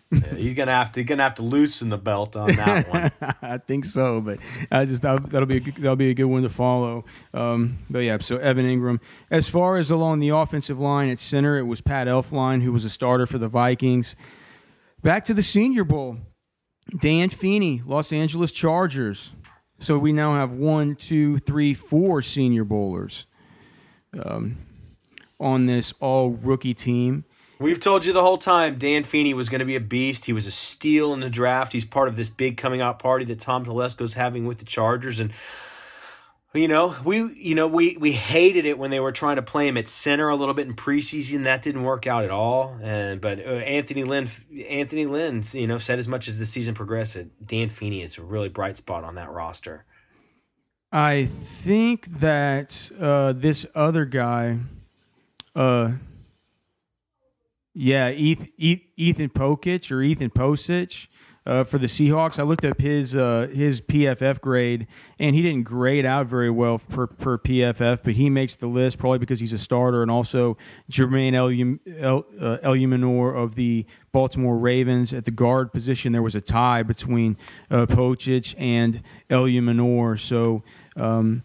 Yeah, 0.10 0.36
he's 0.36 0.54
gonna 0.54 0.72
have 0.72 0.94
to 0.94 1.04
gonna 1.04 1.22
have 1.24 1.36
to 1.36 1.44
loosen 1.44 1.90
the 1.90 1.98
belt 1.98 2.38
on 2.38 2.56
that 2.56 2.88
one. 2.90 3.12
I 3.42 3.58
think 3.58 3.84
so, 3.84 4.22
but 4.22 4.40
I 4.72 4.86
just 4.86 5.02
that, 5.02 5.30
that'll 5.30 5.46
be 5.46 5.58
a, 5.58 5.60
good- 5.60 5.76
that'll 5.76 5.98
be 5.98 6.10
a 6.10 6.14
good 6.14 6.24
one 6.26 6.44
to 6.44 6.50
follow. 6.50 7.04
Um, 7.34 7.80
but 7.90 8.00
yeah, 8.00 8.18
so 8.20 8.38
Evan 8.38 8.66
Engram. 8.66 9.02
As 9.30 9.50
far 9.50 9.76
as 9.76 9.92
along 9.92 10.20
the 10.20 10.30
offensive 10.30 10.80
line 10.80 11.10
at 11.10 11.20
center, 11.20 11.58
it 11.58 11.64
was 11.64 11.82
Pat 11.82 12.08
Elflein 12.08 12.62
who 12.64 12.72
was 12.72 12.86
a 12.86 12.90
starter 12.90 13.28
for 13.28 13.38
the 13.38 13.50
Vikings. 13.50 14.16
Back 15.04 15.26
to 15.26 15.34
the 15.34 15.44
Senior 15.44 15.84
Bowl, 15.84 16.18
Dan 17.00 17.30
Feeney, 17.30 17.82
Los 17.86 18.12
Angeles 18.12 18.52
Chargers. 18.52 19.32
So 19.80 20.00
we 20.00 20.12
now 20.12 20.34
have 20.34 20.52
one, 20.52 20.96
two, 20.96 21.38
three, 21.40 21.76
four 21.76 22.24
Senior 22.24 22.64
Bowlers 22.64 23.28
um, 24.24 24.58
on 25.40 25.68
this 25.68 25.94
all 26.00 26.32
rookie 26.32 26.74
team. 26.74 27.26
We've 27.60 27.80
told 27.80 28.06
you 28.06 28.14
the 28.14 28.22
whole 28.22 28.38
time 28.38 28.78
Dan 28.78 29.04
Feeney 29.04 29.34
was 29.34 29.50
going 29.50 29.60
to 29.60 29.66
be 29.66 29.76
a 29.76 29.80
beast. 29.80 30.26
He 30.26 30.34
was 30.34 30.46
a 30.46 30.52
steal 30.52 31.14
in 31.14 31.20
the 31.20 31.30
draft. 31.30 31.74
He's 31.74 31.86
part 31.86 32.08
of 32.08 32.16
this 32.16 32.30
big 32.30 32.58
coming 32.58 32.82
out 32.82 33.00
party 33.00 33.26
that 33.26 33.40
Tom 33.40 33.66
Telesco's 33.66 34.14
having 34.14 34.46
with 34.46 34.60
the 34.60 34.66
Chargers 34.66 35.20
and 35.20 35.32
you 36.54 36.68
know, 36.68 36.96
we 37.04 37.34
you 37.34 37.56
know, 37.56 37.68
we 37.68 37.98
we 37.98 38.14
hated 38.14 38.66
it 38.66 38.78
when 38.80 38.90
they 38.90 39.00
were 39.00 39.12
trying 39.12 39.36
to 39.36 39.42
play 39.42 39.68
him 39.68 39.78
at 39.78 39.88
center 39.88 40.30
a 40.30 40.36
little 40.36 40.54
bit 40.54 40.68
in 40.68 40.76
preseason. 40.76 41.44
That 41.44 41.62
didn't 41.62 41.84
work 41.84 42.08
out 42.08 42.24
at 42.24 42.32
all. 42.32 42.78
And 42.82 43.20
but 43.20 43.40
uh, 43.40 43.44
Anthony 43.44 44.04
Lynn 44.04 44.30
Anthony 44.70 45.06
Lynn, 45.06 45.44
you 45.52 45.68
know, 45.68 45.78
said 45.78 46.00
as 46.00 46.08
much 46.08 46.28
as 46.28 46.40
the 46.40 46.46
season 46.46 46.74
progressed 46.74 47.18
Dan 47.46 47.70
Feeney 47.70 48.02
is 48.02 48.18
a 48.18 48.24
really 48.24 48.50
bright 48.50 48.78
spot 48.78 49.04
on 49.04 49.16
that 49.16 49.30
roster. 49.30 49.86
I 50.92 51.26
think 51.26 52.06
that 52.20 52.92
uh, 52.98 53.34
this 53.34 53.66
other 53.76 54.06
guy, 54.06 54.58
uh, 55.54 55.92
yeah, 57.74 58.10
Ethan, 58.10 58.50
Ethan 58.58 59.30
Pokich 59.30 59.92
or 59.92 60.02
Ethan 60.02 60.30
Posich 60.30 61.08
uh, 61.48 61.64
for 61.64 61.78
the 61.78 61.88
Seahawks. 61.88 62.38
I 62.38 62.44
looked 62.44 62.66
up 62.66 62.80
his 62.80 63.16
uh, 63.16 63.48
his 63.52 63.80
PFF 63.80 64.42
grade, 64.42 64.86
and 65.18 65.34
he 65.34 65.42
didn't 65.42 65.64
grade 65.64 66.06
out 66.06 66.28
very 66.28 66.50
well 66.50 66.78
per, 66.78 67.08
per 67.08 67.38
PFF, 67.38 68.02
but 68.04 68.14
he 68.14 68.30
makes 68.30 68.56
the 68.56 68.68
list 68.68 69.00
probably 69.00 69.18
because 69.18 69.40
he's 69.40 69.54
a 69.54 69.58
starter, 69.58 70.02
and 70.02 70.12
also 70.12 70.58
Jermaine 70.92 71.32
Elum, 71.34 71.80
El, 72.00 72.26
uh, 72.40 73.42
of 73.42 73.56
the 73.56 73.86
Baltimore 74.12 74.58
Ravens 74.58 75.14
at 75.14 75.24
the 75.24 75.32
guard 75.32 75.72
position. 75.72 76.12
There 76.12 76.22
was 76.22 76.36
a 76.36 76.42
tie 76.42 76.84
between 76.84 77.38
uh, 77.72 77.86
Pocic 77.86 78.54
and 78.60 79.02
Eluemunor, 79.30 80.20
so. 80.20 80.64
Um, 80.96 81.44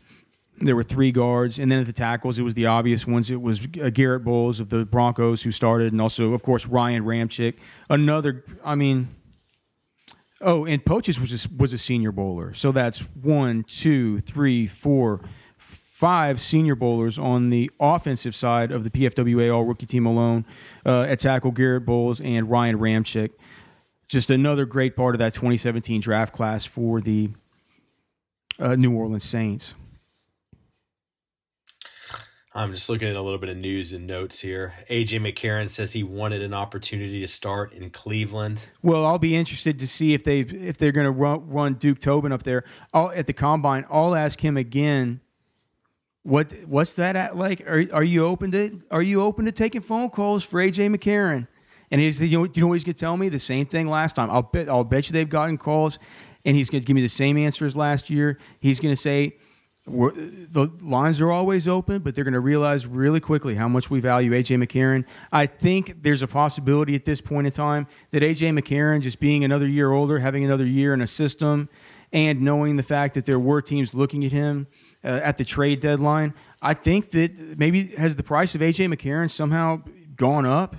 there 0.59 0.77
were 0.77 0.85
three 0.85 1.11
guards, 1.11 1.59
and 1.59 1.73
then 1.73 1.81
at 1.81 1.87
the 1.87 1.93
tackles, 1.93 2.39
it 2.39 2.43
was 2.43 2.55
the 2.55 2.67
obvious 2.67 3.05
ones. 3.05 3.33
It 3.33 3.41
was 3.41 3.67
Garrett 3.67 3.95
Garett 3.95 4.25
Bolles 4.25 4.61
of 4.61 4.69
the 4.69 4.85
Broncos 4.85 5.43
who 5.43 5.51
started, 5.51 5.93
and 5.93 6.01
also, 6.01 6.35
of 6.35 6.45
course, 6.45 6.67
Ryan 6.67 7.05
Ramczyk. 7.05 7.55
Another, 7.91 8.45
I 8.65 8.77
mean, 8.77 9.09
oh, 10.43 10.65
and 10.65 10.85
Pocic 10.85 11.19
was 11.19 11.45
a, 11.45 11.49
was 11.57 11.73
a 11.73 11.79
Senior 11.79 12.13
Bowler, 12.13 12.55
so 12.55 12.73
that's 12.73 13.01
one, 13.01 13.65
two, 13.65 14.21
three, 14.21 14.67
four, 14.67 15.21
five 16.03 16.41
Senior 16.41 16.75
Bowlers 16.75 17.19
on 17.19 17.51
the 17.51 17.71
offensive 17.79 18.35
side 18.35 18.73
of 18.73 18.85
the 18.85 18.91
PFWA 18.91 19.55
All 19.55 19.65
Rookie 19.65 19.87
Team 19.87 20.05
alone. 20.05 20.45
Uh, 20.85 21.03
at 21.03 21.21
tackle, 21.21 21.53
Garrett 21.53 21.87
Bolles 21.87 22.21
and 22.21 22.51
Ryan 22.51 22.79
Ramczyk. 22.79 23.31
Just 24.09 24.31
another 24.31 24.67
great 24.67 24.97
part 24.97 25.15
of 25.15 25.21
that 25.21 25.33
2017 25.33 26.01
draft 26.01 26.35
class 26.35 26.65
for 26.65 27.01
the 27.01 27.31
uh, 28.59 28.75
New 28.75 28.93
Orleans 28.93 29.25
Saints. 29.25 29.75
I'm 32.55 32.75
just 32.75 32.89
looking 32.91 33.09
at 33.09 33.17
a 33.17 33.23
little 33.23 33.39
bit 33.39 33.49
of 33.49 33.57
news 33.57 33.93
and 33.93 34.07
notes 34.07 34.41
here. 34.41 34.75
AJ 34.91 35.21
McCarron 35.21 35.71
says 35.71 35.95
he 35.95 36.03
wanted 36.03 36.43
an 36.43 36.53
opportunity 36.53 37.21
to 37.21 37.29
start 37.29 37.73
in 37.73 37.89
Cleveland. 37.89 38.61
Well, 38.83 39.07
I'll 39.07 39.19
be 39.19 39.35
interested 39.35 39.79
to 39.79 39.89
see 39.89 40.13
if 40.13 40.23
they 40.23 40.41
if 40.41 40.77
they're 40.77 40.93
going 40.93 41.07
to 41.07 41.11
run, 41.11 41.49
run 41.49 41.75
Duke 41.75 41.99
Tobin 41.99 42.31
up 42.31 42.43
there 42.43 42.65
I'll, 42.93 43.11
at 43.13 43.27
the 43.27 43.33
combine. 43.33 43.87
I'll 43.91 44.15
ask 44.15 44.39
him 44.39 44.59
again. 44.59 45.21
What 46.25 46.53
what's 46.67 46.95
that 46.95 47.17
at 47.17 47.37
like? 47.37 47.63
Are 47.63 47.87
are 47.93 48.05
you 48.05 48.27
open 48.27 48.51
to 48.53 48.83
are 48.91 49.03
you 49.03 49.23
open 49.23 49.47
to 49.47 49.53
taking 49.53 49.81
phone 49.81 50.11
calls 50.11 50.45
for 50.45 50.61
AJ 50.61 50.95
McCarron? 50.95 51.49
And 51.91 52.01
he's 52.01 52.21
you 52.21 52.39
know, 52.39 52.47
do 52.47 52.61
you 52.61 52.65
know 52.65 52.69
what 52.69 52.75
he's 52.75 52.85
going 52.85 52.95
to 52.95 53.01
tell 53.01 53.17
me? 53.17 53.31
The 53.31 53.41
same 53.41 53.65
thing 53.65 53.89
last 53.89 54.15
time. 54.17 54.31
I'll 54.31 54.43
bet 54.43 54.69
I'll 54.69 54.85
bet 54.85 55.09
you 55.09 55.15
they've 55.15 55.29
gotten 55.29 55.57
calls, 55.57 55.99
and 56.45 56.55
he's 56.55 56.69
going 56.69 56.83
to 56.83 56.87
give 56.87 56.95
me 56.95 57.03
the 57.03 57.09
same 57.09 57.39
answer 57.39 57.65
as 57.65 57.75
last 57.75 58.11
year. 58.11 58.39
He's 58.61 58.79
going 58.79 58.95
to 58.95 59.01
say 59.01 59.37
we're, 59.87 60.13
the 60.13 60.71
lines 60.81 61.21
are 61.21 61.33
always 61.33 61.67
open, 61.67 62.01
but 62.01 62.15
they're 62.15 62.25
going 62.25 62.35
to 62.35 62.41
realize 62.41 62.87
really 62.87 63.19
quickly 63.21 63.55
how 63.57 63.67
much 63.69 63.91
we 63.91 63.99
value 64.01 64.31
AJ 64.31 64.63
McCarron. 64.65 65.05
I 65.33 65.47
think 65.47 66.03
there's 66.03 66.23
a 66.23 66.29
possibility 66.29 66.95
at 66.95 67.05
this 67.05 67.21
point 67.21 67.47
in 67.49 67.53
time 67.53 67.89
that 68.13 68.23
AJ 68.23 68.59
McCarron, 68.59 69.01
just 69.01 69.19
being 69.19 69.43
another 69.45 69.67
year 69.67 69.91
older, 69.91 70.21
having 70.21 70.45
another 70.45 70.67
year 70.67 70.95
in 70.95 71.01
a 71.01 71.07
system, 71.09 71.69
and 72.13 72.43
knowing 72.43 72.77
the 72.77 72.83
fact 72.83 73.15
that 73.15 73.25
there 73.27 73.39
were 73.41 73.61
teams 73.63 73.93
looking 73.93 74.25
at 74.25 74.31
him 74.33 74.67
uh, 75.03 75.09
at 75.25 75.37
the 75.39 75.45
trade 75.45 75.81
deadline, 75.81 76.35
I 76.61 76.75
think 76.75 77.11
that 77.11 77.59
maybe 77.59 77.89
has 77.97 78.15
the 78.15 78.23
price 78.23 78.55
of 78.55 78.61
AJ 78.61 78.95
McCarron 78.95 79.31
somehow 79.31 79.83
gone 80.15 80.47
up, 80.47 80.77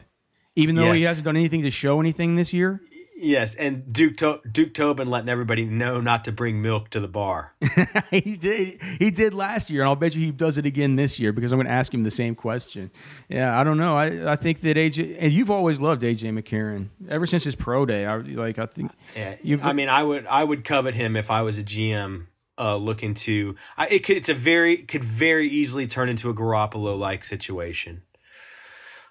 even 0.56 0.76
though 0.76 0.92
Yes. 0.92 1.00
he 1.00 1.04
hasn't 1.06 1.26
done 1.26 1.36
anything 1.36 1.64
to 1.64 1.72
show 1.72 2.00
anything 2.00 2.36
this 2.36 2.54
year. 2.54 2.80
Yes, 3.16 3.54
and 3.56 3.94
Duke 3.94 4.18
to- 4.18 4.42
Duke 4.52 4.74
Tobin 4.74 5.08
letting 5.10 5.30
everybody 5.30 5.66
know 5.66 6.02
not 6.02 6.26
to 6.26 6.32
bring 6.32 6.62
milk 6.62 6.90
to 6.90 7.00
the 7.00 7.08
bar. 7.08 7.54
he 8.12 8.36
did. 8.36 8.82
He 9.00 9.12
did 9.12 9.34
last 9.34 9.70
year, 9.70 9.82
and 9.82 9.88
I'll 9.90 9.96
bet 9.96 10.16
you 10.16 10.22
he 10.22 10.32
does 10.32 10.58
it 10.58 10.66
again 10.66 10.96
this 10.96 11.20
year 11.20 11.32
because 11.32 11.52
I'm 11.52 11.58
going 11.58 11.68
to 11.68 11.72
ask 11.74 11.94
him 11.94 12.04
the 12.04 12.12
same 12.12 12.34
question. 12.36 12.92
Yeah, 13.30 13.58
I 13.58 13.64
don't 13.64 13.78
know. 13.78 13.96
I, 13.96 14.34
I 14.34 14.36
think 14.36 14.62
that 14.62 14.78
AJ 14.78 15.18
and 15.20 15.32
you've 15.32 15.52
always 15.52 15.80
loved 15.80 16.02
AJ 16.02 16.38
McCarron 16.38 16.90
ever 17.08 17.26
since 17.28 17.44
his 17.44 17.56
pro 17.56 17.86
day. 17.86 18.06
I 18.06 18.18
like. 18.18 18.58
I 18.60 18.66
think. 18.66 18.92
Yeah, 19.16 19.36
You- 19.44 19.60
I 19.62 19.74
mean, 19.74 19.90
I 19.90 20.04
would 20.04 20.26
I 20.26 20.44
would 20.44 20.64
covet 20.64 20.96
him 20.96 21.16
if 21.16 21.30
I 21.32 21.44
was 21.44 21.58
a 21.60 21.64
GM 21.64 22.28
uh, 22.58 22.76
looking 22.78 23.14
to. 23.14 23.56
I, 23.78 23.88
it 23.90 24.04
could 24.04 24.18
it's 24.18 24.30
a 24.30 24.34
very 24.34 24.78
could 24.78 25.04
very 25.04 25.48
easily 25.48 25.86
turn 25.88 26.10
into 26.10 26.30
a 26.30 26.34
Garoppolo 26.34 26.98
like 26.98 27.24
situation. 27.24 28.02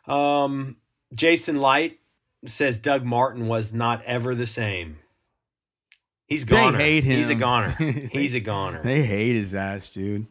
Um, 0.07 0.76
Jason 1.14 1.61
Licht 1.61 1.98
says 2.47 2.78
Doug 2.78 3.05
Martin 3.05 3.47
was 3.49 3.72
not 3.72 4.03
ever 4.05 4.34
the 4.34 4.47
same. 4.47 4.97
He's 6.26 6.47
They 6.47 6.72
hate 6.72 7.05
him. 7.05 7.16
He's 7.18 7.30
a 7.30 7.34
goner. 7.34 7.70
He's 8.12 8.34
a 8.34 8.40
goner. 8.40 8.82
They 8.82 9.03
hate 9.03 9.34
his 9.34 9.55
ass, 9.55 9.90
dude. 9.90 10.26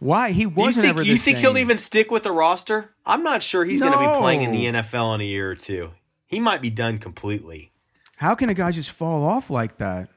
Why 0.00 0.32
he 0.32 0.44
Do 0.44 0.50
you 0.50 0.54
wasn't 0.56 0.84
think, 0.84 0.90
ever 0.90 1.00
the 1.04 1.06
you 1.06 1.16
think 1.16 1.36
same. 1.36 1.42
he'll 1.44 1.58
even 1.58 1.78
stick 1.78 2.10
with 2.10 2.24
the 2.24 2.32
roster? 2.32 2.90
I'm 3.06 3.22
not 3.22 3.42
sure 3.42 3.64
he's 3.64 3.80
going 3.80 3.92
to 3.92 3.98
be 3.98 4.18
playing 4.18 4.42
in 4.42 4.50
the 4.52 4.64
NFL 4.66 5.14
in 5.14 5.20
a 5.20 5.24
year 5.24 5.50
or 5.50 5.54
two. 5.54 5.90
He 6.26 6.40
might 6.40 6.60
be 6.60 6.70
done 6.70 6.98
completely. 6.98 7.70
How 8.16 8.34
can 8.34 8.50
a 8.50 8.54
guy 8.54 8.72
just 8.72 8.90
fall 8.90 9.24
off 9.24 9.48
like 9.48 9.78
that? 9.78 10.08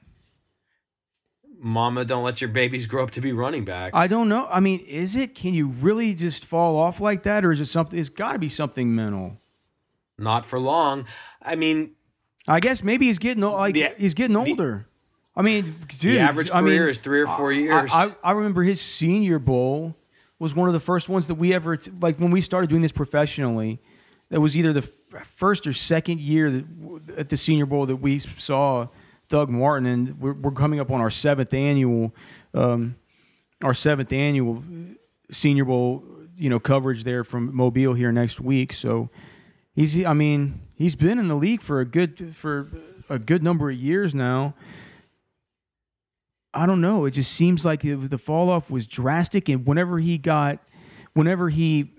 Mama, 1.59 2.05
don't 2.05 2.23
let 2.23 2.41
your 2.41 2.49
babies 2.49 2.85
grow 2.85 3.03
up 3.03 3.11
to 3.11 3.21
be 3.21 3.31
running 3.33 3.65
backs. 3.65 3.95
I 3.95 4.07
don't 4.07 4.29
know. 4.29 4.47
I 4.49 4.59
mean, 4.59 4.79
is 4.81 5.15
it? 5.15 5.35
Can 5.35 5.53
you 5.53 5.67
really 5.67 6.13
just 6.13 6.45
fall 6.45 6.77
off 6.77 6.99
like 6.99 7.23
that, 7.23 7.45
or 7.45 7.51
is 7.51 7.61
it 7.61 7.65
something? 7.65 7.97
It's 7.97 8.09
got 8.09 8.33
to 8.33 8.39
be 8.39 8.49
something 8.49 8.93
mental. 8.93 9.37
Not 10.17 10.45
for 10.45 10.59
long. 10.59 11.05
I 11.41 11.55
mean, 11.55 11.91
I 12.47 12.59
guess 12.59 12.83
maybe 12.83 13.05
he's 13.07 13.19
getting 13.19 13.43
like 13.43 13.73
The- 13.75 13.93
he's 13.97 14.13
getting 14.13 14.33
the- 14.33 14.39
older. 14.49 14.87
I 15.35 15.43
mean, 15.43 15.75
dude, 15.99 16.15
the 16.15 16.19
average 16.19 16.49
I 16.49 16.61
career 16.61 16.81
mean, 16.81 16.89
is 16.89 16.99
three 16.99 17.21
or 17.21 17.27
four 17.27 17.51
I- 17.51 17.55
years. 17.55 17.91
I, 17.93 18.11
I 18.23 18.31
remember 18.31 18.63
his 18.63 18.81
senior 18.81 19.37
bowl 19.37 19.95
was 20.39 20.55
one 20.55 20.67
of 20.67 20.73
the 20.73 20.79
first 20.79 21.09
ones 21.09 21.27
that 21.27 21.35
we 21.35 21.53
ever 21.53 21.77
like 22.01 22.17
when 22.19 22.31
we 22.31 22.41
started 22.41 22.69
doing 22.69 22.81
this 22.81 22.91
professionally. 22.91 23.79
That 24.29 24.41
was 24.41 24.57
either 24.57 24.73
the 24.73 24.81
f- 25.13 25.27
first 25.35 25.67
or 25.67 25.73
second 25.73 26.19
year 26.19 26.51
that, 26.51 26.65
at 27.17 27.29
the 27.29 27.37
Senior 27.37 27.65
Bowl 27.65 27.85
that 27.85 27.95
we 27.95 28.19
saw 28.19 28.87
Doug 29.29 29.49
Martin, 29.49 29.85
and 29.85 30.19
we're, 30.19 30.33
we're 30.33 30.51
coming 30.51 30.79
up 30.81 30.91
on 30.91 30.99
our 30.99 31.09
seventh 31.09 31.53
annual, 31.53 32.13
um, 32.53 32.95
our 33.63 33.73
seventh 33.73 34.11
annual 34.11 34.61
Senior 35.31 35.63
Bowl, 35.63 36.03
you 36.35 36.49
know, 36.49 36.59
coverage 36.59 37.03
there 37.05 37.23
from 37.23 37.55
Mobile 37.55 37.93
here 37.93 38.11
next 38.11 38.41
week. 38.41 38.73
So 38.73 39.09
he's, 39.77 40.05
I 40.05 40.13
mean, 40.13 40.59
he's 40.75 40.95
been 40.95 41.19
in 41.19 41.29
the 41.29 41.35
league 41.35 41.61
for 41.61 41.79
a 41.79 41.85
good 41.85 42.35
for 42.35 42.69
a 43.09 43.17
good 43.17 43.41
number 43.43 43.69
of 43.69 43.77
years 43.77 44.13
now. 44.13 44.55
I 46.53 46.65
don't 46.65 46.81
know. 46.81 47.05
It 47.05 47.11
just 47.11 47.31
seems 47.31 47.63
like 47.63 47.85
it, 47.85 48.09
the 48.09 48.17
fall 48.17 48.49
off 48.49 48.69
was 48.69 48.87
drastic, 48.87 49.47
and 49.47 49.65
whenever 49.65 49.99
he 49.99 50.17
got, 50.17 50.59
whenever 51.13 51.49
he 51.49 51.91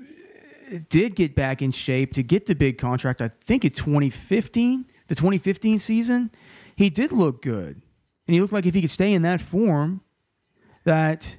did 0.91 1.15
get 1.15 1.35
back 1.35 1.63
in 1.63 1.71
shape 1.71 2.13
to 2.15 2.23
get 2.23 2.47
the 2.47 2.55
big 2.55 2.77
contract, 2.77 3.23
I 3.23 3.31
think 3.45 3.65
in 3.65 3.71
2015, 3.71 4.85
the 5.07 5.15
2015 5.15 5.79
season, 5.79 6.31
he 6.77 6.91
did 6.91 7.13
look 7.13 7.41
good, 7.41 7.81
and 8.27 8.35
he 8.35 8.41
looked 8.41 8.53
like 8.53 8.67
if 8.67 8.75
he 8.75 8.81
could 8.81 8.91
stay 8.91 9.13
in 9.13 9.23
that 9.23 9.41
form, 9.41 10.01
that 10.85 11.39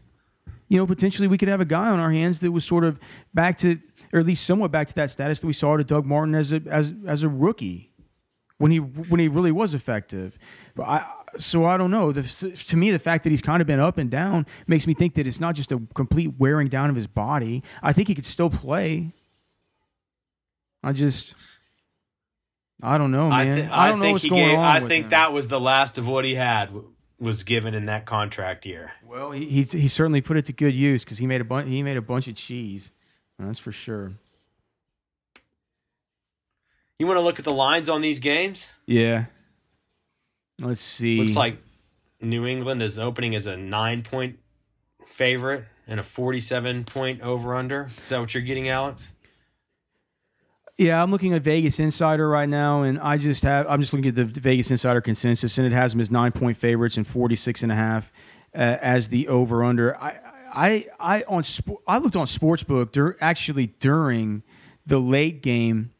you 0.69 0.77
know 0.77 0.87
potentially 0.87 1.27
we 1.27 1.37
could 1.37 1.49
have 1.49 1.61
a 1.61 1.65
guy 1.65 1.89
on 1.89 1.99
our 1.99 2.11
hands 2.11 2.39
that 2.39 2.51
was 2.51 2.63
sort 2.63 2.85
of 2.85 2.99
back 3.33 3.57
to, 3.57 3.79
or 4.13 4.19
at 4.19 4.25
least 4.25 4.45
somewhat 4.45 4.71
back 4.71 4.87
to 4.87 4.95
that 4.95 5.11
status 5.11 5.39
that 5.39 5.47
we 5.47 5.53
saw 5.53 5.77
to 5.77 5.83
Doug 5.83 6.05
Martin 6.05 6.35
as 6.35 6.51
a 6.53 6.61
as 6.67 6.93
as 7.05 7.23
a 7.23 7.29
rookie. 7.29 7.91
when 8.59 8.71
he 8.71 8.77
when 8.77 9.19
he 9.19 9.27
really 9.27 9.51
was 9.51 9.73
effective. 9.73 10.37
But 10.75 10.83
I 10.83 11.13
so 11.39 11.65
I 11.65 11.77
don't 11.77 11.91
know. 11.91 12.11
The, 12.11 12.23
to 12.67 12.77
me, 12.77 12.91
the 12.91 12.99
fact 12.99 13.23
that 13.23 13.31
he's 13.31 13.41
kind 13.41 13.61
of 13.61 13.67
been 13.67 13.79
up 13.79 13.97
and 13.97 14.11
down 14.11 14.45
makes 14.67 14.85
me 14.85 14.93
think 14.93 15.15
that 15.15 15.25
it's 15.25 15.39
not 15.39 15.55
just 15.55 15.71
a 15.71 15.81
complete 15.95 16.33
wearing 16.37 16.67
down 16.67 16.89
of 16.89 16.95
his 16.95 17.07
body. 17.07 17.63
I 17.81 17.93
think 17.93 18.07
he 18.07 18.15
could 18.15 18.25
still 18.25 18.49
play. 18.49 19.13
I 20.83 20.93
just. 20.93 21.33
I 22.81 22.97
don't 22.97 23.11
know, 23.11 23.29
man. 23.29 23.33
I, 23.33 23.55
th- 23.55 23.69
I 23.71 23.89
don't 23.89 23.99
know 23.99 24.11
what's 24.13 24.29
going 24.29 24.47
gave, 24.47 24.57
on. 24.57 24.83
I 24.83 24.87
think 24.87 25.05
him. 25.05 25.09
that 25.09 25.33
was 25.33 25.49
the 25.49 25.59
last 25.59 25.97
of 25.97 26.07
what 26.07 26.23
he 26.23 26.35
had 26.35 26.69
was 27.19 27.43
given 27.43 27.73
in 27.73 27.87
that 27.87 28.05
contract 28.05 28.65
year. 28.65 28.93
Well, 29.05 29.31
he 29.31 29.45
he, 29.45 29.63
he 29.63 29.87
certainly 29.89 30.21
put 30.21 30.37
it 30.37 30.45
to 30.45 30.53
good 30.53 30.73
use 30.73 31.03
because 31.03 31.17
he 31.17 31.27
made 31.27 31.41
a 31.41 31.45
bunch 31.45 31.67
he 31.67 31.83
made 31.83 31.97
a 31.97 32.01
bunch 32.01 32.27
of 32.29 32.35
cheese. 32.35 32.91
That's 33.39 33.59
for 33.59 33.71
sure. 33.71 34.11
You 36.99 37.07
want 37.07 37.17
to 37.17 37.21
look 37.21 37.39
at 37.39 37.45
the 37.45 37.53
lines 37.53 37.87
on 37.87 38.01
these 38.01 38.19
games? 38.19 38.67
Yeah. 38.85 39.25
Let's 40.59 40.81
see. 40.81 41.17
Looks 41.17 41.37
like 41.37 41.55
New 42.21 42.45
England 42.45 42.83
is 42.83 42.99
opening 42.99 43.33
as 43.35 43.45
a 43.45 43.55
nine 43.55 44.03
point 44.03 44.39
favorite 45.05 45.63
and 45.87 45.99
a 45.99 46.03
47 46.03 46.83
point 46.83 47.21
over 47.21 47.55
under. 47.55 47.91
Is 48.03 48.09
that 48.09 48.19
what 48.19 48.33
you're 48.33 48.43
getting, 48.43 48.67
Alex? 48.67 49.13
Yeah, 50.77 51.01
I'm 51.01 51.11
looking 51.11 51.33
at 51.33 51.41
Vegas 51.41 51.79
Insider 51.79 52.29
right 52.29 52.47
now, 52.47 52.83
and 52.83 52.99
I 52.99 53.17
just 53.17 53.43
have 53.43 53.67
I'm 53.67 53.81
just 53.81 53.93
looking 53.93 54.07
at 54.09 54.15
the 54.15 54.25
Vegas 54.25 54.71
Insider 54.71 55.01
consensus, 55.01 55.57
and 55.57 55.67
it 55.67 55.73
has 55.73 55.91
them 55.91 55.99
as 56.01 56.09
nine 56.09 56.31
point 56.31 56.57
favorites 56.57 56.95
and 56.97 57.05
46 57.05 57.63
and 57.63 57.71
a 57.71 57.75
half 57.75 58.11
uh, 58.55 58.77
as 58.81 59.09
the 59.09 59.27
over 59.27 59.63
under. 59.63 59.97
I 59.97 60.19
I 60.59 60.85
I 60.99 61.23
on 61.23 61.43
I 61.87 61.99
looked 61.99 62.17
on 62.17 62.25
sportsbook 62.25 63.15
actually 63.21 63.67
during 63.67 64.43
the 64.85 64.99
late 64.99 65.41
game 65.41 65.91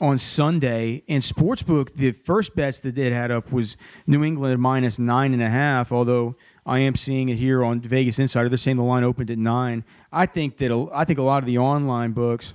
on 0.00 0.16
Sunday. 0.16 1.02
And 1.08 1.22
Sportsbook, 1.22 1.94
the 1.94 2.12
first 2.12 2.56
bets 2.56 2.80
that 2.80 2.96
it 2.96 3.12
had 3.12 3.30
up 3.30 3.52
was 3.52 3.76
New 4.06 4.24
England 4.24 4.60
minus 4.60 4.98
nine 4.98 5.34
and 5.34 5.42
a 5.42 5.48
half, 5.48 5.92
although 5.92 6.36
I 6.64 6.78
am 6.78 6.96
seeing 6.96 7.28
it 7.28 7.36
here 7.36 7.62
on 7.62 7.80
Vegas 7.80 8.18
Insider. 8.18 8.48
They're 8.48 8.56
saying 8.56 8.78
the 8.78 8.82
line 8.82 9.04
opened 9.04 9.30
at 9.30 9.38
nine. 9.38 9.84
I 10.10 10.24
think 10.24 10.56
that 10.56 10.72
I 10.92 11.04
think 11.04 11.18
a 11.18 11.22
lot 11.22 11.42
of 11.42 11.46
the 11.46 11.58
online 11.58 12.12
books 12.12 12.54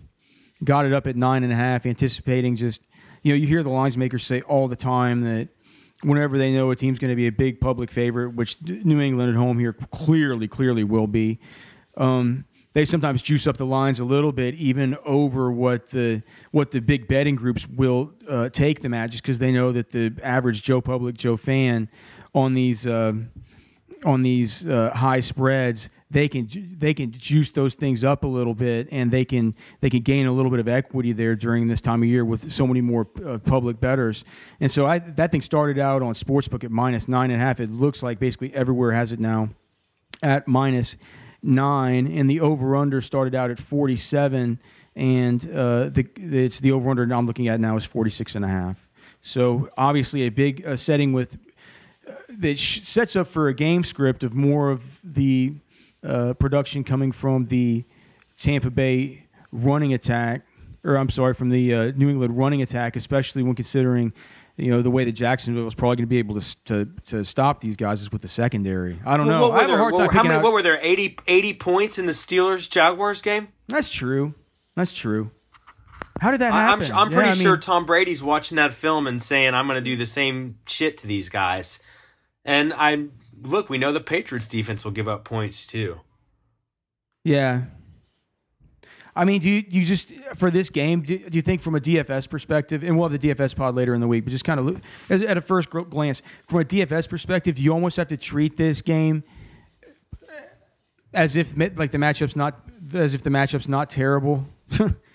got 0.64 0.86
it 0.86 0.94
up 0.94 1.06
at 1.06 1.16
nine 1.16 1.44
and 1.44 1.54
a 1.54 1.56
half, 1.56 1.86
anticipating 1.86 2.56
just 2.56 2.82
you 3.22 3.32
know 3.32 3.38
you 3.38 3.46
hear 3.46 3.62
the 3.62 3.70
lines 3.70 3.96
makers 3.96 4.26
say 4.26 4.42
all 4.42 4.68
the 4.68 4.76
time 4.76 5.22
that 5.22 5.50
whenever 6.04 6.38
they 6.38 6.52
know 6.52 6.72
a 6.72 6.76
team's 6.76 7.00
going 7.00 7.10
to 7.10 7.16
be 7.16 7.28
a 7.28 7.32
big 7.32 7.60
public 7.60 7.92
favorite, 7.92 8.36
which 8.36 8.62
New 8.62 9.00
England 9.00 9.30
at 9.30 9.36
home 9.36 9.60
here 9.60 9.74
clearly 9.74 10.48
clearly 10.48 10.84
will 10.84 11.08
be. 11.08 11.40
Um, 11.96 12.46
they 12.74 12.86
sometimes 12.86 13.24
juice 13.24 13.48
up 13.48 13.58
the 13.58 13.66
lines 13.66 14.00
a 14.00 14.06
little 14.06 14.32
bit, 14.32 14.54
even 14.54 14.98
over 15.04 15.52
what 15.52 15.88
the 15.88 16.22
what 16.52 16.70
the 16.70 16.80
big 16.80 17.08
betting 17.08 17.36
groups 17.36 17.68
will 17.68 18.14
uh, 18.30 18.50
take 18.50 18.82
them 18.82 18.94
at, 18.94 19.10
just 19.10 19.24
because 19.24 19.40
they 19.40 19.52
know 19.52 19.72
that 19.72 19.90
the 19.90 20.14
average 20.22 20.62
Joe 20.62 20.80
Public 20.80 21.18
Joe 21.18 21.38
fan 21.38 21.90
on 22.36 22.54
these 22.54 22.86
uh, 22.86 23.14
on 24.06 24.22
these 24.22 24.68
uh, 24.68 24.92
high 24.94 25.22
spreads 25.22 25.90
they 26.10 26.30
can 26.30 26.50
they 26.78 26.94
can 26.94 27.12
juice 27.12 27.52
those 27.52 27.76
things 27.76 28.04
up 28.04 28.24
a 28.24 28.28
little 28.28 28.54
bit, 28.54 28.88
and 28.92 29.12
they 29.12 29.26
can 29.26 29.56
they 29.82 29.90
can 29.90 30.02
gain 30.02 30.26
a 30.26 30.32
little 30.32 30.50
bit 30.50 30.60
of 30.60 30.68
equity 30.68 31.12
there 31.12 31.36
during 31.36 31.68
this 31.68 31.82
time 31.82 32.02
of 32.02 32.08
year 32.08 32.24
with 32.24 32.52
so 32.52 32.66
many 32.66 32.80
more 32.80 33.08
uh, 33.26 33.38
public 33.40 33.80
bettors. 33.80 34.24
And 34.60 34.72
so 34.72 34.86
I, 34.86 35.00
that 35.00 35.32
thing 35.32 35.42
started 35.42 35.78
out 35.80 36.02
on 36.02 36.14
sportsbook 36.14 36.64
at 36.64 36.72
minus 36.72 37.08
nine 37.08 37.32
and 37.32 37.42
a 37.42 37.44
half. 37.44 37.60
It 37.60 37.70
looks 37.70 38.02
like 38.02 38.20
basically 38.20 38.54
everywhere 38.54 38.94
has 38.94 39.12
it 39.12 39.20
now 39.20 39.50
at 40.24 40.48
minus 40.48 40.96
nine, 41.44 42.08
and 42.08 42.30
the 42.30 42.40
over 42.40 42.76
under 42.76 43.02
started 43.02 43.36
out 43.36 43.52
at 43.52 43.60
47, 43.60 44.60
and 44.96 45.52
uh, 45.52 45.90
the 45.90 46.08
it's 46.16 46.60
the 46.62 46.72
over 46.72 46.90
under 46.90 47.04
I'm 47.04 47.28
looking 47.28 47.50
at 47.50 47.60
now 47.60 47.76
is 47.76 47.84
46 47.84 48.36
and 48.36 48.46
a 48.46 48.48
half. 48.48 48.88
So 49.20 49.70
obviously 49.78 50.24
a 50.24 50.30
big 50.30 50.66
uh, 50.66 50.78
setting 50.78 51.12
with 51.12 51.38
uh, 52.08 52.14
that 52.30 52.58
sets 52.58 53.18
up 53.18 53.28
for 53.28 53.50
a 53.50 53.54
game 53.54 53.84
script 53.84 54.24
of 54.24 54.34
more 54.34 54.70
of 54.70 55.00
the 55.04 55.54
uh, 56.04 56.34
production 56.36 56.84
coming 56.84 57.12
from 57.12 57.46
the 57.48 57.86
Tampa 58.38 58.72
Bay 58.72 59.26
running 59.52 59.94
attack, 59.94 60.42
or 60.84 60.98
I'm 60.98 61.10
sorry, 61.10 61.34
from 61.34 61.50
the 61.50 61.74
uh, 61.74 61.92
New 61.96 62.10
England 62.10 62.38
running 62.38 62.62
attack, 62.62 62.96
especially 62.96 63.44
when 63.44 63.56
considering 63.56 64.14
you 64.58 64.72
know 64.72 64.82
the 64.82 64.92
way 64.92 65.04
that 65.04 65.12
Jacksonville 65.12 65.66
was 65.66 65.76
probably 65.76 65.98
going 65.98 66.04
to 66.04 66.08
be 66.08 66.18
able 66.18 66.40
to, 66.40 66.64
to 66.66 66.86
to 67.08 67.26
stop 67.26 67.60
these 67.60 67.76
guys 67.76 68.02
is 68.02 68.12
with 68.12 68.22
the 68.22 68.28
secondary. 68.28 69.00
I 69.06 69.18
don't 69.18 69.28
well, 69.28 69.50
know. 69.50 69.52
I 69.52 69.60
have 69.60 69.68
there, 69.68 69.76
a 69.76 69.80
hard 69.80 69.96
time. 69.96 70.10
How 70.10 70.24
many? 70.24 70.36
Out, 70.36 70.44
what 70.44 70.54
were 70.54 70.64
there? 70.64 70.80
80, 70.82 71.18
80 71.28 71.54
points 71.56 72.00
in 72.00 72.06
the 72.06 72.12
Steelers 72.12 72.70
Jaguars 72.70 73.22
game. 73.22 73.50
That's 73.68 73.90
true. 73.90 74.34
That's 74.76 74.94
true. 74.94 75.32
How 76.20 76.32
did 76.32 76.42
that 76.42 76.54
happen? 76.54 76.86
I'm, 76.92 76.98
I'm 76.98 77.12
pretty 77.12 77.30
yeah, 77.30 77.36
sure 77.36 77.58
Tom 77.58 77.86
Brady's 77.86 78.24
watching 78.24 78.56
that 78.56 78.74
film 78.74 79.06
and 79.06 79.22
saying, 79.22 79.54
"I'm 79.54 79.68
going 79.68 79.82
to 79.82 79.88
do 79.88 79.96
the 79.96 80.06
same 80.06 80.58
shit 80.66 80.98
to 80.98 81.08
these 81.08 81.30
guys." 81.30 81.80
And 82.44 82.74
I 82.74 83.08
look, 83.42 83.70
we 83.70 83.78
know 83.78 83.92
the 83.92 84.00
Patriots 84.00 84.48
defense 84.48 84.84
will 84.84 84.92
give 84.92 85.08
up 85.08 85.24
points 85.24 85.66
too. 85.66 86.02
Yeah, 87.24 87.64
I 89.18 89.26
mean, 89.26 89.42
do 89.42 89.50
you, 89.50 89.64
you 89.68 89.84
just 89.84 90.12
for 90.36 90.52
this 90.52 90.70
game? 90.70 91.02
Do, 91.02 91.18
do, 91.18 91.36
you 91.36 91.42
think 91.42 91.60
from 91.60 91.74
a 91.74 91.80
DFS 91.80 92.30
perspective, 92.30 92.84
and 92.84 92.96
we'll 92.96 93.10
have 93.10 93.20
the 93.20 93.34
DFS 93.34 93.56
pod 93.56 93.74
later 93.74 93.96
in 93.96 94.00
the 94.00 94.08
week, 94.08 94.24
but 94.24 94.30
just 94.30 94.46
kind 94.46 94.60
of 94.60 94.80
at 95.10 95.38
a 95.38 95.42
first 95.42 95.72
glance, 95.72 96.22
from 96.48 96.62
a 96.62 96.64
DFS 96.64 97.10
perspective, 97.10 97.56
do 97.56 97.64
you 97.64 97.74
almost 97.74 97.98
have 97.98 98.10
to 98.10 98.18
treat 98.18 98.58
this 98.58 98.84
game 98.84 99.24
as 101.16 101.36
if 101.36 101.52
like 101.58 101.90
the 101.90 101.98
matchup's 101.98 102.36
not 102.36 102.60
as 102.94 103.16
if 103.16 103.24
the 103.24 103.32
matchup's 103.32 103.68
not 103.68 103.90
terrible? 103.90 104.46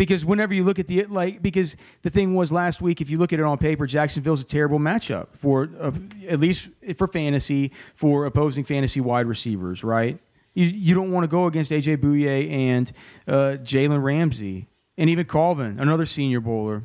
because 0.00 0.24
whenever 0.24 0.54
you 0.54 0.64
look 0.64 0.78
at 0.78 0.88
the 0.88 1.04
like, 1.04 1.42
because 1.42 1.76
the 2.00 2.08
thing 2.08 2.34
was 2.34 2.50
last 2.50 2.80
week, 2.80 3.02
if 3.02 3.10
you 3.10 3.18
look 3.18 3.34
at 3.34 3.38
it 3.38 3.42
on 3.44 3.58
paper, 3.58 3.86
Jacksonville's 3.86 4.40
a 4.40 4.44
terrible 4.44 4.78
matchup 4.78 5.26
for 5.34 5.68
uh, 5.78 5.92
at 6.26 6.40
least 6.40 6.70
for 6.96 7.06
fantasy 7.06 7.70
for 7.96 8.24
opposing 8.24 8.64
fantasy 8.64 9.02
wide 9.02 9.26
receivers, 9.26 9.84
right? 9.84 10.18
You, 10.54 10.64
you 10.64 10.94
don't 10.94 11.12
want 11.12 11.24
to 11.24 11.28
go 11.28 11.44
against 11.44 11.70
AJ 11.70 11.98
Bouye 11.98 12.50
and 12.50 12.90
uh, 13.28 13.58
Jalen 13.62 14.02
Ramsey 14.02 14.68
and 14.96 15.10
even 15.10 15.26
Colvin, 15.26 15.78
another 15.78 16.06
senior 16.06 16.40
bowler, 16.40 16.82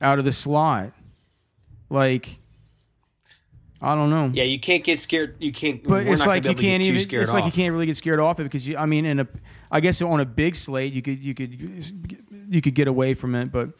out 0.00 0.20
of 0.20 0.24
the 0.24 0.32
slot. 0.32 0.92
Like, 1.90 2.38
I 3.80 3.94
don't 3.94 4.08
know. 4.08 4.30
Yeah, 4.32 4.44
you 4.44 4.58
can't 4.58 4.82
get 4.82 4.98
scared. 4.98 5.36
You 5.40 5.52
can't. 5.52 5.82
But 5.82 6.06
it's 6.06 6.26
like 6.26 6.44
you 6.44 6.54
can't 6.54 6.82
even. 6.82 6.96
It's 6.96 7.28
off. 7.28 7.34
like 7.34 7.44
you 7.44 7.52
can't 7.52 7.72
really 7.72 7.86
get 7.86 7.96
scared 7.96 8.20
off 8.20 8.40
it 8.40 8.44
because 8.44 8.66
you. 8.66 8.76
I 8.76 8.86
mean, 8.86 9.04
in 9.04 9.20
a, 9.20 9.28
I 9.70 9.80
guess 9.80 10.00
on 10.00 10.20
a 10.20 10.24
big 10.24 10.56
slate 10.56 10.92
you 10.92 11.02
could 11.02 11.22
you 11.22 11.34
could 11.34 11.52
you 12.48 12.62
could 12.62 12.74
get 12.74 12.88
away 12.88 13.14
from 13.14 13.34
it. 13.34 13.52
But 13.52 13.70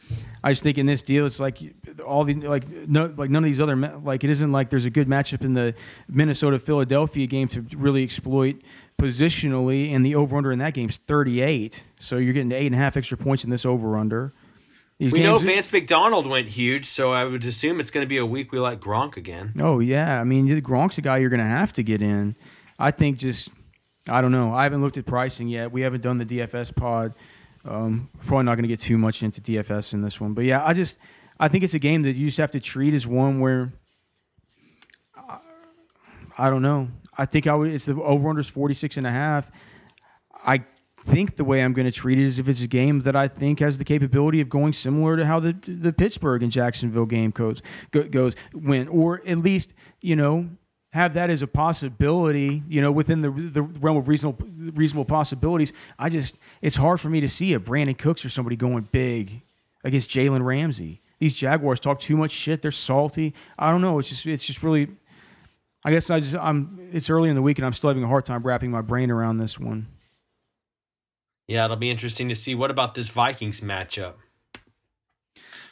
I 0.43 0.51
just 0.51 0.63
think 0.63 0.77
in 0.77 0.85
this 0.85 1.01
deal, 1.01 1.25
it's 1.25 1.39
like 1.39 1.57
all 2.05 2.23
the 2.23 2.35
like 2.35 2.69
no 2.87 3.11
like 3.17 3.29
none 3.29 3.43
of 3.43 3.47
these 3.47 3.59
other 3.59 3.75
like 3.75 4.23
it 4.23 4.29
isn't 4.29 4.51
like 4.51 4.69
there's 4.69 4.85
a 4.85 4.89
good 4.89 5.07
matchup 5.07 5.43
in 5.43 5.53
the 5.53 5.73
Minnesota 6.07 6.59
Philadelphia 6.59 7.25
game 7.25 7.47
to 7.49 7.61
really 7.75 8.03
exploit 8.03 8.61
positionally, 8.97 9.93
and 9.93 10.05
the 10.05 10.15
over 10.15 10.37
under 10.37 10.51
in 10.51 10.59
that 10.59 10.73
game 10.73 10.89
is 10.89 10.97
38. 10.97 11.85
So 11.99 12.17
you're 12.17 12.33
getting 12.33 12.51
eight 12.51 12.67
and 12.67 12.75
a 12.75 12.77
half 12.77 12.95
extra 12.97 13.17
points 13.17 13.43
in 13.43 13.49
this 13.49 13.65
over 13.65 13.97
under. 13.97 14.33
These 14.97 15.11
we 15.11 15.21
know 15.21 15.37
Vance 15.37 15.73
McDonald 15.73 16.25
went 16.25 16.47
huge, 16.47 16.85
so 16.85 17.11
I 17.11 17.25
would 17.25 17.43
assume 17.43 17.81
it's 17.81 17.91
going 17.91 18.05
to 18.05 18.07
be 18.07 18.17
a 18.17 18.25
week 18.25 18.53
we 18.53 18.59
like 18.59 18.79
Gronk 18.79 19.17
again. 19.17 19.53
Oh 19.59 19.79
yeah, 19.79 20.19
I 20.19 20.23
mean 20.23 20.47
Gronk's 20.61 20.97
a 20.97 21.01
guy 21.01 21.17
you're 21.17 21.29
going 21.29 21.41
to 21.41 21.45
have 21.45 21.73
to 21.73 21.83
get 21.83 22.01
in. 22.01 22.35
I 22.79 22.91
think 22.91 23.17
just 23.17 23.49
I 24.07 24.21
don't 24.21 24.31
know. 24.31 24.53
I 24.53 24.63
haven't 24.63 24.81
looked 24.81 24.97
at 24.97 25.05
pricing 25.05 25.49
yet. 25.49 25.71
We 25.71 25.81
haven't 25.81 26.01
done 26.01 26.17
the 26.17 26.25
DFS 26.25 26.73
pod. 26.73 27.13
Um, 27.65 28.09
probably 28.25 28.45
not 28.45 28.55
going 28.55 28.63
to 28.63 28.69
get 28.69 28.79
too 28.79 28.97
much 28.97 29.21
into 29.21 29.41
DFS 29.41 29.93
in 29.93 30.01
this 30.01 30.21
one, 30.21 30.33
but 30.33 30.45
yeah, 30.45 30.65
I 30.65 30.73
just 30.73 30.97
I 31.39 31.49
think 31.49 31.65
it's 31.65 31.73
a 31.73 31.79
game 31.79 32.03
that 32.03 32.15
you 32.15 32.27
just 32.27 32.37
have 32.37 32.51
to 32.51 32.61
treat 32.61 32.93
as 32.93 33.05
one 33.05 33.41
where 33.41 33.73
uh, 35.17 35.39
I 36.37 36.49
don't 36.49 36.61
know. 36.61 36.87
I 37.17 37.25
think 37.25 37.47
I 37.47 37.55
would. 37.55 37.71
It's 37.71 37.85
the 37.85 37.95
over 38.01 38.29
under 38.29 38.41
is 38.41 38.47
46 38.47 38.95
and 38.97 39.07
a 39.07 39.11
half. 39.11 39.51
I 40.45 40.63
think 41.05 41.35
the 41.35 41.43
way 41.43 41.63
I'm 41.63 41.73
going 41.73 41.85
to 41.85 41.91
treat 41.91 42.17
it 42.17 42.23
is 42.23 42.39
if 42.39 42.49
it's 42.49 42.61
a 42.61 42.67
game 42.67 43.01
that 43.01 43.15
I 43.15 43.27
think 43.27 43.59
has 43.59 43.77
the 43.77 43.85
capability 43.85 44.41
of 44.41 44.49
going 44.49 44.73
similar 44.73 45.15
to 45.17 45.25
how 45.25 45.39
the 45.39 45.53
the 45.67 45.93
Pittsburgh 45.93 46.43
and 46.43 46.51
Jacksonville 46.51 47.05
game 47.05 47.31
goes 47.31 47.61
goes 47.91 48.35
win, 48.53 48.87
or 48.87 49.21
at 49.25 49.37
least 49.37 49.73
you 50.01 50.15
know 50.15 50.49
have 50.95 51.13
that 51.13 51.29
as 51.29 51.41
a 51.41 51.47
possibility, 51.47 52.63
you 52.69 52.81
know, 52.81 52.91
within 52.91 53.21
the 53.21 53.29
the 53.29 53.61
realm 53.61 53.97
of 53.97 54.07
reasonable 54.07 54.47
reasonable 54.73 55.05
possibilities. 55.05 55.73
I 55.99 56.09
just 56.09 56.39
it's 56.61 56.75
hard 56.77 56.99
for 56.99 57.09
me 57.09 57.21
to 57.21 57.29
see 57.29 57.53
a 57.53 57.59
Brandin 57.59 57.97
Cooks 57.97 58.23
or 58.23 58.29
somebody 58.29 58.55
going 58.55 58.87
big 58.91 59.41
against 59.83 60.09
Jalen 60.09 60.41
Ramsey. 60.41 61.01
These 61.19 61.33
Jaguars 61.33 61.79
talk 61.79 61.99
too 61.99 62.17
much 62.17 62.31
shit. 62.31 62.61
They're 62.61 62.71
salty. 62.71 63.33
I 63.59 63.71
don't 63.71 63.81
know. 63.81 63.99
It's 63.99 64.09
just 64.09 64.25
it's 64.25 64.45
just 64.45 64.63
really. 64.63 64.87
I 65.83 65.91
guess 65.91 66.09
I 66.09 66.19
just 66.19 66.35
I'm. 66.35 66.89
It's 66.91 67.09
early 67.09 67.29
in 67.29 67.35
the 67.35 67.41
week 67.41 67.59
and 67.59 67.65
I'm 67.65 67.73
still 67.73 67.89
having 67.89 68.03
a 68.03 68.07
hard 68.07 68.25
time 68.25 68.41
wrapping 68.41 68.71
my 68.71 68.81
brain 68.81 69.11
around 69.11 69.37
this 69.37 69.59
one. 69.59 69.87
Yeah, 71.47 71.65
it'll 71.65 71.77
be 71.77 71.91
interesting 71.91 72.29
to 72.29 72.35
see. 72.35 72.55
What 72.55 72.71
about 72.71 72.95
this 72.95 73.09
Vikings 73.09 73.61
matchup? 73.61 74.13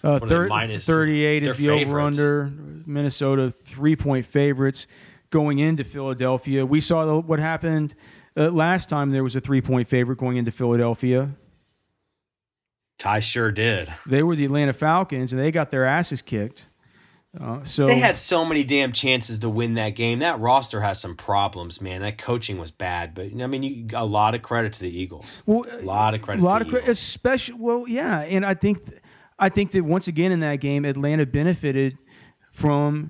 Uh, 0.04 0.20
thir- 0.20 0.50
38 0.50 1.44
is 1.44 1.56
the 1.56 1.70
over 1.70 2.02
under. 2.02 2.52
Minnesota, 2.86 3.50
three 3.50 3.96
point 3.96 4.26
favorites 4.26 4.88
going 5.30 5.60
into 5.60 5.84
Philadelphia. 5.84 6.66
We 6.66 6.82
saw 6.82 7.22
what 7.22 7.40
happened 7.40 7.96
uh, 8.36 8.50
last 8.50 8.90
time 8.90 9.12
there 9.12 9.24
was 9.24 9.36
a 9.36 9.42
three 9.42 9.62
point 9.62 9.88
favorite 9.88 10.18
going 10.18 10.38
into 10.38 10.52
Philadelphia. 10.52 11.32
I 13.06 13.20
sure 13.20 13.52
did. 13.52 13.94
They 14.06 14.24
were 14.24 14.36
the 14.36 14.46
Atlanta 14.46 14.74
Falcons, 14.74 15.34
and 15.34 15.42
they 15.42 15.52
got 15.52 15.72
their 15.72 15.86
asses 15.86 16.22
kicked. 16.22 16.68
Uh, 17.40 17.64
so 17.64 17.88
They 17.88 17.98
had 18.00 18.16
so 18.16 18.46
many 18.46 18.64
damn 18.64 18.92
chances 18.92 19.40
to 19.40 19.50
win 19.50 19.74
that 19.74 19.92
game. 19.92 20.20
That 20.20 20.40
roster 20.40 20.82
has 20.82 21.00
some 21.00 21.16
problems, 21.16 21.82
man. 21.82 22.02
That 22.02 22.18
coaching 22.20 22.60
was 22.60 22.70
bad, 22.70 23.16
but 23.16 23.26
I 23.42 23.48
mean, 23.48 23.64
you, 23.64 23.88
a 23.94 24.06
lot 24.06 24.36
of 24.36 24.44
credit 24.44 24.74
to 24.74 24.80
the 24.82 24.90
Eagles. 24.96 25.42
well, 25.46 25.66
A 25.72 25.82
lot 25.82 26.14
of 26.14 26.22
credit. 26.22 26.42
a 26.42 26.46
lot 26.46 26.60
to 26.60 26.66
of 26.66 26.72
credit, 26.72 26.90
especially 26.90 27.56
well, 27.56 27.88
yeah, 27.88 28.20
and 28.22 28.46
I 28.46 28.54
think 28.54 28.88
I 29.40 29.50
think 29.50 29.72
that 29.72 29.84
once 29.84 30.08
again 30.08 30.32
in 30.32 30.42
that 30.42 30.58
game, 30.58 30.86
Atlanta 30.86 31.26
benefited 31.26 31.98
from 32.52 33.10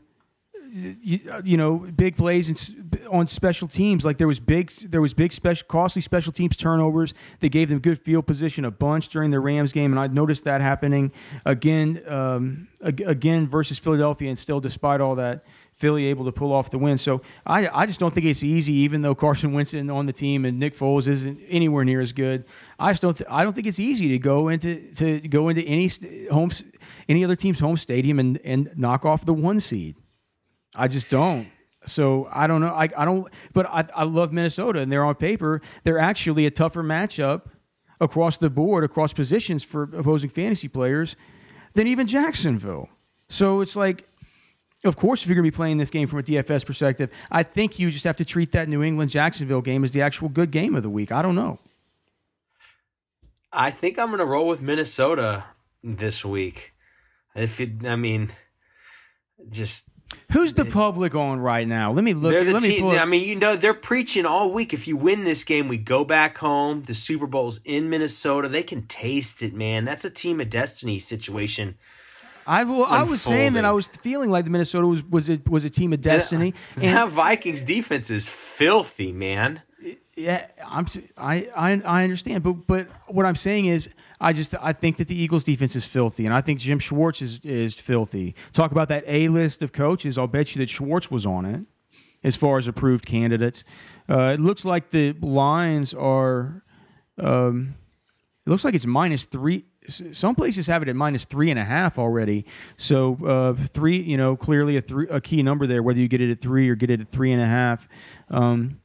you, 0.73 1.19
you 1.43 1.57
know 1.57 1.77
big 1.77 2.17
plays 2.17 2.73
on 3.09 3.27
special 3.27 3.67
teams. 3.67 4.03
Like 4.03 4.17
there 4.17 4.27
was 4.27 4.39
big 4.39 4.71
there 4.71 5.01
was 5.01 5.13
big 5.13 5.31
special 5.31 5.67
costly 5.67 6.01
special 6.01 6.33
teams 6.33 6.57
turnovers. 6.57 7.13
They 7.39 7.49
gave 7.49 7.69
them 7.69 7.79
good 7.79 7.99
field 7.99 8.25
position 8.25 8.65
a 8.65 8.71
bunch 8.71 9.09
during 9.09 9.31
the 9.31 9.39
Rams 9.39 9.71
game, 9.71 9.91
and 9.91 9.99
I 9.99 10.07
noticed 10.07 10.45
that 10.45 10.61
happening 10.61 11.11
again 11.45 12.01
um, 12.07 12.67
again 12.81 13.47
versus 13.47 13.77
Philadelphia, 13.77 14.29
and 14.29 14.39
still 14.39 14.59
despite 14.59 15.01
all 15.01 15.15
that. 15.15 15.45
Philly 15.75 16.05
able 16.05 16.23
to 16.25 16.31
pull 16.31 16.53
off 16.53 16.69
the 16.69 16.77
win. 16.77 16.99
So 16.99 17.23
I, 17.47 17.67
I 17.67 17.87
just 17.87 17.99
don't 17.99 18.13
think 18.13 18.27
it's 18.27 18.43
easy, 18.43 18.73
even 18.73 19.01
though 19.01 19.15
Carson 19.15 19.53
Wentz 19.53 19.73
isn't 19.73 19.89
on 19.89 20.05
the 20.05 20.13
team 20.13 20.45
and 20.45 20.59
Nick 20.59 20.77
Foles 20.77 21.07
isn't 21.07 21.39
anywhere 21.49 21.83
near 21.83 21.99
as 21.99 22.13
good. 22.13 22.45
I 22.79 22.91
just 22.91 23.01
don't 23.01 23.17
th- 23.17 23.29
I 23.29 23.43
don't 23.43 23.53
think 23.53 23.65
it's 23.65 23.79
easy 23.79 24.09
to 24.09 24.19
go 24.19 24.49
into 24.49 24.79
to 24.95 25.19
go 25.21 25.49
into 25.49 25.63
any 25.63 25.87
st- 25.87 26.63
any 27.09 27.23
other 27.23 27.35
team's 27.35 27.59
home 27.59 27.75
stadium 27.75 28.19
and, 28.19 28.39
and 28.45 28.71
knock 28.77 29.03
off 29.03 29.25
the 29.25 29.33
one 29.33 29.59
seed. 29.59 29.95
I 30.75 30.87
just 30.87 31.09
don't. 31.09 31.47
So 31.85 32.29
I 32.31 32.47
don't 32.47 32.61
know. 32.61 32.73
I, 32.73 32.89
I 32.95 33.05
don't. 33.05 33.27
But 33.53 33.65
I, 33.67 33.85
I 33.95 34.03
love 34.03 34.31
Minnesota, 34.31 34.79
and 34.79 34.91
they're 34.91 35.03
on 35.03 35.15
paper. 35.15 35.61
They're 35.83 35.99
actually 35.99 36.45
a 36.45 36.51
tougher 36.51 36.83
matchup 36.83 37.43
across 37.99 38.37
the 38.37 38.49
board, 38.49 38.83
across 38.83 39.13
positions 39.13 39.63
for 39.63 39.83
opposing 39.83 40.29
fantasy 40.29 40.67
players 40.67 41.15
than 41.73 41.87
even 41.87 42.07
Jacksonville. 42.07 42.89
So 43.29 43.61
it's 43.61 43.75
like, 43.75 44.07
of 44.83 44.95
course, 44.95 45.21
if 45.21 45.27
you're 45.27 45.35
going 45.35 45.45
to 45.45 45.51
be 45.51 45.55
playing 45.55 45.77
this 45.77 45.89
game 45.89 46.07
from 46.07 46.19
a 46.19 46.23
DFS 46.23 46.65
perspective, 46.65 47.09
I 47.31 47.43
think 47.43 47.79
you 47.79 47.91
just 47.91 48.03
have 48.05 48.17
to 48.17 48.25
treat 48.25 48.51
that 48.51 48.67
New 48.67 48.83
England 48.83 49.11
Jacksonville 49.11 49.61
game 49.61 49.83
as 49.83 49.91
the 49.91 50.01
actual 50.01 50.29
good 50.29 50.51
game 50.51 50.75
of 50.75 50.83
the 50.83 50.89
week. 50.89 51.11
I 51.11 51.21
don't 51.21 51.35
know. 51.35 51.59
I 53.51 53.71
think 53.71 53.99
I'm 53.99 54.07
going 54.07 54.19
to 54.19 54.25
roll 54.25 54.47
with 54.47 54.61
Minnesota 54.61 55.45
this 55.83 56.25
week. 56.25 56.73
If 57.35 57.59
it, 57.59 57.85
I 57.85 57.95
mean, 57.95 58.29
just 59.49 59.85
Who's 60.31 60.53
the 60.53 60.65
public 60.65 61.15
on 61.15 61.39
right 61.39 61.67
now? 61.67 61.91
Let 61.91 62.03
me 62.03 62.13
look. 62.13 62.31
they're 62.31 62.43
the 62.43 62.53
let 62.53 62.61
me 62.61 62.69
team. 62.69 62.81
pull 62.81 62.91
I 62.91 63.05
mean, 63.05 63.27
you 63.27 63.35
know, 63.35 63.55
they're 63.55 63.73
preaching 63.73 64.25
all 64.25 64.51
week. 64.51 64.73
If 64.73 64.87
you 64.87 64.97
win 64.97 65.23
this 65.23 65.43
game, 65.43 65.67
we 65.67 65.77
go 65.77 66.03
back 66.03 66.37
home. 66.37 66.83
The 66.83 66.93
Super 66.93 67.27
Bowl's 67.27 67.59
in 67.65 67.89
Minnesota. 67.89 68.47
They 68.47 68.63
can 68.63 68.83
taste 68.83 69.43
it, 69.43 69.53
man. 69.53 69.85
That's 69.85 70.05
a 70.05 70.09
team 70.09 70.41
of 70.41 70.49
destiny 70.49 70.99
situation. 70.99 71.75
I, 72.45 72.63
will, 72.63 72.85
I 72.85 73.03
was 73.03 73.21
saying 73.21 73.53
that. 73.53 73.65
I 73.65 73.71
was 73.71 73.87
feeling 73.87 74.29
like 74.29 74.45
the 74.45 74.51
Minnesota 74.51 74.87
was 74.87 75.03
was 75.03 75.29
a, 75.29 75.39
was 75.47 75.65
a 75.65 75.69
team 75.69 75.93
of 75.93 76.01
destiny. 76.01 76.53
And 76.75 76.85
that 76.85 77.09
Vikings 77.09 77.63
defense 77.63 78.09
is 78.09 78.27
filthy, 78.27 79.11
man. 79.11 79.61
Yeah, 80.15 80.47
I'm. 80.65 80.85
I, 81.17 81.49
I 81.55 81.81
I 81.85 82.03
understand, 82.03 82.43
but 82.43 82.67
but 82.67 82.87
what 83.07 83.25
I'm 83.25 83.35
saying 83.35 83.65
is, 83.65 83.89
I 84.23 84.31
just 84.31 84.55
I 84.61 84.71
think 84.71 84.97
that 84.97 85.09
the 85.09 85.15
Eagles' 85.15 85.43
defense 85.43 85.75
is 85.75 85.85
filthy, 85.85 86.25
and 86.25 86.33
I 86.33 86.39
think 86.39 86.59
Jim 86.59 86.79
Schwartz 86.79 87.21
is 87.21 87.39
is 87.43 87.73
filthy. 87.73 88.35
Talk 88.53 88.71
about 88.71 88.87
that 88.87 89.03
A 89.05 89.27
list 89.27 89.61
of 89.61 89.73
coaches. 89.73 90.17
I'll 90.17 90.27
bet 90.27 90.55
you 90.55 90.59
that 90.59 90.69
Schwartz 90.69 91.11
was 91.11 91.25
on 91.25 91.45
it, 91.45 91.61
as 92.23 92.37
far 92.37 92.57
as 92.57 92.67
approved 92.67 93.05
candidates. 93.05 93.65
Uh, 94.09 94.33
it 94.33 94.39
looks 94.39 94.63
like 94.63 94.91
the 94.91 95.11
lines 95.21 95.93
are. 95.93 96.63
Um, 97.19 97.75
it 98.45 98.49
looks 98.49 98.63
like 98.63 98.75
it's 98.75 98.85
minus 98.85 99.25
three. 99.25 99.65
Some 99.89 100.35
places 100.35 100.67
have 100.67 100.81
it 100.81 100.87
at 100.87 100.95
minus 100.95 101.25
three 101.25 101.49
and 101.49 101.59
a 101.59 101.63
half 101.63 101.99
already. 101.99 102.45
So 102.77 103.17
uh, 103.25 103.53
three, 103.67 104.01
you 104.01 104.15
know, 104.15 104.37
clearly 104.37 104.77
a 104.77 104.81
three, 104.81 105.07
a 105.09 105.19
key 105.19 105.43
number 105.43 105.67
there. 105.67 105.83
Whether 105.83 105.99
you 105.99 106.07
get 106.07 106.21
it 106.21 106.31
at 106.31 106.39
three 106.39 106.69
or 106.69 106.75
get 106.75 106.89
it 106.89 107.01
at 107.01 107.09
three 107.09 107.33
and 107.33 107.41
a 107.41 107.45
half. 107.45 107.89
Um, 108.29 108.79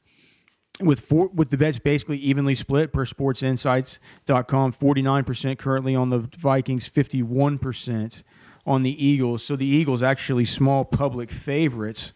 with 0.81 1.01
four 1.01 1.29
with 1.29 1.51
the 1.51 1.57
bets 1.57 1.79
basically 1.79 2.19
evenly 2.19 2.55
split 2.55 2.93
per 2.93 3.05
sportsinsights.com 3.05 4.73
49% 4.73 5.59
currently 5.59 5.95
on 5.95 6.11
the 6.11 6.19
vikings 6.39 6.89
51% 6.89 8.23
on 8.67 8.83
the 8.83 9.05
eagles 9.05 9.43
so 9.43 9.57
the 9.57 9.67
eagles 9.67 10.03
actually 10.03 10.45
small 10.45 10.85
public 10.85 11.31
favorites 11.31 12.13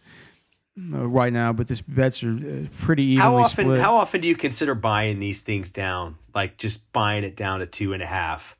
uh, 0.93 1.07
right 1.07 1.33
now 1.33 1.51
but 1.53 1.67
this 1.67 1.81
bets 1.81 2.23
are 2.23 2.31
uh, 2.35 2.67
pretty 2.81 3.03
evenly 3.03 3.21
How 3.21 3.35
often? 3.35 3.65
split 3.65 3.79
How 3.79 3.95
often 3.95 4.21
do 4.21 4.27
you 4.27 4.35
consider 4.35 4.73
buying 4.75 5.19
these 5.19 5.41
things 5.41 5.69
down? 5.71 6.15
Like 6.33 6.57
just 6.57 6.91
buying 6.93 7.23
it 7.23 7.35
down 7.35 7.59
to 7.59 7.67
two 7.67 7.93
and 7.93 8.01
a 8.01 8.07
half, 8.07 8.57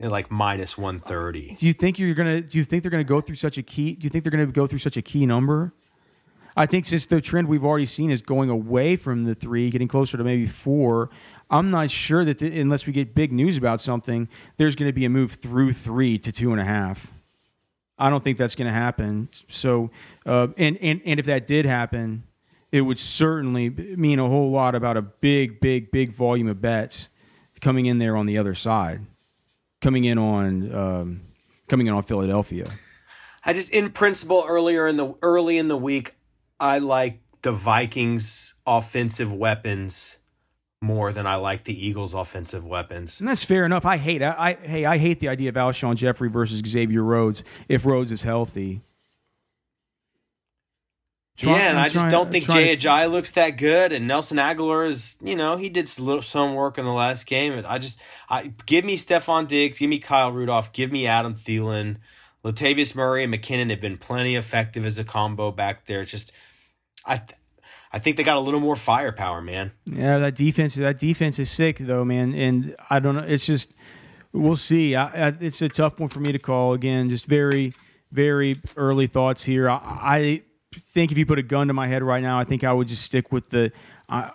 and 0.00 0.10
like 0.10 0.28
minus 0.28 0.76
one 0.76 0.98
thirty. 0.98 1.54
do 1.56 1.66
you 1.66 1.72
think 1.72 2.00
you're 2.00 2.14
gonna 2.14 2.40
do 2.40 2.58
you 2.58 2.64
think 2.64 2.82
they're 2.82 2.90
gonna 2.90 3.04
go 3.04 3.20
through 3.20 3.36
such 3.36 3.58
a 3.58 3.62
key 3.62 3.94
do 3.94 4.04
you 4.04 4.10
think 4.10 4.24
they're 4.24 4.32
gonna 4.32 4.46
go 4.46 4.66
through 4.66 4.80
such 4.80 4.96
a 4.96 5.02
key 5.02 5.24
number 5.24 5.72
I 6.56 6.66
think 6.66 6.86
since 6.86 7.06
the 7.06 7.20
trend 7.20 7.48
we've 7.48 7.64
already 7.64 7.86
seen 7.86 8.10
is 8.10 8.22
going 8.22 8.48
away 8.48 8.96
from 8.96 9.24
the 9.24 9.34
three, 9.34 9.68
getting 9.68 9.88
closer 9.88 10.16
to 10.16 10.24
maybe 10.24 10.46
four, 10.46 11.10
I'm 11.50 11.70
not 11.70 11.90
sure 11.90 12.24
that 12.24 12.38
the, 12.38 12.60
unless 12.60 12.86
we 12.86 12.92
get 12.92 13.14
big 13.14 13.30
news 13.30 13.56
about 13.58 13.80
something, 13.80 14.28
there's 14.56 14.74
going 14.74 14.88
to 14.88 14.92
be 14.92 15.04
a 15.04 15.10
move 15.10 15.32
through 15.32 15.74
three 15.74 16.18
to 16.18 16.32
two 16.32 16.52
and 16.52 16.60
a 16.60 16.64
half. 16.64 17.12
I 17.98 18.10
don't 18.10 18.24
think 18.24 18.38
that's 18.38 18.54
going 18.54 18.66
to 18.66 18.72
happen. 18.72 19.28
So, 19.48 19.90
uh, 20.24 20.48
and, 20.58 20.76
and 20.78 21.00
and 21.04 21.20
if 21.20 21.26
that 21.26 21.46
did 21.46 21.64
happen, 21.64 22.24
it 22.72 22.82
would 22.82 22.98
certainly 22.98 23.70
mean 23.70 24.18
a 24.18 24.28
whole 24.28 24.50
lot 24.50 24.74
about 24.74 24.96
a 24.96 25.02
big, 25.02 25.60
big, 25.60 25.90
big 25.90 26.12
volume 26.12 26.48
of 26.48 26.60
bets 26.60 27.08
coming 27.60 27.86
in 27.86 27.98
there 27.98 28.16
on 28.16 28.26
the 28.26 28.36
other 28.36 28.54
side, 28.54 29.00
coming 29.80 30.04
in 30.04 30.18
on 30.18 30.74
um, 30.74 31.20
coming 31.68 31.86
in 31.86 31.94
on 31.94 32.02
Philadelphia. 32.02 32.70
I 33.44 33.52
just, 33.52 33.70
in 33.70 33.90
principle, 33.92 34.44
earlier 34.46 34.86
in 34.88 34.96
the 34.96 35.14
early 35.22 35.56
in 35.56 35.68
the 35.68 35.76
week, 35.76 36.14
I 36.58 36.78
like 36.78 37.20
the 37.42 37.52
Vikings' 37.52 38.54
offensive 38.66 39.32
weapons 39.32 40.16
more 40.82 41.12
than 41.12 41.26
I 41.26 41.36
like 41.36 41.64
the 41.64 41.86
Eagles' 41.86 42.14
offensive 42.14 42.66
weapons. 42.66 43.20
And 43.20 43.28
that's 43.28 43.44
fair 43.44 43.64
enough. 43.64 43.84
I 43.84 43.96
hate 43.96 44.22
I, 44.22 44.34
I 44.38 44.52
hey 44.66 44.84
I 44.84 44.98
hate 44.98 45.20
the 45.20 45.28
idea 45.28 45.48
of 45.48 45.54
Alshon 45.54 45.96
Jeffery 45.96 46.28
versus 46.28 46.60
Xavier 46.66 47.02
Rhodes 47.02 47.44
if 47.68 47.84
Rhodes 47.86 48.12
is 48.12 48.22
healthy. 48.22 48.82
Try- 51.36 51.52
yeah, 51.52 51.68
and 51.68 51.78
I'm 51.78 51.84
I 51.84 51.88
just 51.88 51.94
trying- 52.00 52.10
don't 52.10 52.30
think 52.32 52.48
Jay 52.48 52.74
Ajayi 52.74 53.10
looks 53.10 53.32
that 53.32 53.50
good, 53.58 53.92
and 53.92 54.06
Nelson 54.08 54.38
Agholor 54.38 54.88
is, 54.88 55.18
you 55.20 55.36
know, 55.36 55.58
he 55.58 55.68
did 55.68 55.86
some 55.86 56.54
work 56.54 56.78
in 56.78 56.86
the 56.86 56.92
last 56.92 57.26
game. 57.26 57.52
And 57.52 57.66
I 57.66 57.76
just, 57.76 58.00
I 58.30 58.52
give 58.64 58.86
me 58.86 58.96
Stefon 58.96 59.46
Diggs, 59.46 59.78
give 59.78 59.90
me 59.90 59.98
Kyle 59.98 60.32
Rudolph, 60.32 60.72
give 60.72 60.90
me 60.90 61.06
Adam 61.06 61.34
Thielen, 61.34 61.98
Latavius 62.42 62.94
Murray 62.94 63.22
and 63.22 63.34
McKinnon 63.34 63.68
have 63.68 63.80
been 63.80 63.98
plenty 63.98 64.34
effective 64.34 64.86
as 64.86 64.98
a 64.98 65.04
combo 65.04 65.50
back 65.50 65.84
there. 65.86 66.00
It's 66.00 66.10
just, 66.10 66.32
I, 67.06 67.18
th- 67.18 67.38
I 67.92 67.98
think 67.98 68.16
they 68.16 68.24
got 68.24 68.36
a 68.36 68.40
little 68.40 68.60
more 68.60 68.76
firepower, 68.76 69.40
man. 69.40 69.72
Yeah, 69.84 70.18
that 70.18 70.34
defense 70.34 70.74
that 70.74 70.98
defense 70.98 71.38
is 71.38 71.50
sick 71.50 71.78
though, 71.78 72.04
man. 72.04 72.34
And 72.34 72.76
I 72.90 72.98
don't 72.98 73.14
know. 73.14 73.22
It's 73.22 73.46
just 73.46 73.72
we'll 74.32 74.56
see. 74.56 74.96
I, 74.96 75.28
I, 75.28 75.34
it's 75.40 75.62
a 75.62 75.68
tough 75.68 76.00
one 76.00 76.08
for 76.08 76.20
me 76.20 76.32
to 76.32 76.38
call. 76.38 76.74
Again, 76.74 77.08
just 77.08 77.26
very 77.26 77.72
very 78.12 78.60
early 78.76 79.06
thoughts 79.06 79.44
here. 79.44 79.70
I, 79.70 79.78
I 79.78 80.42
think 80.74 81.12
if 81.12 81.18
you 81.18 81.26
put 81.26 81.38
a 81.38 81.42
gun 81.42 81.68
to 81.68 81.72
my 81.72 81.86
head 81.86 82.02
right 82.02 82.22
now, 82.22 82.38
I 82.38 82.44
think 82.44 82.64
I 82.64 82.72
would 82.72 82.88
just 82.88 83.02
stick 83.02 83.32
with 83.32 83.50
the. 83.50 83.72
I, 84.08 84.32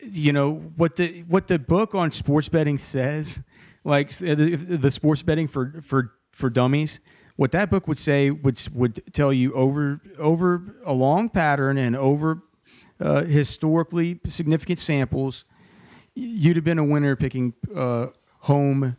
you 0.00 0.32
know 0.32 0.54
what 0.76 0.96
the 0.96 1.22
what 1.28 1.46
the 1.48 1.58
book 1.58 1.94
on 1.94 2.10
sports 2.12 2.48
betting 2.48 2.78
says, 2.78 3.40
like 3.84 4.10
the, 4.10 4.34
the 4.34 4.90
sports 4.90 5.22
betting 5.22 5.48
for 5.48 5.80
for 5.82 6.12
for 6.32 6.50
dummies. 6.50 7.00
What 7.36 7.52
that 7.52 7.70
book 7.70 7.86
would 7.86 7.98
say 7.98 8.30
would 8.30 8.60
would 8.72 9.02
tell 9.12 9.32
you 9.32 9.52
over 9.52 10.00
over 10.18 10.76
a 10.84 10.92
long 10.92 11.28
pattern 11.28 11.76
and 11.76 11.94
over 11.94 12.42
uh, 12.98 13.24
historically 13.24 14.20
significant 14.26 14.78
samples, 14.78 15.44
you'd 16.14 16.56
have 16.56 16.64
been 16.64 16.78
a 16.78 16.84
winner 16.84 17.14
picking 17.14 17.52
uh, 17.74 18.06
home 18.40 18.96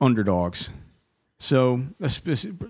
underdogs. 0.00 0.70
So 1.38 1.82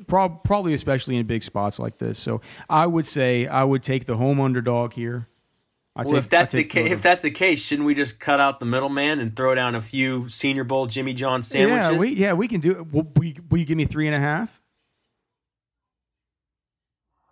probably 0.07 0.73
especially 0.73 1.19
in 1.19 1.27
big 1.27 1.43
spots 1.43 1.79
like 1.79 1.99
this. 1.99 2.19
So 2.19 2.41
I 2.71 2.87
would 2.87 3.07
say 3.07 3.47
I 3.47 3.65
would 3.65 3.83
take 3.83 4.07
the 4.07 4.17
home 4.17 4.41
underdog 4.41 4.95
here. 4.95 5.29
I 5.95 6.05
Well, 6.05 6.17
if 6.17 6.31
that's 6.31 6.55
the 6.55 6.65
case, 6.65 6.91
if 6.91 7.03
that's 7.03 7.21
the 7.21 7.31
case, 7.31 7.63
shouldn't 7.63 7.87
we 7.87 7.95
just 7.95 8.19
cut 8.19 8.41
out 8.41 8.61
the 8.61 8.67
middleman 8.67 9.21
and 9.21 9.37
throw 9.37 9.55
down 9.55 9.75
a 9.75 9.81
few 9.83 10.27
Senior 10.31 10.65
Bowl 10.65 10.87
Jimmy 10.87 11.13
John 11.13 11.43
sandwiches? 11.43 11.91
yeah, 11.91 11.99
we 11.99 12.09
yeah 12.15 12.33
we 12.33 12.49
can 12.49 12.63
do 12.63 12.71
it. 12.71 12.93
Will, 12.93 13.13
you, 13.23 13.35
will 13.51 13.59
you 13.59 13.67
give 13.67 13.77
me 13.77 13.85
three 13.85 14.07
and 14.07 14.17
a 14.17 14.19
half? 14.19 14.62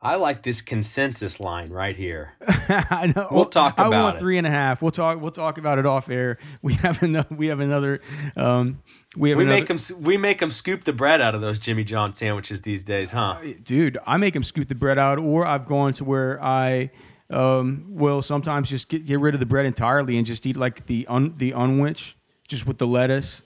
I 0.03 0.15
like 0.15 0.43
this 0.43 0.63
consensus 0.63 1.41
line 1.41 1.71
right 1.71 1.95
here. 1.95 2.33
I 2.49 3.13
know. 3.15 3.29
We'll 3.31 3.45
talk 3.45 3.75
about 3.75 3.93
I 3.93 4.03
want 4.03 4.17
it. 4.17 4.19
three 4.21 4.39
and 4.39 4.47
a 4.47 4.51
half. 4.51 4.81
We'll 4.81 4.91
talk. 4.91 5.21
We'll 5.21 5.31
talk 5.31 5.59
about 5.59 5.79
it 5.79 5.85
off 5.85 6.09
air. 6.09 6.39
We 6.63 6.75
have 6.75 7.03
another. 7.03 7.35
We 7.35 7.49
have 7.49 7.61
another. 7.61 8.01
Um, 8.35 8.83
we 9.17 9.31
have 9.31 9.37
We 9.39 9.45
another, 9.45 9.61
make 9.61 9.69
them 9.69 10.03
we 10.03 10.17
make 10.17 10.39
them 10.41 10.51
scoop 10.51 10.85
the 10.85 10.93
bread 10.95 11.21
out 11.21 11.35
of 11.35 11.43
those 11.43 11.59
Jimmy 11.59 11.85
John 11.85 12.15
sandwiches 12.15 12.63
these 12.63 12.83
days, 12.83 13.11
huh? 13.11 13.41
dude. 13.63 13.99
I 14.07 14.17
make 14.17 14.33
them 14.35 14.45
scoop 14.45 14.69
the 14.69 14.75
bread 14.75 14.99
out, 14.99 15.19
or 15.19 15.45
I've 15.47 15.67
gone 15.67 15.93
to 15.95 16.05
where 16.05 16.43
I 16.43 16.91
um, 17.29 17.85
will 17.89 18.23
sometimes 18.23 18.71
just 18.71 18.89
get, 18.89 19.05
get 19.05 19.21
rid 19.21 19.35
of 19.35 19.41
the 19.41 19.47
bread 19.47 19.67
entirely 19.67 20.17
and 20.17 20.27
just 20.27 20.47
eat 20.47 20.57
like 20.57 20.87
the 20.87 21.07
un, 21.09 21.35
the 21.37 21.53
unwich, 21.53 22.17
just 22.49 22.67
with 22.67 22.79
the 22.79 22.87
lettuce. 22.87 23.43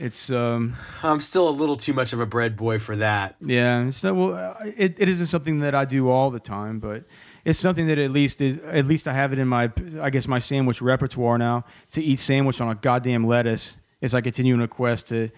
It's 0.00 0.30
um, 0.30 0.76
I'm 1.02 1.20
still 1.20 1.46
a 1.46 1.50
little 1.50 1.76
too 1.76 1.92
much 1.92 2.14
of 2.14 2.20
a 2.20 2.26
bread 2.26 2.56
boy 2.56 2.78
for 2.78 2.96
that. 2.96 3.36
yeah, 3.40 3.86
it's 3.86 4.02
not 4.02 4.16
well. 4.16 4.34
uh, 4.34 4.54
It, 4.64 4.96
it 4.98 5.08
isn't 5.10 5.26
something 5.26 5.60
that 5.60 5.74
I 5.74 5.84
do 5.84 6.08
all 6.08 6.30
the 6.30 6.40
time, 6.40 6.78
but 6.80 7.04
it's 7.44 7.58
something 7.58 7.86
that 7.88 7.98
at 7.98 8.10
least 8.10 8.40
is 8.40 8.56
at 8.64 8.86
least 8.86 9.06
I 9.06 9.12
have 9.12 9.32
it 9.34 9.38
in 9.38 9.46
my 9.46 9.70
I 10.00 10.08
guess 10.08 10.26
my 10.26 10.38
sandwich 10.38 10.80
repertoire 10.80 11.36
now 11.36 11.64
to 11.90 12.02
eat 12.02 12.18
sandwich 12.18 12.60
on 12.62 12.70
a 12.70 12.74
goddamn 12.74 13.26
lettuce 13.26 13.76
as 14.00 14.14
I 14.14 14.22
continue 14.22 14.54
in 14.54 14.62
a 14.62 14.68
quest 14.68 15.08
to 15.08 15.28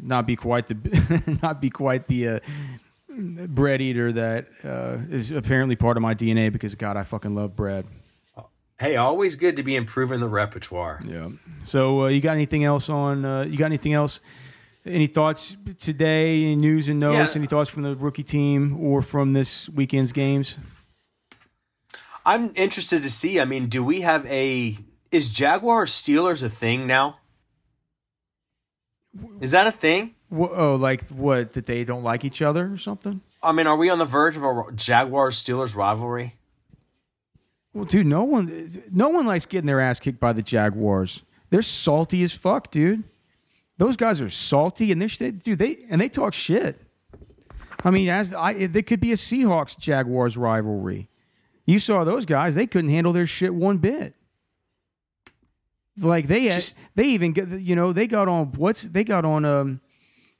not 0.00 0.26
be 0.26 0.34
quite 0.34 0.66
the 0.68 1.38
not 1.42 1.60
be 1.60 1.68
quite 1.68 2.06
the 2.06 2.28
uh, 2.28 2.40
bread 3.08 3.82
eater 3.82 4.12
that 4.12 4.46
uh, 4.64 4.96
is 5.10 5.30
apparently 5.30 5.76
part 5.76 5.98
of 5.98 6.02
my 6.02 6.14
DNA 6.14 6.50
because 6.50 6.74
God 6.74 6.96
I 6.96 7.02
fucking 7.02 7.34
love 7.34 7.54
bread. 7.54 7.86
Hey, 8.80 8.96
always 8.96 9.36
good 9.36 9.56
to 9.56 9.62
be 9.62 9.76
improving 9.76 10.20
the 10.20 10.26
repertoire. 10.26 11.02
Yeah. 11.04 11.28
So 11.64 12.04
uh, 12.04 12.06
you 12.06 12.22
got 12.22 12.32
anything 12.32 12.64
else 12.64 12.88
on? 12.88 13.26
Uh, 13.26 13.42
you 13.42 13.58
got 13.58 13.66
anything 13.66 13.92
else? 13.92 14.22
Any 14.86 15.06
thoughts 15.06 15.54
today? 15.78 16.44
Any 16.44 16.56
news 16.56 16.88
and 16.88 16.98
notes? 16.98 17.34
Yeah. 17.34 17.40
Any 17.40 17.46
thoughts 17.46 17.68
from 17.68 17.82
the 17.82 17.94
rookie 17.94 18.22
team 18.22 18.82
or 18.82 19.02
from 19.02 19.34
this 19.34 19.68
weekend's 19.68 20.12
games? 20.12 20.56
I'm 22.24 22.52
interested 22.54 23.02
to 23.02 23.10
see. 23.10 23.38
I 23.38 23.44
mean, 23.44 23.68
do 23.68 23.84
we 23.84 24.00
have 24.00 24.24
a 24.24 24.78
is 25.10 25.28
Jaguar 25.28 25.84
Steelers 25.84 26.42
a 26.42 26.48
thing 26.48 26.86
now? 26.86 27.18
Is 29.42 29.50
that 29.50 29.66
a 29.66 29.72
thing? 29.72 30.14
Oh, 30.32 30.76
like 30.76 31.04
what? 31.08 31.52
That 31.52 31.66
they 31.66 31.84
don't 31.84 32.02
like 32.02 32.24
each 32.24 32.40
other 32.40 32.72
or 32.72 32.78
something? 32.78 33.20
I 33.42 33.52
mean, 33.52 33.66
are 33.66 33.76
we 33.76 33.90
on 33.90 33.98
the 33.98 34.06
verge 34.06 34.38
of 34.38 34.42
a 34.42 34.72
Jaguar 34.74 35.28
Steelers 35.28 35.74
rivalry? 35.74 36.36
Well, 37.72 37.84
dude, 37.84 38.06
no 38.06 38.24
one, 38.24 38.82
no 38.90 39.08
one 39.08 39.26
likes 39.26 39.46
getting 39.46 39.66
their 39.66 39.80
ass 39.80 40.00
kicked 40.00 40.18
by 40.18 40.32
the 40.32 40.42
Jaguars. 40.42 41.22
They're 41.50 41.62
salty 41.62 42.22
as 42.22 42.32
fuck, 42.32 42.70
dude. 42.70 43.04
Those 43.78 43.96
guys 43.96 44.20
are 44.20 44.28
salty, 44.30 44.92
and 44.92 45.00
they're 45.00 45.08
they, 45.08 45.30
dude. 45.30 45.58
They 45.58 45.78
and 45.88 46.00
they 46.00 46.08
talk 46.08 46.34
shit. 46.34 46.80
I 47.82 47.90
mean, 47.90 48.08
as 48.08 48.34
I, 48.34 48.66
there 48.66 48.82
could 48.82 49.00
be 49.00 49.12
a 49.12 49.16
Seahawks 49.16 49.78
Jaguars 49.78 50.36
rivalry. 50.36 51.08
You 51.64 51.78
saw 51.78 52.04
those 52.04 52.26
guys; 52.26 52.54
they 52.54 52.66
couldn't 52.66 52.90
handle 52.90 53.12
their 53.12 53.26
shit 53.26 53.54
one 53.54 53.78
bit. 53.78 54.14
Like 55.98 56.28
they, 56.28 56.44
had, 56.44 56.54
Just- 56.54 56.78
they 56.94 57.04
even 57.04 57.32
get, 57.32 57.48
you 57.48 57.74
know, 57.76 57.92
they 57.92 58.06
got 58.06 58.28
on 58.28 58.52
what's 58.52 58.82
they 58.82 59.04
got 59.04 59.24
on 59.24 59.44
um, 59.44 59.80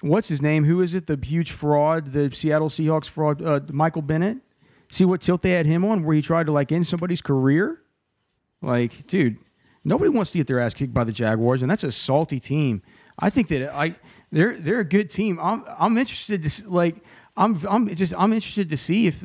what's 0.00 0.28
his 0.28 0.42
name? 0.42 0.64
Who 0.64 0.80
is 0.80 0.94
it? 0.94 1.06
The 1.06 1.18
huge 1.22 1.50
fraud, 1.50 2.12
the 2.12 2.30
Seattle 2.34 2.68
Seahawks 2.68 3.08
fraud, 3.08 3.42
uh, 3.42 3.60
Michael 3.72 4.02
Bennett. 4.02 4.38
See 4.91 5.05
what 5.05 5.20
tilt 5.20 5.41
they 5.43 5.51
had 5.51 5.66
him 5.66 5.84
on, 5.84 6.05
where 6.05 6.16
he 6.16 6.22
tried 6.22 6.47
to 6.47 6.53
like 6.53 6.72
end 6.72 6.86
somebody's 6.86 7.20
career. 7.22 7.80
Like, 8.61 9.07
dude, 9.07 9.38
nobody 9.84 10.11
wants 10.11 10.30
to 10.32 10.38
get 10.38 10.47
their 10.47 10.61
ass 10.61 10.74
kicked 10.74 10.93
by 10.93 11.05
the 11.05 11.12
Jaguars, 11.12 11.62
and 11.62 11.70
that's 11.70 11.84
a 11.84 11.93
salty 11.93 12.41
team. 12.41 12.82
I 13.18 13.30
think 13.30 13.49
that 13.49 13.72
I 13.74 13.95
they're 14.32 14.57
they're 14.57 14.80
a 14.80 14.84
good 14.84 15.09
team. 15.11 15.38
I'm 15.41 15.64
I'm 15.78 15.97
interested 15.97 16.43
to 16.43 16.47
s- 16.47 16.64
like 16.66 16.97
I'm 17.36 17.57
I'm 17.68 17.95
just 17.95 18.12
I'm 18.18 18.32
interested 18.32 18.68
to 18.70 18.76
see 18.76 19.07
if 19.07 19.24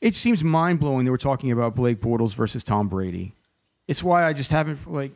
it 0.00 0.14
seems 0.14 0.42
mind 0.42 0.80
blowing 0.80 1.04
that 1.04 1.10
we're 1.10 1.16
talking 1.18 1.52
about 1.52 1.76
Blake 1.76 2.00
Bortles 2.00 2.34
versus 2.34 2.64
Tom 2.64 2.88
Brady. 2.88 3.34
It's 3.86 4.02
why 4.02 4.24
I 4.26 4.32
just 4.32 4.50
haven't 4.50 4.90
like. 4.90 5.12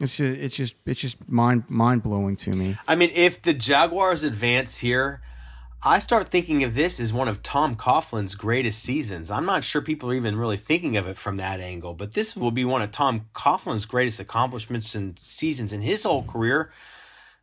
It's 0.00 0.16
just, 0.16 0.38
it's 0.40 0.54
just 0.54 0.74
it's 0.86 1.00
just 1.00 1.16
mind 1.28 1.64
mind 1.68 2.02
blowing 2.04 2.36
to 2.36 2.50
me. 2.50 2.76
I 2.86 2.94
mean, 2.94 3.10
if 3.14 3.42
the 3.42 3.52
Jaguars 3.54 4.22
advance 4.22 4.78
here, 4.78 5.22
I 5.84 6.00
start 6.00 6.28
thinking 6.28 6.64
of 6.64 6.74
this 6.74 6.98
as 6.98 7.12
one 7.12 7.28
of 7.28 7.42
Tom 7.42 7.76
Coughlin's 7.76 8.34
greatest 8.34 8.80
seasons. 8.82 9.30
I'm 9.30 9.46
not 9.46 9.62
sure 9.62 9.80
people 9.80 10.10
are 10.10 10.14
even 10.14 10.36
really 10.36 10.56
thinking 10.56 10.96
of 10.96 11.06
it 11.06 11.16
from 11.16 11.36
that 11.36 11.60
angle, 11.60 11.94
but 11.94 12.14
this 12.14 12.34
will 12.34 12.50
be 12.50 12.64
one 12.64 12.82
of 12.82 12.90
Tom 12.90 13.26
Coughlin's 13.32 13.86
greatest 13.86 14.18
accomplishments 14.18 14.96
and 14.96 15.18
seasons 15.22 15.72
in 15.72 15.80
his 15.82 16.02
whole 16.02 16.24
career, 16.24 16.72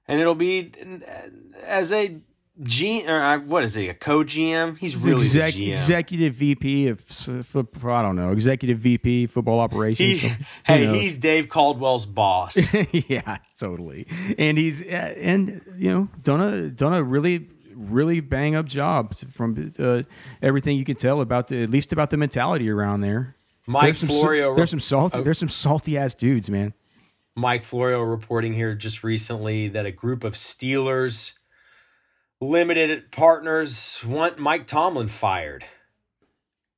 and 0.08 0.20
it'll 0.20 0.36
be 0.36 0.72
as 1.66 1.94
a 1.94 2.18
G 2.62 3.06
or 3.06 3.22
uh, 3.22 3.40
what 3.40 3.64
is 3.64 3.74
he 3.74 3.90
a 3.90 3.94
co 3.94 4.24
GM? 4.24 4.78
He's 4.78 4.96
really 4.96 5.22
Exec- 5.24 5.58
executive 5.58 6.36
VP 6.36 6.88
of 6.88 7.04
s- 7.10 7.30
fo- 7.44 7.68
I 7.86 8.02
don't 8.02 8.16
know 8.16 8.32
executive 8.32 8.80
VP 8.80 9.28
football 9.28 9.60
operations. 9.60 10.22
He, 10.22 10.30
so, 10.30 10.36
hey, 10.64 10.86
knows? 10.86 10.96
he's 11.02 11.18
Dave 11.18 11.50
Caldwell's 11.50 12.06
boss. 12.06 12.58
yeah, 12.92 13.40
totally. 13.58 14.08
And 14.38 14.58
he's 14.58 14.82
uh, 14.82 14.86
and 15.18 15.62
you 15.78 15.92
know 15.92 16.08
done 16.24 16.40
a 16.42 16.70
done 16.70 16.94
a 16.94 17.04
really 17.04 17.50
really 17.76 18.20
bang 18.22 18.56
up 18.56 18.66
job 18.66 19.14
from 19.16 19.74
uh, 19.78 20.04
everything 20.42 20.78
you 20.78 20.86
can 20.86 20.96
tell 20.96 21.22
about 21.22 21.48
the 21.50 21.64
at 21.64 21.70
least 21.70 21.92
about 21.94 22.10
the 22.10 22.18
mentality 22.18 22.70
around 22.70 23.02
there. 23.02 23.36
Mike 23.68 23.84
there's 23.84 24.00
some, 24.00 24.10
Florio. 24.10 24.56
there's 24.56 24.70
some 24.70 24.80
salty 24.80 25.20
Oh. 25.20 25.24
there's 25.24 25.38
some 25.40 25.50
salty 25.50 25.98
ass 25.98 26.14
dudes, 26.14 26.50
man. 26.50 26.74
Mike 27.36 27.64
Florio 27.64 28.02
reporting 28.02 28.54
here 28.54 28.76
just 28.76 29.04
recently 29.04 29.68
that 29.70 29.86
a 29.86 29.92
group 29.92 30.24
of 30.24 30.34
Steelers 30.34 31.34
limited 32.42 33.12
partners 33.12 34.02
want 34.06 34.38
Mike 34.38 34.68
Tomlin 34.68 35.08
fired. 35.08 35.66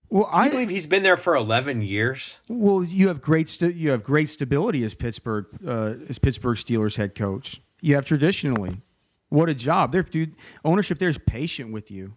Well, 0.09 0.29
I 0.31 0.47
believe 0.49 0.69
he's 0.69 0.85
been 0.85 1.03
there 1.03 1.17
for 1.17 1.35
11 1.35 1.81
years? 1.81 2.37
well 2.47 2.81
you 2.83 3.09
have 3.09 3.21
great 3.21 3.49
st- 3.49 3.75
you 3.75 3.89
have 3.89 4.03
great 4.03 4.29
stability 4.29 4.83
as 4.85 4.93
Pittsburgh 4.95 5.45
uh, 5.67 5.95
as 6.07 6.17
Pittsburgh 6.17 6.57
Steelers 6.57 6.95
head 6.95 7.13
coach. 7.15 7.61
You 7.81 7.95
have 7.95 8.05
traditionally. 8.05 8.81
What 9.29 9.49
a 9.49 9.53
job. 9.53 9.91
Dude 10.11 10.35
ownership 10.63 10.99
there 10.99 11.09
is 11.09 11.17
patient 11.17 11.73
with 11.73 11.91
you. 11.91 12.13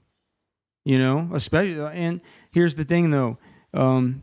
You 0.85 0.99
know, 0.99 1.31
especially 1.35 1.81
and 1.81 2.21
here's 2.53 2.75
the 2.75 2.85
thing 2.85 3.11
though. 3.11 3.39
Um, 3.75 4.23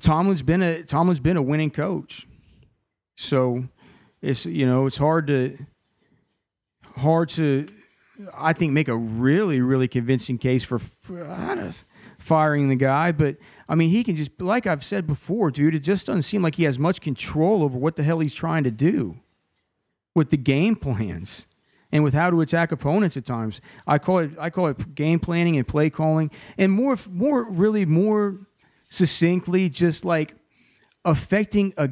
Tomlin's 0.00 0.42
been 0.42 0.62
a 0.62 0.82
Tomlin's 0.82 1.20
been 1.20 1.36
a 1.36 1.42
winning 1.42 1.70
coach. 1.70 2.26
So 3.16 3.64
it's 4.20 4.46
you 4.46 4.66
know, 4.66 4.86
it's 4.86 4.96
hard 4.96 5.26
to 5.28 5.58
hard 6.96 7.28
to 7.30 7.66
I 8.34 8.52
think 8.52 8.72
make 8.72 8.88
a 8.88 8.96
really 8.96 9.60
really 9.60 9.88
convincing 9.88 10.38
case 10.38 10.64
for, 10.64 10.78
for 10.78 11.24
firing 12.18 12.68
the 12.68 12.76
guy, 12.76 13.12
but 13.12 13.36
I 13.68 13.74
mean, 13.74 13.90
he 13.90 14.04
can 14.04 14.16
just 14.16 14.40
like 14.40 14.66
I've 14.66 14.84
said 14.84 15.06
before, 15.06 15.50
dude, 15.50 15.74
it 15.74 15.80
just 15.80 16.06
doesn't 16.06 16.22
seem 16.22 16.42
like 16.42 16.56
he 16.56 16.64
has 16.64 16.78
much 16.78 17.00
control 17.00 17.62
over 17.62 17.78
what 17.78 17.96
the 17.96 18.02
hell 18.02 18.20
he's 18.20 18.34
trying 18.34 18.64
to 18.64 18.70
do 18.70 19.16
with 20.14 20.30
the 20.30 20.36
game 20.36 20.76
plans 20.76 21.46
and 21.92 22.04
with 22.04 22.14
how 22.14 22.30
to 22.30 22.40
attack 22.40 22.72
opponents 22.72 23.16
at 23.16 23.24
times. 23.24 23.60
I 23.86 23.98
call 23.98 24.18
it 24.18 24.30
I 24.38 24.50
call 24.50 24.68
it 24.68 24.94
game 24.94 25.20
planning 25.20 25.56
and 25.56 25.66
play 25.66 25.90
calling 25.90 26.30
and 26.58 26.72
more 26.72 26.96
more 27.10 27.44
really 27.44 27.84
more 27.84 28.38
succinctly 28.88 29.68
just 29.68 30.04
like 30.04 30.34
affecting 31.04 31.74
a 31.76 31.90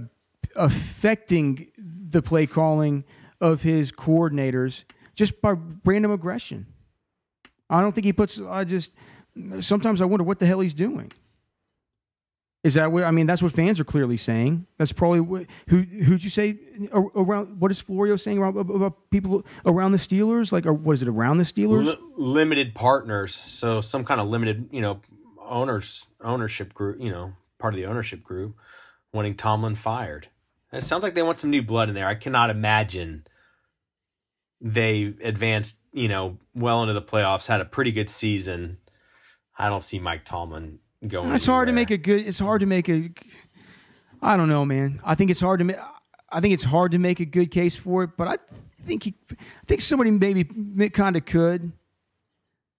affecting 0.57 1.69
the 1.77 2.23
play 2.23 2.47
calling 2.47 3.05
of 3.41 3.63
his 3.63 3.93
coordinators 3.93 4.85
just 5.15 5.41
by 5.41 5.55
random 5.85 6.11
aggression. 6.13 6.67
I 7.71 7.81
don't 7.81 7.95
think 7.95 8.05
he 8.05 8.13
puts 8.13 8.41
I 8.41 8.65
just 8.65 8.91
sometimes 9.61 10.01
I 10.01 10.05
wonder 10.05 10.25
what 10.25 10.39
the 10.39 10.47
hell 10.47 10.61
he's 10.61 10.75
doing. 10.75 11.13
Is 12.65 12.75
that 12.75 12.91
what 12.91 13.05
I 13.05 13.13
mean? 13.13 13.27
That's 13.27 13.41
what 13.41 13.53
fans 13.53 13.79
are 13.79 13.85
clearly 13.85 14.17
saying. 14.17 14.67
That's 14.79 14.93
probably 14.93 15.21
what, 15.21 15.47
who 15.69 15.83
who'd 15.83 16.25
you 16.25 16.31
say 16.31 16.59
around? 16.93 17.61
What 17.61 17.71
is 17.71 17.81
Florio 17.81 18.17
saying 18.17 18.39
around 18.39 18.57
about 18.57 19.11
people 19.11 19.47
around 19.65 19.93
the 19.93 19.99
Steelers? 19.99 20.51
Like, 20.51 20.67
or 20.67 20.73
what 20.73 20.95
is 20.95 21.03
it 21.03 21.09
around 21.09 21.39
the 21.39 21.45
Steelers? 21.45 21.87
Li- 21.87 21.99
limited 22.17 22.75
partners, 22.75 23.35
so 23.35 23.81
some 23.81 24.05
kind 24.05 24.21
of 24.21 24.27
limited, 24.27 24.69
you 24.73 24.81
know, 24.81 25.01
owners 25.41 26.07
ownership 26.21 26.75
group, 26.75 27.01
you 27.01 27.11
know, 27.11 27.33
part 27.59 27.75
of 27.75 27.81
the 27.81 27.87
ownership 27.87 28.25
group 28.25 28.57
wanting 29.13 29.35
Tomlin 29.35 29.77
fired. 29.77 30.29
It 30.73 30.85
sounds 30.85 31.03
like 31.03 31.15
they 31.15 31.23
want 31.23 31.39
some 31.39 31.51
new 31.51 31.63
blood 31.63 31.89
in 31.89 31.95
there. 31.95 32.09
I 32.09 32.17
cannot 32.17 32.51
imagine 32.51 33.25
they 34.61 35.15
advanced, 35.23 35.77
you 35.93 36.09
know, 36.09 36.39
well 36.55 36.83
into 36.83 36.93
the 36.93 37.03
playoffs, 37.03 37.47
had 37.47 37.61
a 37.61 37.65
pretty 37.65 37.93
good 37.93 38.11
season. 38.11 38.79
I 39.57 39.69
don't 39.69 39.83
see 39.83 39.99
Mike 39.99 40.25
Tomlin 40.25 40.81
going. 41.07 41.33
It's 41.33 41.47
hard 41.47 41.69
to 41.69 41.75
make 41.75 41.91
a 41.91 41.99
good. 41.99 42.27
It's 42.27 42.39
hard 42.39 42.61
to 42.61 42.67
make 42.67 42.89
a. 42.89 43.11
I 44.21 44.37
don't 44.37 44.49
know, 44.49 44.65
man. 44.65 45.01
I 45.05 45.15
think 45.15 45.31
it's 45.31 45.41
hard 45.41 45.61
to 45.61 45.65
make. 45.65 45.77
I 46.31 46.41
think 46.41 46.55
it's 46.55 46.65
hard 46.65 46.93
to 46.93 46.99
make 46.99 47.21
a 47.21 47.25
good 47.25 47.51
case 47.51 47.77
for 47.77 48.03
it, 48.05 48.11
but 48.17 48.29
I 48.29 48.37
think 48.85 49.05
he, 49.05 49.15
I 49.31 49.37
think 49.67 49.81
somebody 49.81 50.11
maybe 50.11 50.45
kind 50.91 51.17
of 51.17 51.25
could. 51.25 51.73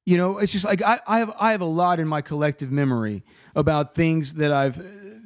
You 0.06 0.18
know, 0.18 0.40
it's 0.40 0.52
just 0.52 0.66
like 0.66 0.82
I, 0.82 1.00
I 1.08 1.20
have 1.20 1.32
I 1.40 1.52
have 1.52 1.62
a 1.62 1.66
lot 1.66 2.00
in 2.00 2.08
my 2.08 2.22
collective 2.22 2.72
memory 2.72 3.24
about 3.56 3.96
things 3.96 4.36
that 4.36 4.52
I've 4.52 4.82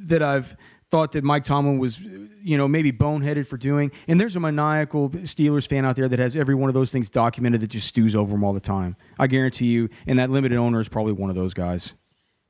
that 0.08 0.22
I've 0.22 0.56
thought 0.94 1.14
that 1.14 1.24
Mike 1.24 1.44
Tomlin 1.44 1.80
was, 1.80 2.00
you 2.00 2.56
know, 2.56 2.68
maybe 2.68 2.91
boneheaded 2.91 3.48
for 3.48 3.58
doing. 3.58 3.91
And 4.08 4.22
there's 4.22 4.36
a 4.36 4.39
maniacal 4.39 5.10
Steelers 5.10 5.68
fan 5.68 5.86
out 5.86 5.96
there 5.96 6.08
that 6.08 6.20
has 6.20 6.36
every 6.36 6.54
one 6.54 6.70
of 6.70 6.76
those 6.76 6.91
things 6.91 7.10
documented 7.10 7.62
that 7.62 7.68
just 7.68 7.88
stews 7.88 8.16
over 8.16 8.36
him 8.36 8.44
all 8.44 8.54
the 8.54 8.60
time. 8.60 8.96
I 9.18 9.26
guarantee 9.26 9.66
you. 9.66 9.89
And 10.06 10.20
that 10.20 10.30
limited 10.30 10.56
owner 10.56 10.80
is 10.80 10.88
probably 10.88 11.14
one 11.14 11.32
of 11.32 11.36
those 11.36 11.56
guys. 11.56 11.96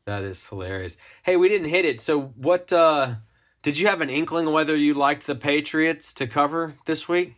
That 0.06 0.24
is 0.24 0.48
hilarious. 0.48 0.98
Hey, 1.24 1.38
we 1.38 1.48
didn't 1.48 1.70
hit 1.70 1.86
it. 1.86 2.02
So, 2.02 2.34
what 2.36 2.72
uh 2.74 3.16
did 3.62 3.78
you 3.78 3.88
have 3.88 4.02
an 4.02 4.10
inkling 4.10 4.52
whether 4.52 4.76
you 4.76 4.94
liked 4.94 5.26
the 5.26 5.36
Patriots 5.36 6.14
to 6.14 6.28
cover 6.28 6.74
this 6.86 7.08
week? 7.08 7.36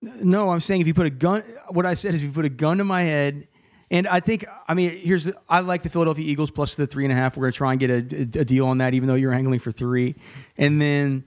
No, 0.00 0.50
I'm 0.50 0.60
saying 0.60 0.80
if 0.80 0.86
you 0.86 0.94
put 0.94 1.06
a 1.06 1.10
gun, 1.10 1.44
what 1.68 1.86
I 1.86 1.94
said 1.94 2.14
is 2.14 2.22
if 2.22 2.28
you 2.28 2.32
put 2.32 2.46
a 2.46 2.48
gun 2.48 2.78
to 2.78 2.84
my 2.84 3.02
head, 3.02 3.46
and 3.92 4.08
I 4.08 4.20
think, 4.20 4.46
I 4.66 4.72
mean, 4.72 4.90
here's 4.90 5.24
the, 5.24 5.34
I 5.50 5.60
like 5.60 5.82
the 5.82 5.90
Philadelphia 5.90 6.24
Eagles 6.24 6.50
plus 6.50 6.74
the 6.76 6.86
three 6.86 7.04
and 7.04 7.12
a 7.12 7.14
half. 7.14 7.36
We're 7.36 7.50
to 7.50 7.56
try 7.56 7.72
and 7.72 7.78
get 7.78 7.90
a, 7.90 8.38
a, 8.38 8.40
a 8.40 8.44
deal 8.44 8.66
on 8.66 8.78
that, 8.78 8.94
even 8.94 9.06
though 9.06 9.14
you're 9.14 9.34
angling 9.34 9.60
for 9.60 9.70
three. 9.70 10.16
And 10.56 10.80
then 10.80 11.24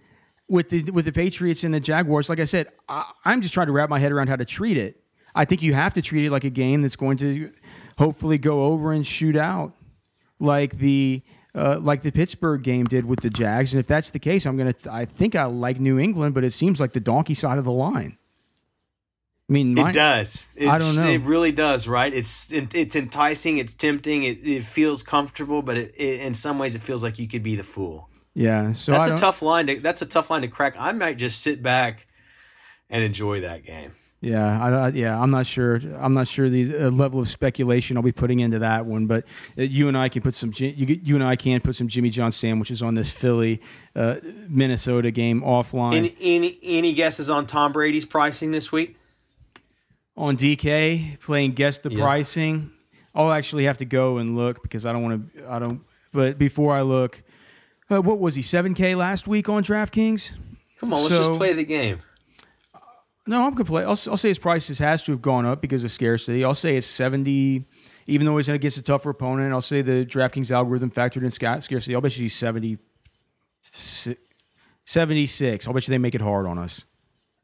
with 0.49 0.69
the 0.69 0.89
with 0.91 1.05
the 1.05 1.11
Patriots 1.11 1.63
and 1.63 1.71
the 1.71 1.79
Jaguars, 1.79 2.27
like 2.27 2.39
I 2.39 2.45
said, 2.45 2.69
I, 2.89 3.11
I'm 3.23 3.41
just 3.41 3.53
trying 3.53 3.67
to 3.67 3.71
wrap 3.71 3.89
my 3.89 3.99
head 3.99 4.11
around 4.11 4.29
how 4.29 4.35
to 4.35 4.45
treat 4.45 4.77
it. 4.77 4.99
I 5.35 5.45
think 5.45 5.61
you 5.61 5.75
have 5.75 5.93
to 5.93 6.01
treat 6.01 6.25
it 6.25 6.31
like 6.31 6.43
a 6.43 6.49
game 6.49 6.81
that's 6.81 6.95
going 6.95 7.17
to 7.17 7.51
hopefully 7.99 8.39
go 8.39 8.63
over 8.63 8.93
and 8.93 9.05
shoot 9.05 9.35
out, 9.35 9.74
like 10.39 10.77
the 10.77 11.21
uh, 11.53 11.79
like 11.79 12.01
the 12.01 12.11
Pittsburgh 12.11 12.63
game 12.63 12.85
did 12.85 13.05
with 13.05 13.21
the 13.21 13.29
Jags. 13.29 13.73
And 13.73 13.79
if 13.79 13.87
that's 13.87 14.09
the 14.09 14.19
case, 14.19 14.45
I'm 14.45 14.57
gonna. 14.57 14.75
I 14.89 15.05
think 15.05 15.35
I 15.35 15.45
like 15.45 15.79
New 15.79 15.97
England, 15.99 16.35
but 16.35 16.43
it 16.43 16.51
seems 16.51 16.79
like 16.79 16.91
the 16.91 16.99
donkey 16.99 17.33
side 17.33 17.57
of 17.57 17.63
the 17.63 17.71
line. 17.71 18.17
I 19.49 19.53
mean, 19.53 19.75
my, 19.75 19.89
it 19.89 19.93
does. 19.93 20.47
It's, 20.55 20.69
I 20.69 20.77
don't 20.79 20.95
know. 20.95 21.07
It 21.07 21.21
really 21.21 21.51
does, 21.51 21.87
right? 21.87 22.11
It's 22.11 22.51
it, 22.51 22.73
it's 22.73 22.95
enticing. 22.95 23.59
It's 23.59 23.73
tempting. 23.73 24.23
It, 24.23 24.45
it 24.45 24.63
feels 24.63 25.03
comfortable, 25.03 25.61
but 25.61 25.77
it, 25.77 25.93
it, 25.95 26.21
in 26.21 26.33
some 26.33 26.57
ways, 26.57 26.75
it 26.75 26.81
feels 26.81 27.03
like 27.03 27.19
you 27.19 27.27
could 27.27 27.43
be 27.43 27.55
the 27.55 27.63
fool. 27.63 28.09
Yeah, 28.33 28.73
so 28.73 28.91
that's 28.91 29.09
I 29.09 29.15
a 29.15 29.17
tough 29.17 29.41
line. 29.41 29.67
To, 29.67 29.79
that's 29.79 30.01
a 30.01 30.05
tough 30.05 30.29
line 30.29 30.41
to 30.41 30.47
crack. 30.47 30.75
I 30.77 30.91
might 30.91 31.17
just 31.17 31.41
sit 31.41 31.61
back 31.61 32.07
and 32.89 33.03
enjoy 33.03 33.41
that 33.41 33.63
game. 33.63 33.91
Yeah, 34.25 34.59
I, 34.59 34.69
I, 34.71 34.87
yeah, 34.89 35.21
I'm 35.21 35.29
not 35.29 35.45
sure. 35.45 35.79
I'm 35.99 36.13
not 36.15 36.27
sure 36.27 36.49
the 36.49 36.75
uh, 36.75 36.89
level 36.89 37.19
of 37.19 37.29
speculation 37.29 37.95
I'll 37.95 38.01
be 38.01 38.11
putting 38.11 38.39
into 38.39 38.57
that 38.57 38.87
one. 38.87 39.05
But 39.05 39.25
uh, 39.55 39.61
you 39.61 39.87
and 39.87 39.95
I 39.95 40.09
can 40.09 40.23
put 40.23 40.33
some. 40.33 40.51
You, 40.55 40.99
you 41.03 41.13
and 41.13 41.23
I 41.23 41.35
can 41.35 41.61
put 41.61 41.75
some 41.75 41.87
Jimmy 41.87 42.09
John 42.09 42.31
sandwiches 42.31 42.81
on 42.81 42.95
this 42.95 43.11
Philly 43.11 43.61
uh, 43.95 44.15
Minnesota 44.49 45.11
game 45.11 45.41
offline 45.41 45.95
Any, 45.97 46.15
any 46.19 46.59
any 46.63 46.93
guesses 46.93 47.29
on 47.29 47.45
Tom 47.45 47.71
Brady's 47.71 48.05
pricing 48.05 48.49
this 48.49 48.71
week? 48.71 48.97
on 50.17 50.37
DK 50.37 51.19
playing 51.19 51.51
guess 51.51 51.77
the 51.79 51.91
Yeah. 51.91 51.99
pricing. 52.03 52.71
I'll 53.13 53.31
actually 53.31 53.65
have 53.65 53.77
to 53.77 53.85
go 53.85 54.17
and 54.17 54.35
look 54.35 54.63
because 54.63 54.85
I 54.87 54.91
don't 54.93 55.03
want 55.03 55.35
to. 55.35 55.51
I 55.51 55.59
don't. 55.59 55.81
But 56.13 56.39
before 56.39 56.73
I 56.75 56.81
look, 56.81 57.21
uh, 57.91 58.01
what 58.01 58.17
was 58.19 58.33
he? 58.33 58.41
7K 58.41 58.95
last 58.97 59.27
week 59.27 59.49
on 59.49 59.63
DraftKings. 59.63 60.31
Come 60.79 60.93
on, 60.93 61.03
let's 61.03 61.15
So- 61.15 61.21
just 61.27 61.37
play 61.37 61.53
the 61.53 61.63
game. 61.63 61.99
No, 63.27 63.43
I'm 63.45 63.53
gonna 63.53 63.65
play. 63.65 63.83
I'll, 63.83 63.89
I'll 63.89 64.17
say 64.17 64.29
his 64.29 64.39
prices 64.39 64.77
has 64.79 65.01
to 65.03 65.11
have 65.11 65.21
gone 65.21 65.45
up 65.45 65.61
because 65.61 65.83
of 65.83 65.91
scarcity. 65.91 66.43
I'll 66.43 66.53
say 66.53 66.77
it's 66.77 66.85
70, 66.87 67.65
even 68.07 68.25
though 68.25 68.37
he's 68.37 68.49
against 68.49 68.77
a 68.77 68.83
tougher 68.83 69.09
opponent. 69.09 69.51
I'll 69.51 69.61
say 69.61 69.81
the 69.81 70.05
DraftKings 70.05 70.51
algorithm 70.51 70.91
factored 70.91 71.23
in 71.23 71.31
sca- 71.31 71.61
scarcity. 71.61 71.95
I'll 71.95 72.01
bet 72.01 72.15
you 72.17 72.23
he's 72.23 72.35
70, 72.35 72.77
76. 74.85 75.67
I'll 75.67 75.73
bet 75.73 75.87
you 75.87 75.91
they 75.91 75.97
make 75.97 76.13
it 76.13 76.21
hard 76.21 76.45
on 76.45 76.59
us. 76.59 76.83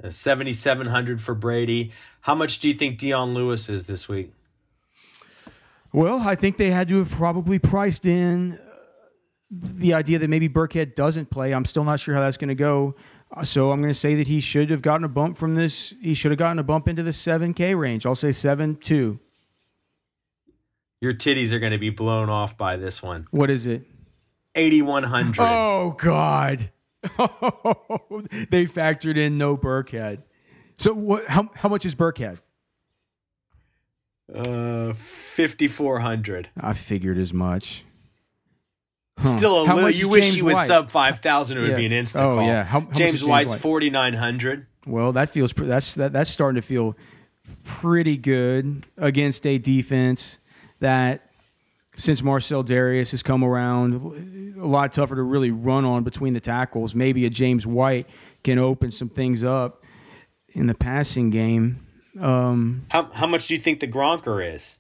Seven 0.10 0.88
hundred 0.88 1.22
for 1.22 1.36
Brady. 1.36 1.92
How 2.22 2.34
much 2.34 2.60
do 2.60 2.68
you 2.68 2.74
think 2.74 2.98
Dion 2.98 3.34
Lewis 3.34 3.70
is 3.70 3.84
this 3.86 4.08
week? 4.08 4.34
Well, 5.94 6.20
I 6.20 6.36
think 6.36 6.58
they 6.58 6.72
had 6.72 6.88
to 6.88 6.98
have 7.00 7.12
probably 7.12 7.60
priced 7.60 8.06
in 8.06 8.54
uh, 8.54 8.58
the 9.52 9.94
idea 9.94 10.18
that 10.20 10.30
maybe 10.30 10.48
Burkhead 10.48 10.96
doesn't 10.96 11.30
play. 11.30 11.54
I'm 11.54 11.66
still 11.66 11.84
not 11.84 12.00
sure 12.00 12.16
how 12.16 12.22
that's 12.22 12.38
going 12.38 12.48
to 12.50 12.56
go. 12.56 12.96
So 13.44 13.72
I'm 13.72 13.82
going 13.82 13.94
to 13.94 13.98
say 14.00 14.16
that 14.16 14.28
he 14.28 14.42
should 14.42 14.70
have 14.70 14.82
gotten 14.82 15.06
a 15.06 15.10
bump 15.10 15.38
from 15.38 15.56
this. 15.56 15.94
He 16.02 16.14
should 16.14 16.32
have 16.32 16.38
gotten 16.38 16.60
a 16.60 16.64
bump 16.64 16.88
into 16.88 17.02
the 17.02 17.12
7K 17.12 17.78
range. 17.80 18.06
I'll 18.06 18.14
say 18.16 18.32
7 18.32 18.76
2. 18.76 19.20
Your 21.02 21.14
titties 21.14 21.52
are 21.52 21.60
going 21.60 21.72
to 21.72 21.80
be 21.80 21.90
blown 21.90 22.30
off 22.30 22.58
by 22.58 22.78
this 22.78 23.02
one. 23.02 23.28
What 23.32 23.50
is 23.50 23.66
it? 23.66 23.88
Eighty 24.54 24.82
one 24.82 25.04
hundred. 25.04 25.44
Oh 25.48 25.96
God! 25.98 26.72
they 27.04 28.66
factored 28.66 29.18
in 29.18 29.38
no 29.38 29.56
Burkhead. 29.56 30.24
So 30.78 30.94
what? 30.94 31.26
How, 31.26 31.50
how 31.56 31.70
much 31.70 31.86
is 31.86 31.96
Burkhead? 31.96 32.42
Uh, 34.34 34.94
fifty 34.94 35.70
four 35.70 36.02
hundred. 36.02 36.50
I 36.60 36.74
figured 36.74 37.18
as 37.18 37.34
much. 37.34 37.86
Huh. 39.22 39.38
Still 39.38 39.64
a 39.64 39.68
How 39.68 39.76
little. 39.76 39.90
You 39.92 40.10
wish 40.10 40.26
James 40.26 40.36
he 40.36 40.42
was 40.42 40.56
White? 40.56 40.68
sub 40.68 40.90
five 40.90 41.20
thousand. 41.20 41.58
It 41.58 41.62
would 41.62 41.70
Yeah. 41.72 41.76
be 41.78 41.86
an 41.86 41.92
instant 41.92 42.24
Oh, 42.24 42.36
call. 42.38 42.46
yeah. 42.46 42.64
How- 42.64 42.80
how 42.82 42.86
James 42.88 42.98
James 42.98 43.24
White's 43.24 43.52
White? 43.52 43.62
forty 43.62 43.90
nine 43.90 44.14
hundred. 44.14 44.66
Well, 44.88 45.12
that 45.14 45.30
feels 45.30 45.54
pre- 45.54 45.68
that's 45.68 45.94
that, 45.96 46.12
that's 46.14 46.30
starting 46.30 46.60
to 46.60 46.66
feel 46.66 46.98
pretty 47.64 48.18
good 48.18 48.86
against 48.98 49.46
a 49.46 49.58
defense 49.58 50.40
that 50.80 51.30
since 51.96 52.24
Marcell 52.24 52.64
Dareus 52.64 53.12
has 53.12 53.22
come 53.22 53.44
around, 53.44 54.56
a 54.60 54.66
lot 54.66 54.92
tougher 54.92 55.16
to 55.16 55.22
really 55.24 55.52
run 55.52 55.86
on 55.86 56.04
between 56.04 56.34
the 56.34 56.40
tackles. 56.40 56.96
Maybe 56.96 57.26
a 57.26 57.30
James 57.30 57.68
White 57.68 58.08
can 58.44 58.58
open 58.58 58.92
some 58.92 59.10
things 59.10 59.44
up 59.44 59.84
in 60.54 60.66
the 60.68 60.74
passing 60.74 61.30
game. 61.30 61.86
Um, 62.20 62.86
How 62.90 63.04
how 63.14 63.28
much 63.28 63.48
do 63.48 63.54
you 63.54 63.60
think 63.60 63.82
the 63.82 63.88
Gronker 63.88 64.54
is? 64.56 64.78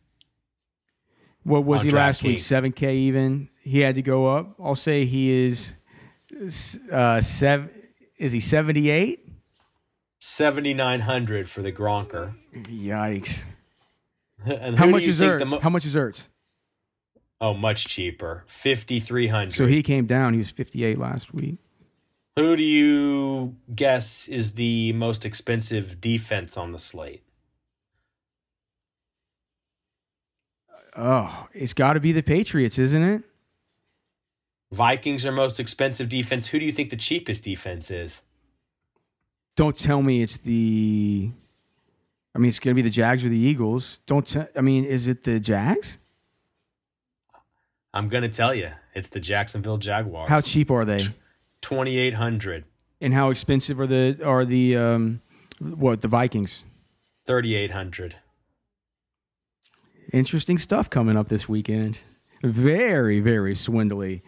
What 1.43 1.63
was 1.63 1.81
he 1.83 1.91
last 1.91 2.23
week? 2.23 2.39
Seven 2.39 2.71
K 2.71 2.95
even. 2.97 3.49
He 3.61 3.79
had 3.79 3.95
to 3.95 4.01
go 4.01 4.27
up. 4.27 4.55
I'll 4.59 4.75
say 4.75 5.05
he 5.05 5.31
is 5.31 5.75
uh 6.91 7.21
seven 7.21 7.69
is 8.17 8.31
he 8.31 8.39
seventy 8.39 8.89
eight? 8.89 9.27
Seventy 10.19 10.73
nine 10.73 10.99
hundred 11.01 11.49
for 11.49 11.61
the 11.61 11.71
Gronker. 11.71 12.35
Yikes. 12.53 13.43
And 14.43 14.75
How 14.75 14.87
much 14.87 15.03
is 15.03 15.19
Ertz? 15.19 15.47
mo- 15.47 15.59
How 15.59 15.69
much 15.69 15.85
is 15.85 15.93
Ertz? 15.95 16.27
oh, 17.41 17.53
much 17.53 17.85
cheaper. 17.85 18.43
Fifty 18.47 18.99
three 18.99 19.27
hundred. 19.27 19.53
So 19.53 19.67
he 19.67 19.83
came 19.83 20.07
down. 20.07 20.33
He 20.33 20.39
was 20.39 20.49
fifty 20.49 20.83
eight 20.83 20.97
last 20.97 21.31
week. 21.31 21.57
Who 22.37 22.55
do 22.55 22.63
you 22.63 23.55
guess 23.75 24.27
is 24.27 24.53
the 24.53 24.93
most 24.93 25.25
expensive 25.25 26.01
defense 26.01 26.57
on 26.57 26.71
the 26.71 26.79
slate? 26.79 27.21
Oh, 30.95 31.47
it's 31.53 31.73
got 31.73 31.93
to 31.93 31.99
be 31.99 32.11
the 32.11 32.23
Patriots, 32.23 32.77
isn't 32.79 33.03
it? 33.03 33.23
Vikings 34.71 35.25
are 35.25 35.31
most 35.31 35.59
expensive 35.59 36.07
defense. 36.07 36.47
Who 36.47 36.59
do 36.59 36.65
you 36.65 36.71
think 36.71 36.89
the 36.89 36.95
cheapest 36.95 37.43
defense 37.43 37.91
is? 37.91 38.21
Don't 39.55 39.75
tell 39.75 40.01
me 40.01 40.21
it's 40.21 40.37
the. 40.37 41.31
I 42.33 42.39
mean, 42.39 42.47
it's 42.47 42.59
going 42.59 42.73
to 42.73 42.81
be 42.81 42.87
the 42.87 42.93
Jags 42.93 43.25
or 43.25 43.29
the 43.29 43.37
Eagles. 43.37 43.99
Don't. 44.05 44.37
I 44.55 44.61
mean, 44.61 44.85
is 44.85 45.07
it 45.07 45.23
the 45.23 45.39
Jags? 45.39 45.97
I'm 47.93 48.07
gonna 48.07 48.29
tell 48.29 48.55
you, 48.55 48.69
it's 48.93 49.09
the 49.09 49.19
Jacksonville 49.19 49.77
Jaguars. 49.77 50.29
How 50.29 50.41
cheap 50.41 50.71
are 50.71 50.85
they? 50.85 50.99
Twenty 51.61 51.97
eight 51.97 52.13
hundred. 52.13 52.63
And 53.01 53.13
how 53.13 53.31
expensive 53.31 53.79
are 53.79 53.87
the 53.87 54.17
are 54.23 54.45
the 54.45 54.77
um, 54.77 55.21
what 55.59 56.01
the 56.01 56.07
Vikings? 56.07 56.63
3800 57.27 58.15
Interesting 60.11 60.57
stuff 60.57 60.89
coming 60.89 61.15
up 61.15 61.27
this 61.29 61.47
weekend. 61.47 61.99
Very 62.43 63.19
very 63.19 63.55
swindly 63.55 64.23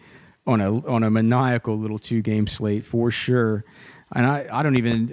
on 0.46 0.60
a 0.60 0.86
on 0.86 1.02
a 1.02 1.10
maniacal 1.10 1.76
little 1.76 1.98
two 1.98 2.22
game 2.22 2.46
slate 2.46 2.84
for 2.84 3.10
sure. 3.10 3.64
And 4.14 4.26
I 4.26 4.46
I 4.50 4.62
don't 4.62 4.76
even. 4.76 5.08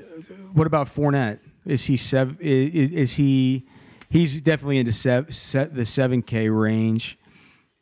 What 0.54 0.68
about 0.68 0.88
Fournette? 0.88 1.40
Is 1.66 1.86
he 1.86 1.98
seven? 1.98 2.38
Is, 2.40 2.92
is 2.92 3.14
he? 3.16 3.68
He's 4.10 4.42
definitely 4.42 4.78
into 4.78 4.94
sev, 4.94 5.34
set 5.34 5.74
the 5.76 5.86
seven 5.86 6.22
K 6.22 6.50
range. 6.50 7.18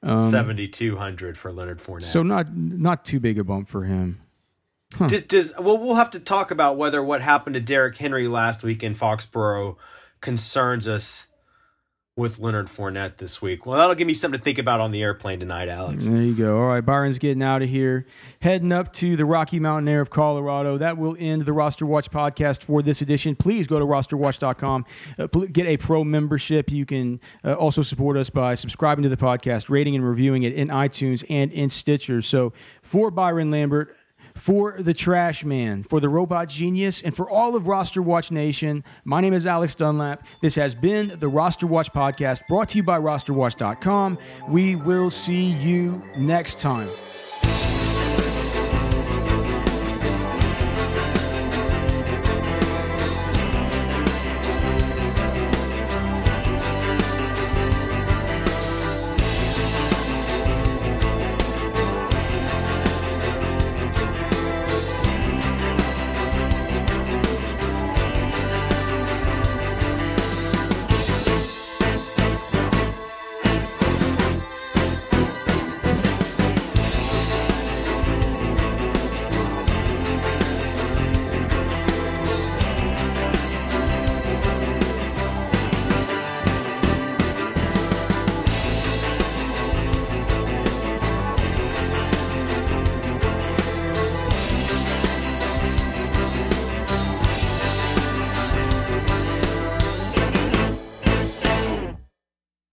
Um, 0.01 0.31
7200 0.31 1.37
for 1.37 1.51
Leonard 1.51 1.79
Fournette. 1.79 2.03
So 2.03 2.23
not 2.23 2.55
not 2.55 3.03
too 3.03 3.19
big 3.19 3.37
a 3.39 3.43
bump 3.43 3.67
for 3.67 3.83
him. 3.83 4.21
does, 5.07 5.23
does 5.23 5.53
well 5.59 5.77
we'll 5.77 5.95
have 5.95 6.11
to 6.11 6.19
talk 6.19 6.51
about 6.51 6.77
whether 6.77 7.03
what 7.03 7.21
happened 7.21 7.55
to 7.55 7.59
Derrick 7.59 7.97
Henry 7.97 8.27
last 8.27 8.63
week 8.63 8.81
in 8.81 8.95
Foxborough 8.95 9.75
concerns 10.21 10.87
us 10.87 11.25
with 12.19 12.37
Leonard 12.37 12.67
Fournette 12.67 13.17
this 13.17 13.41
week. 13.41 13.65
Well, 13.65 13.77
that'll 13.79 13.95
give 13.95 14.05
me 14.05 14.13
something 14.13 14.39
to 14.39 14.43
think 14.43 14.59
about 14.59 14.81
on 14.81 14.91
the 14.91 15.01
airplane 15.01 15.39
tonight, 15.39 15.69
Alex. 15.69 16.03
There 16.05 16.21
you 16.21 16.35
go. 16.35 16.59
All 16.59 16.67
right, 16.67 16.85
Byron's 16.85 17.17
getting 17.17 17.41
out 17.41 17.63
of 17.63 17.69
here, 17.69 18.05
heading 18.41 18.71
up 18.71 18.91
to 18.93 19.15
the 19.15 19.25
Rocky 19.25 19.59
Mountain 19.59 19.87
Air 19.87 20.01
of 20.01 20.09
Colorado. 20.09 20.77
That 20.77 20.97
will 20.97 21.15
end 21.17 21.43
the 21.43 21.53
Roster 21.53 21.85
Watch 21.85 22.11
podcast 22.11 22.63
for 22.63 22.83
this 22.83 23.01
edition. 23.01 23.35
Please 23.35 23.65
go 23.65 23.79
to 23.79 23.85
rosterwatch.com, 23.85 24.85
uh, 25.17 25.27
get 25.27 25.65
a 25.65 25.77
pro 25.77 26.03
membership. 26.03 26.69
You 26.69 26.85
can 26.85 27.21
uh, 27.43 27.53
also 27.53 27.81
support 27.81 28.17
us 28.17 28.29
by 28.29 28.53
subscribing 28.55 29.03
to 29.03 29.09
the 29.09 29.17
podcast, 29.17 29.69
rating 29.69 29.95
and 29.95 30.05
reviewing 30.05 30.43
it 30.43 30.53
in 30.53 30.67
iTunes 30.67 31.23
and 31.29 31.51
in 31.53 31.69
Stitcher. 31.69 32.21
So 32.21 32.51
for 32.83 33.09
Byron 33.11 33.49
Lambert, 33.49 33.95
for 34.35 34.75
the 34.79 34.93
Trash 34.93 35.43
Man, 35.43 35.83
for 35.83 35.99
the 35.99 36.09
Robot 36.09 36.49
Genius, 36.49 37.01
and 37.01 37.15
for 37.15 37.29
all 37.29 37.55
of 37.55 37.67
Roster 37.67 38.01
Watch 38.01 38.31
Nation. 38.31 38.83
My 39.03 39.21
name 39.21 39.33
is 39.33 39.45
Alex 39.45 39.75
Dunlap. 39.75 40.25
This 40.41 40.55
has 40.55 40.75
been 40.75 41.19
the 41.19 41.27
Roster 41.27 41.67
Watch 41.67 41.91
Podcast 41.91 42.41
brought 42.47 42.69
to 42.69 42.77
you 42.77 42.83
by 42.83 42.99
rosterwatch.com. 42.99 44.17
We 44.47 44.75
will 44.75 45.09
see 45.09 45.51
you 45.51 46.01
next 46.17 46.59
time. 46.59 46.89